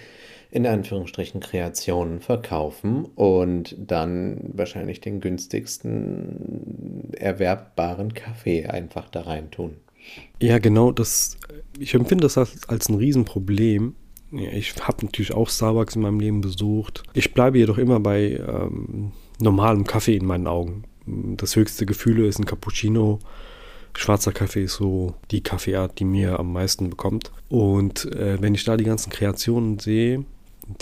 in 0.50 0.66
Anführungsstrichen 0.66 1.40
Kreationen 1.40 2.20
verkaufen 2.20 3.07
und 3.14 3.74
dann 3.78 4.50
wahrscheinlich 4.53 5.00
den 5.00 5.20
günstigsten 5.20 7.12
erwerbbaren 7.16 8.12
Kaffee 8.14 8.66
einfach 8.66 9.09
da 9.09 9.22
reintun. 9.22 9.76
Ja, 10.40 10.59
genau, 10.59 10.92
das, 10.92 11.38
ich 11.78 11.94
empfinde 11.94 12.22
das 12.22 12.36
als, 12.36 12.68
als 12.68 12.88
ein 12.88 12.96
Riesenproblem. 12.96 13.94
Ich 14.33 14.74
habe 14.80 15.05
natürlich 15.05 15.35
auch 15.35 15.49
Starbucks 15.49 15.97
in 15.97 16.03
meinem 16.03 16.20
Leben 16.20 16.41
besucht. 16.41 17.03
Ich 17.12 17.35
bleibe 17.35 17.59
jedoch 17.59 17.78
immer 17.78 18.01
bei 18.01 18.41
ähm, 18.47 19.12
normalem 19.39 19.85
Kaffee 19.87 20.16
in 20.16 20.24
meinen 20.24 20.47
Augen. 20.47 20.85
Das 21.07 21.57
höchste 21.57 21.85
Gefühl 21.85 22.24
ist 22.24 22.39
ein 22.39 22.47
Cappuccino. 22.47 23.18
Schwarzer 23.95 24.33
Kaffee 24.33 24.64
ist 24.64 24.74
so 24.74 25.14
die 25.30 25.43
Kaffeeart, 25.43 25.99
die 25.99 26.05
mir 26.05 26.39
am 26.39 26.53
meisten 26.53 26.89
bekommt. 26.89 27.30
Und 27.51 28.11
äh, 28.12 28.41
wenn 28.41 28.55
ich 28.55 28.64
da 28.64 28.76
die 28.76 28.85
ganzen 28.85 29.11
Kreationen 29.11 29.78
sehe, 29.78 30.24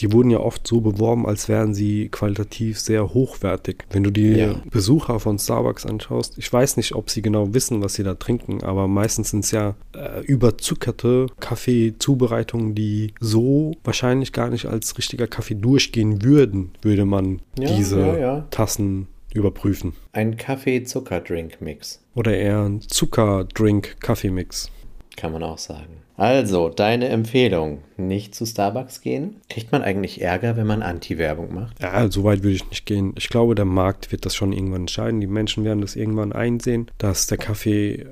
die 0.00 0.12
wurden 0.12 0.30
ja 0.30 0.38
oft 0.40 0.66
so 0.66 0.80
beworben, 0.80 1.26
als 1.26 1.48
wären 1.48 1.74
sie 1.74 2.08
qualitativ 2.08 2.78
sehr 2.78 3.12
hochwertig. 3.14 3.84
Wenn 3.90 4.02
du 4.02 4.10
die 4.10 4.32
Ja. 4.32 4.54
Besucher 4.70 5.20
von 5.20 5.38
Starbucks 5.38 5.86
anschaust, 5.86 6.38
ich 6.38 6.52
weiß 6.52 6.76
nicht, 6.76 6.94
ob 6.94 7.10
sie 7.10 7.22
genau 7.22 7.54
wissen, 7.54 7.82
was 7.82 7.94
sie 7.94 8.02
da 8.02 8.14
trinken, 8.14 8.62
aber 8.62 8.88
meistens 8.88 9.30
sind 9.30 9.44
es 9.44 9.50
ja 9.50 9.74
äh, 9.94 10.20
überzuckerte 10.24 11.26
Kaffeezubereitungen, 11.40 12.74
die 12.74 13.14
so 13.20 13.72
wahrscheinlich 13.84 14.32
gar 14.32 14.50
nicht 14.50 14.66
als 14.66 14.96
richtiger 14.98 15.26
Kaffee 15.26 15.54
durchgehen 15.54 16.22
würden, 16.22 16.72
würde 16.82 17.04
man 17.04 17.40
Ja, 17.58 17.74
diese 17.76 18.00
ja. 18.18 18.40
Tassen 18.50 19.06
überprüfen. 19.34 19.92
Ein 20.12 20.36
Kaffee-Zucker-Drink-Mix, 20.36 22.00
Oder 22.14 22.36
eher 22.36 22.62
ein 22.62 22.80
Zucker-Drink-Kaffeemix. 22.80 24.70
kann 25.16 25.32
man 25.32 25.42
auch 25.42 25.58
sagen. 25.58 25.99
Also, 26.20 26.68
deine 26.68 27.08
Empfehlung, 27.08 27.78
nicht 27.96 28.34
zu 28.34 28.44
Starbucks 28.44 29.00
gehen? 29.00 29.36
Kriegt 29.48 29.72
man 29.72 29.80
eigentlich 29.80 30.20
Ärger, 30.20 30.54
wenn 30.58 30.66
man 30.66 30.82
Anti-Werbung 30.82 31.54
macht? 31.54 31.80
Ja, 31.80 32.10
so 32.10 32.24
weit 32.24 32.42
würde 32.42 32.56
ich 32.56 32.68
nicht 32.68 32.84
gehen. 32.84 33.14
Ich 33.16 33.30
glaube, 33.30 33.54
der 33.54 33.64
Markt 33.64 34.12
wird 34.12 34.26
das 34.26 34.36
schon 34.36 34.52
irgendwann 34.52 34.82
entscheiden. 34.82 35.22
Die 35.22 35.26
Menschen 35.26 35.64
werden 35.64 35.80
das 35.80 35.96
irgendwann 35.96 36.34
einsehen, 36.34 36.90
dass 36.98 37.26
der 37.26 37.38
Kaffee 37.38 37.92
äh, 37.92 38.06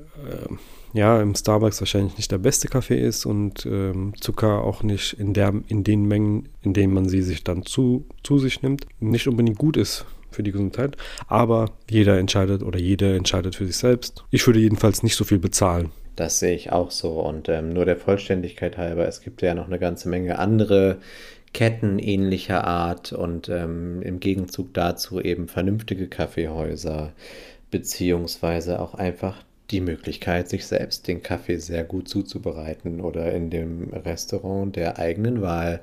ja 0.94 1.20
im 1.20 1.34
Starbucks 1.34 1.82
wahrscheinlich 1.82 2.16
nicht 2.16 2.32
der 2.32 2.38
beste 2.38 2.68
Kaffee 2.68 2.98
ist 2.98 3.26
und 3.26 3.66
ähm, 3.66 4.14
Zucker 4.18 4.64
auch 4.64 4.82
nicht 4.82 5.12
in, 5.12 5.34
der, 5.34 5.52
in 5.66 5.84
den 5.84 6.06
Mengen, 6.06 6.48
in 6.62 6.72
denen 6.72 6.94
man 6.94 7.10
sie 7.10 7.20
sich 7.20 7.44
dann 7.44 7.66
zu, 7.66 8.06
zu 8.22 8.38
sich 8.38 8.62
nimmt, 8.62 8.86
nicht 9.00 9.28
unbedingt 9.28 9.58
gut 9.58 9.76
ist 9.76 10.06
für 10.30 10.42
die 10.42 10.52
Gesundheit. 10.52 10.96
Aber 11.26 11.72
jeder 11.90 12.18
entscheidet 12.18 12.62
oder 12.62 12.78
jede 12.78 13.14
entscheidet 13.14 13.54
für 13.54 13.66
sich 13.66 13.76
selbst. 13.76 14.24
Ich 14.30 14.46
würde 14.46 14.60
jedenfalls 14.60 15.02
nicht 15.02 15.14
so 15.14 15.24
viel 15.24 15.38
bezahlen. 15.38 15.90
Das 16.18 16.40
sehe 16.40 16.56
ich 16.56 16.72
auch 16.72 16.90
so. 16.90 17.20
Und 17.20 17.48
ähm, 17.48 17.72
nur 17.72 17.84
der 17.84 17.96
Vollständigkeit 17.96 18.76
halber, 18.76 19.06
es 19.06 19.20
gibt 19.20 19.40
ja 19.40 19.54
noch 19.54 19.68
eine 19.68 19.78
ganze 19.78 20.08
Menge 20.08 20.40
andere 20.40 20.98
Ketten 21.52 22.00
ähnlicher 22.00 22.64
Art 22.64 23.12
und 23.12 23.48
ähm, 23.48 24.02
im 24.02 24.18
Gegenzug 24.18 24.74
dazu 24.74 25.20
eben 25.20 25.46
vernünftige 25.46 26.08
Kaffeehäuser, 26.08 27.12
beziehungsweise 27.70 28.80
auch 28.80 28.94
einfach 28.94 29.44
die 29.70 29.80
Möglichkeit, 29.80 30.48
sich 30.48 30.66
selbst 30.66 31.06
den 31.06 31.22
Kaffee 31.22 31.58
sehr 31.58 31.84
gut 31.84 32.08
zuzubereiten 32.08 33.00
oder 33.00 33.32
in 33.32 33.48
dem 33.48 33.90
Restaurant 33.92 34.74
der 34.74 34.98
eigenen 34.98 35.40
Wahl, 35.40 35.82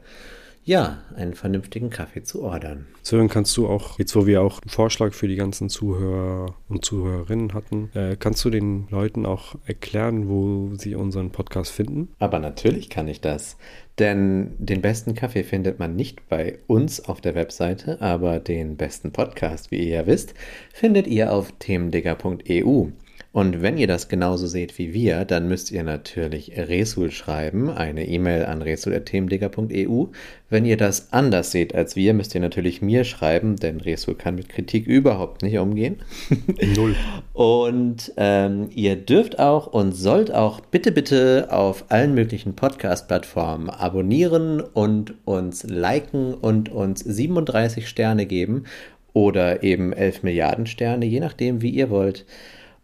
ja, 0.65 0.97
einen 1.15 1.35
vernünftigen 1.35 1.91
Kaffee 1.91 2.23
zu 2.23 2.41
ordern. 2.41 2.87
Sören, 3.03 3.29
kannst 3.29 3.55
du 3.55 3.67
auch, 3.67 3.99
jetzt 3.99 4.15
wo 4.15 4.25
wir 4.25 4.41
auch 4.41 4.61
einen 4.61 4.69
Vorschlag 4.69 5.13
für 5.13 5.27
die 5.27 5.35
ganzen 5.35 5.69
Zuhörer 5.69 6.55
und 6.67 6.83
Zuhörerinnen 6.83 7.53
hatten, 7.53 7.91
äh, 7.93 8.17
kannst 8.19 8.43
du 8.43 8.49
den 8.49 8.87
Leuten 8.89 9.27
auch 9.27 9.55
erklären, 9.67 10.27
wo 10.27 10.73
sie 10.73 10.95
unseren 10.95 11.29
Podcast 11.29 11.71
finden? 11.71 12.09
Aber 12.17 12.39
natürlich 12.39 12.89
kann 12.89 13.07
ich 13.07 13.21
das. 13.21 13.57
Denn 13.99 14.55
den 14.57 14.81
besten 14.81 15.13
Kaffee 15.13 15.43
findet 15.43 15.77
man 15.77 15.95
nicht 15.95 16.27
bei 16.27 16.57
uns 16.65 16.99
auf 16.99 17.21
der 17.21 17.35
Webseite, 17.35 18.01
aber 18.01 18.39
den 18.39 18.75
besten 18.75 19.11
Podcast, 19.11 19.69
wie 19.69 19.77
ihr 19.77 19.89
ja 19.89 20.07
wisst, 20.07 20.33
findet 20.73 21.05
ihr 21.05 21.31
auf 21.31 21.53
themendigger.eu. 21.59 22.87
Und 23.35 23.61
wenn 23.61 23.77
ihr 23.77 23.87
das 23.87 24.07
genauso 24.07 24.47
seht 24.47 24.77
wie 24.77 24.93
wir, 24.93 25.25
dann 25.25 25.49
müsst 25.49 25.69
ihr 25.69 25.83
natürlich 25.83 26.53
Resul 26.55 27.11
schreiben, 27.11 27.69
eine 27.69 28.07
E-Mail 28.07 28.45
an 28.45 28.61
resul.themendigger.eu. 28.61 30.05
Wenn 30.49 30.63
ihr 30.63 30.77
das 30.77 31.11
anders 31.11 31.51
seht 31.51 31.75
als 31.75 31.97
wir, 31.97 32.13
müsst 32.13 32.33
ihr 32.33 32.39
natürlich 32.39 32.81
mir 32.81 33.03
schreiben, 33.03 33.57
denn 33.57 33.81
Resul 33.81 34.15
kann 34.15 34.35
mit 34.35 34.47
Kritik 34.47 34.87
überhaupt 34.87 35.41
nicht 35.41 35.57
umgehen. 35.57 35.97
Null. 36.77 36.95
Und 37.33 38.13
ähm, 38.15 38.69
ihr 38.73 38.95
dürft 38.95 39.37
auch 39.37 39.67
und 39.67 39.91
sollt 39.91 40.33
auch 40.33 40.61
bitte, 40.61 40.93
bitte 40.93 41.49
auf 41.51 41.83
allen 41.89 42.15
möglichen 42.15 42.55
Podcast-Plattformen 42.55 43.69
abonnieren 43.69 44.61
und 44.61 45.13
uns 45.25 45.63
liken 45.63 46.35
und 46.35 46.69
uns 46.69 47.01
37 47.01 47.89
Sterne 47.89 48.27
geben 48.27 48.63
oder 49.11 49.61
eben 49.61 49.91
11 49.91 50.23
Milliarden 50.23 50.67
Sterne, 50.67 51.05
je 51.05 51.19
nachdem, 51.19 51.61
wie 51.61 51.71
ihr 51.71 51.89
wollt. 51.89 52.25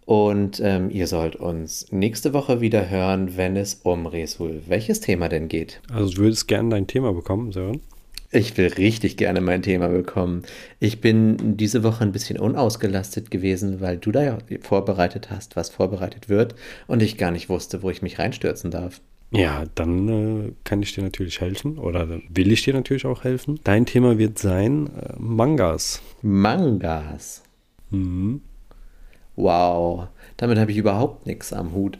Und 0.05 0.59
ähm, 0.63 0.89
ihr 0.89 1.07
sollt 1.07 1.35
uns 1.35 1.87
nächste 1.91 2.33
Woche 2.33 2.59
wieder 2.59 2.89
hören, 2.89 3.37
wenn 3.37 3.55
es 3.55 3.75
um 3.83 4.07
Resul, 4.07 4.63
welches 4.67 4.99
Thema 4.99 5.29
denn 5.29 5.47
geht. 5.47 5.81
Also 5.93 6.13
du 6.13 6.21
würdest 6.23 6.47
gerne 6.47 6.69
dein 6.69 6.87
Thema 6.87 7.13
bekommen, 7.13 7.51
Sören? 7.51 7.81
Ich 8.33 8.57
will 8.57 8.67
richtig 8.67 9.17
gerne 9.17 9.41
mein 9.41 9.61
Thema 9.61 9.89
bekommen. 9.89 10.43
Ich 10.79 11.01
bin 11.01 11.57
diese 11.57 11.83
Woche 11.83 12.03
ein 12.03 12.13
bisschen 12.13 12.39
unausgelastet 12.39 13.29
gewesen, 13.29 13.81
weil 13.81 13.97
du 13.97 14.11
da 14.11 14.23
ja 14.23 14.37
vorbereitet 14.61 15.29
hast, 15.29 15.57
was 15.57 15.69
vorbereitet 15.69 16.29
wird 16.29 16.55
und 16.87 17.03
ich 17.03 17.17
gar 17.17 17.31
nicht 17.31 17.49
wusste, 17.49 17.83
wo 17.83 17.89
ich 17.89 18.01
mich 18.01 18.19
reinstürzen 18.19 18.71
darf. 18.71 19.01
Ja, 19.31 19.63
dann 19.75 20.07
äh, 20.47 20.51
kann 20.63 20.81
ich 20.81 20.93
dir 20.93 21.03
natürlich 21.03 21.39
helfen 21.41 21.77
oder 21.77 22.07
will 22.29 22.51
ich 22.51 22.63
dir 22.63 22.73
natürlich 22.73 23.05
auch 23.05 23.23
helfen. 23.23 23.59
Dein 23.63 23.85
Thema 23.85 24.17
wird 24.17 24.39
sein 24.39 24.87
äh, 24.87 25.13
Mangas. 25.17 26.01
Mangas. 26.21 27.43
Mhm. 27.89 28.41
Wow, 29.41 30.09
damit 30.37 30.59
habe 30.59 30.69
ich 30.69 30.77
überhaupt 30.77 31.25
nichts 31.25 31.51
am 31.51 31.73
Hut. 31.73 31.97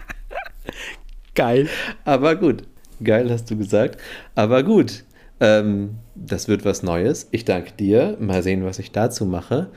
Geil. 1.34 1.66
Aber 2.04 2.36
gut. 2.36 2.64
Geil 3.02 3.30
hast 3.30 3.50
du 3.50 3.56
gesagt. 3.56 3.98
Aber 4.34 4.62
gut. 4.62 5.04
Ähm, 5.40 5.96
das 6.14 6.46
wird 6.46 6.66
was 6.66 6.82
Neues. 6.82 7.28
Ich 7.30 7.46
danke 7.46 7.72
dir. 7.72 8.18
Mal 8.20 8.42
sehen, 8.42 8.66
was 8.66 8.78
ich 8.78 8.92
dazu 8.92 9.24
mache. 9.24 9.70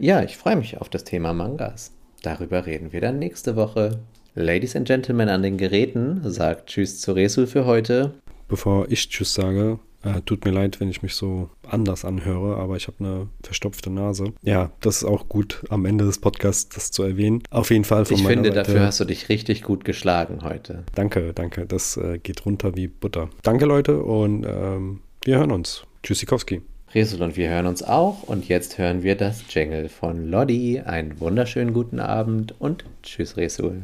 Ja, 0.00 0.22
ich 0.22 0.38
freue 0.38 0.56
mich 0.56 0.80
auf 0.80 0.88
das 0.88 1.04
Thema 1.04 1.34
Mangas. 1.34 1.92
Darüber 2.22 2.64
reden 2.64 2.94
wir 2.94 3.02
dann 3.02 3.18
nächste 3.18 3.54
Woche. 3.54 4.00
Ladies 4.34 4.74
and 4.74 4.86
Gentlemen 4.86 5.28
an 5.28 5.42
den 5.42 5.58
Geräten, 5.58 6.22
sagt 6.30 6.70
Tschüss 6.70 6.98
zu 6.98 7.12
Resul 7.12 7.46
für 7.46 7.66
heute. 7.66 8.14
Bevor 8.48 8.90
ich 8.90 9.06
Tschüss 9.10 9.34
sage, 9.34 9.78
äh, 10.04 10.20
tut 10.24 10.44
mir 10.44 10.50
leid, 10.50 10.80
wenn 10.80 10.88
ich 10.88 11.02
mich 11.02 11.14
so 11.14 11.48
anders 11.68 12.04
anhöre, 12.04 12.56
aber 12.56 12.76
ich 12.76 12.86
habe 12.86 12.96
eine 13.00 13.28
verstopfte 13.42 13.90
Nase. 13.90 14.32
Ja, 14.42 14.70
das 14.80 14.98
ist 14.98 15.04
auch 15.04 15.28
gut 15.28 15.64
am 15.68 15.84
Ende 15.84 16.04
des 16.04 16.18
Podcasts 16.18 16.68
das 16.74 16.90
zu 16.90 17.02
erwähnen. 17.02 17.42
Auf 17.50 17.70
jeden 17.70 17.84
Fall 17.84 18.04
von 18.04 18.16
Ich 18.16 18.22
meiner 18.22 18.34
finde, 18.42 18.48
Seite, 18.50 18.68
dafür 18.68 18.86
hast 18.86 19.00
du 19.00 19.04
dich 19.04 19.28
richtig 19.28 19.62
gut 19.62 19.84
geschlagen 19.84 20.40
heute. 20.42 20.84
Danke, 20.94 21.32
danke. 21.34 21.66
Das 21.66 21.96
äh, 21.96 22.18
geht 22.18 22.44
runter 22.46 22.76
wie 22.76 22.88
Butter. 22.88 23.28
Danke, 23.42 23.64
Leute, 23.64 24.02
und 24.02 24.44
ähm, 24.46 25.00
wir 25.24 25.38
hören 25.38 25.52
uns. 25.52 25.84
Tschüssikowski. 26.02 26.62
Resul 26.94 27.22
und 27.22 27.36
wir 27.36 27.48
hören 27.48 27.66
uns 27.66 27.82
auch. 27.82 28.24
Und 28.24 28.48
jetzt 28.48 28.76
hören 28.78 29.02
wir 29.02 29.16
das 29.16 29.44
Jingle 29.48 29.88
von 29.88 30.28
Lodi. 30.28 30.80
Einen 30.80 31.18
wunderschönen 31.20 31.72
guten 31.72 32.00
Abend 32.00 32.54
und 32.60 32.84
Tschüss, 33.02 33.36
Resul. 33.36 33.82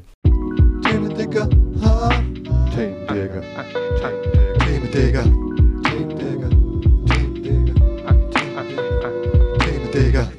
Themen, 0.82 1.14
Digga. 1.14 1.48
Ha. 1.82 2.10
Themen, 2.74 3.06
Digga. 4.92 5.47
bodega. 9.98 10.37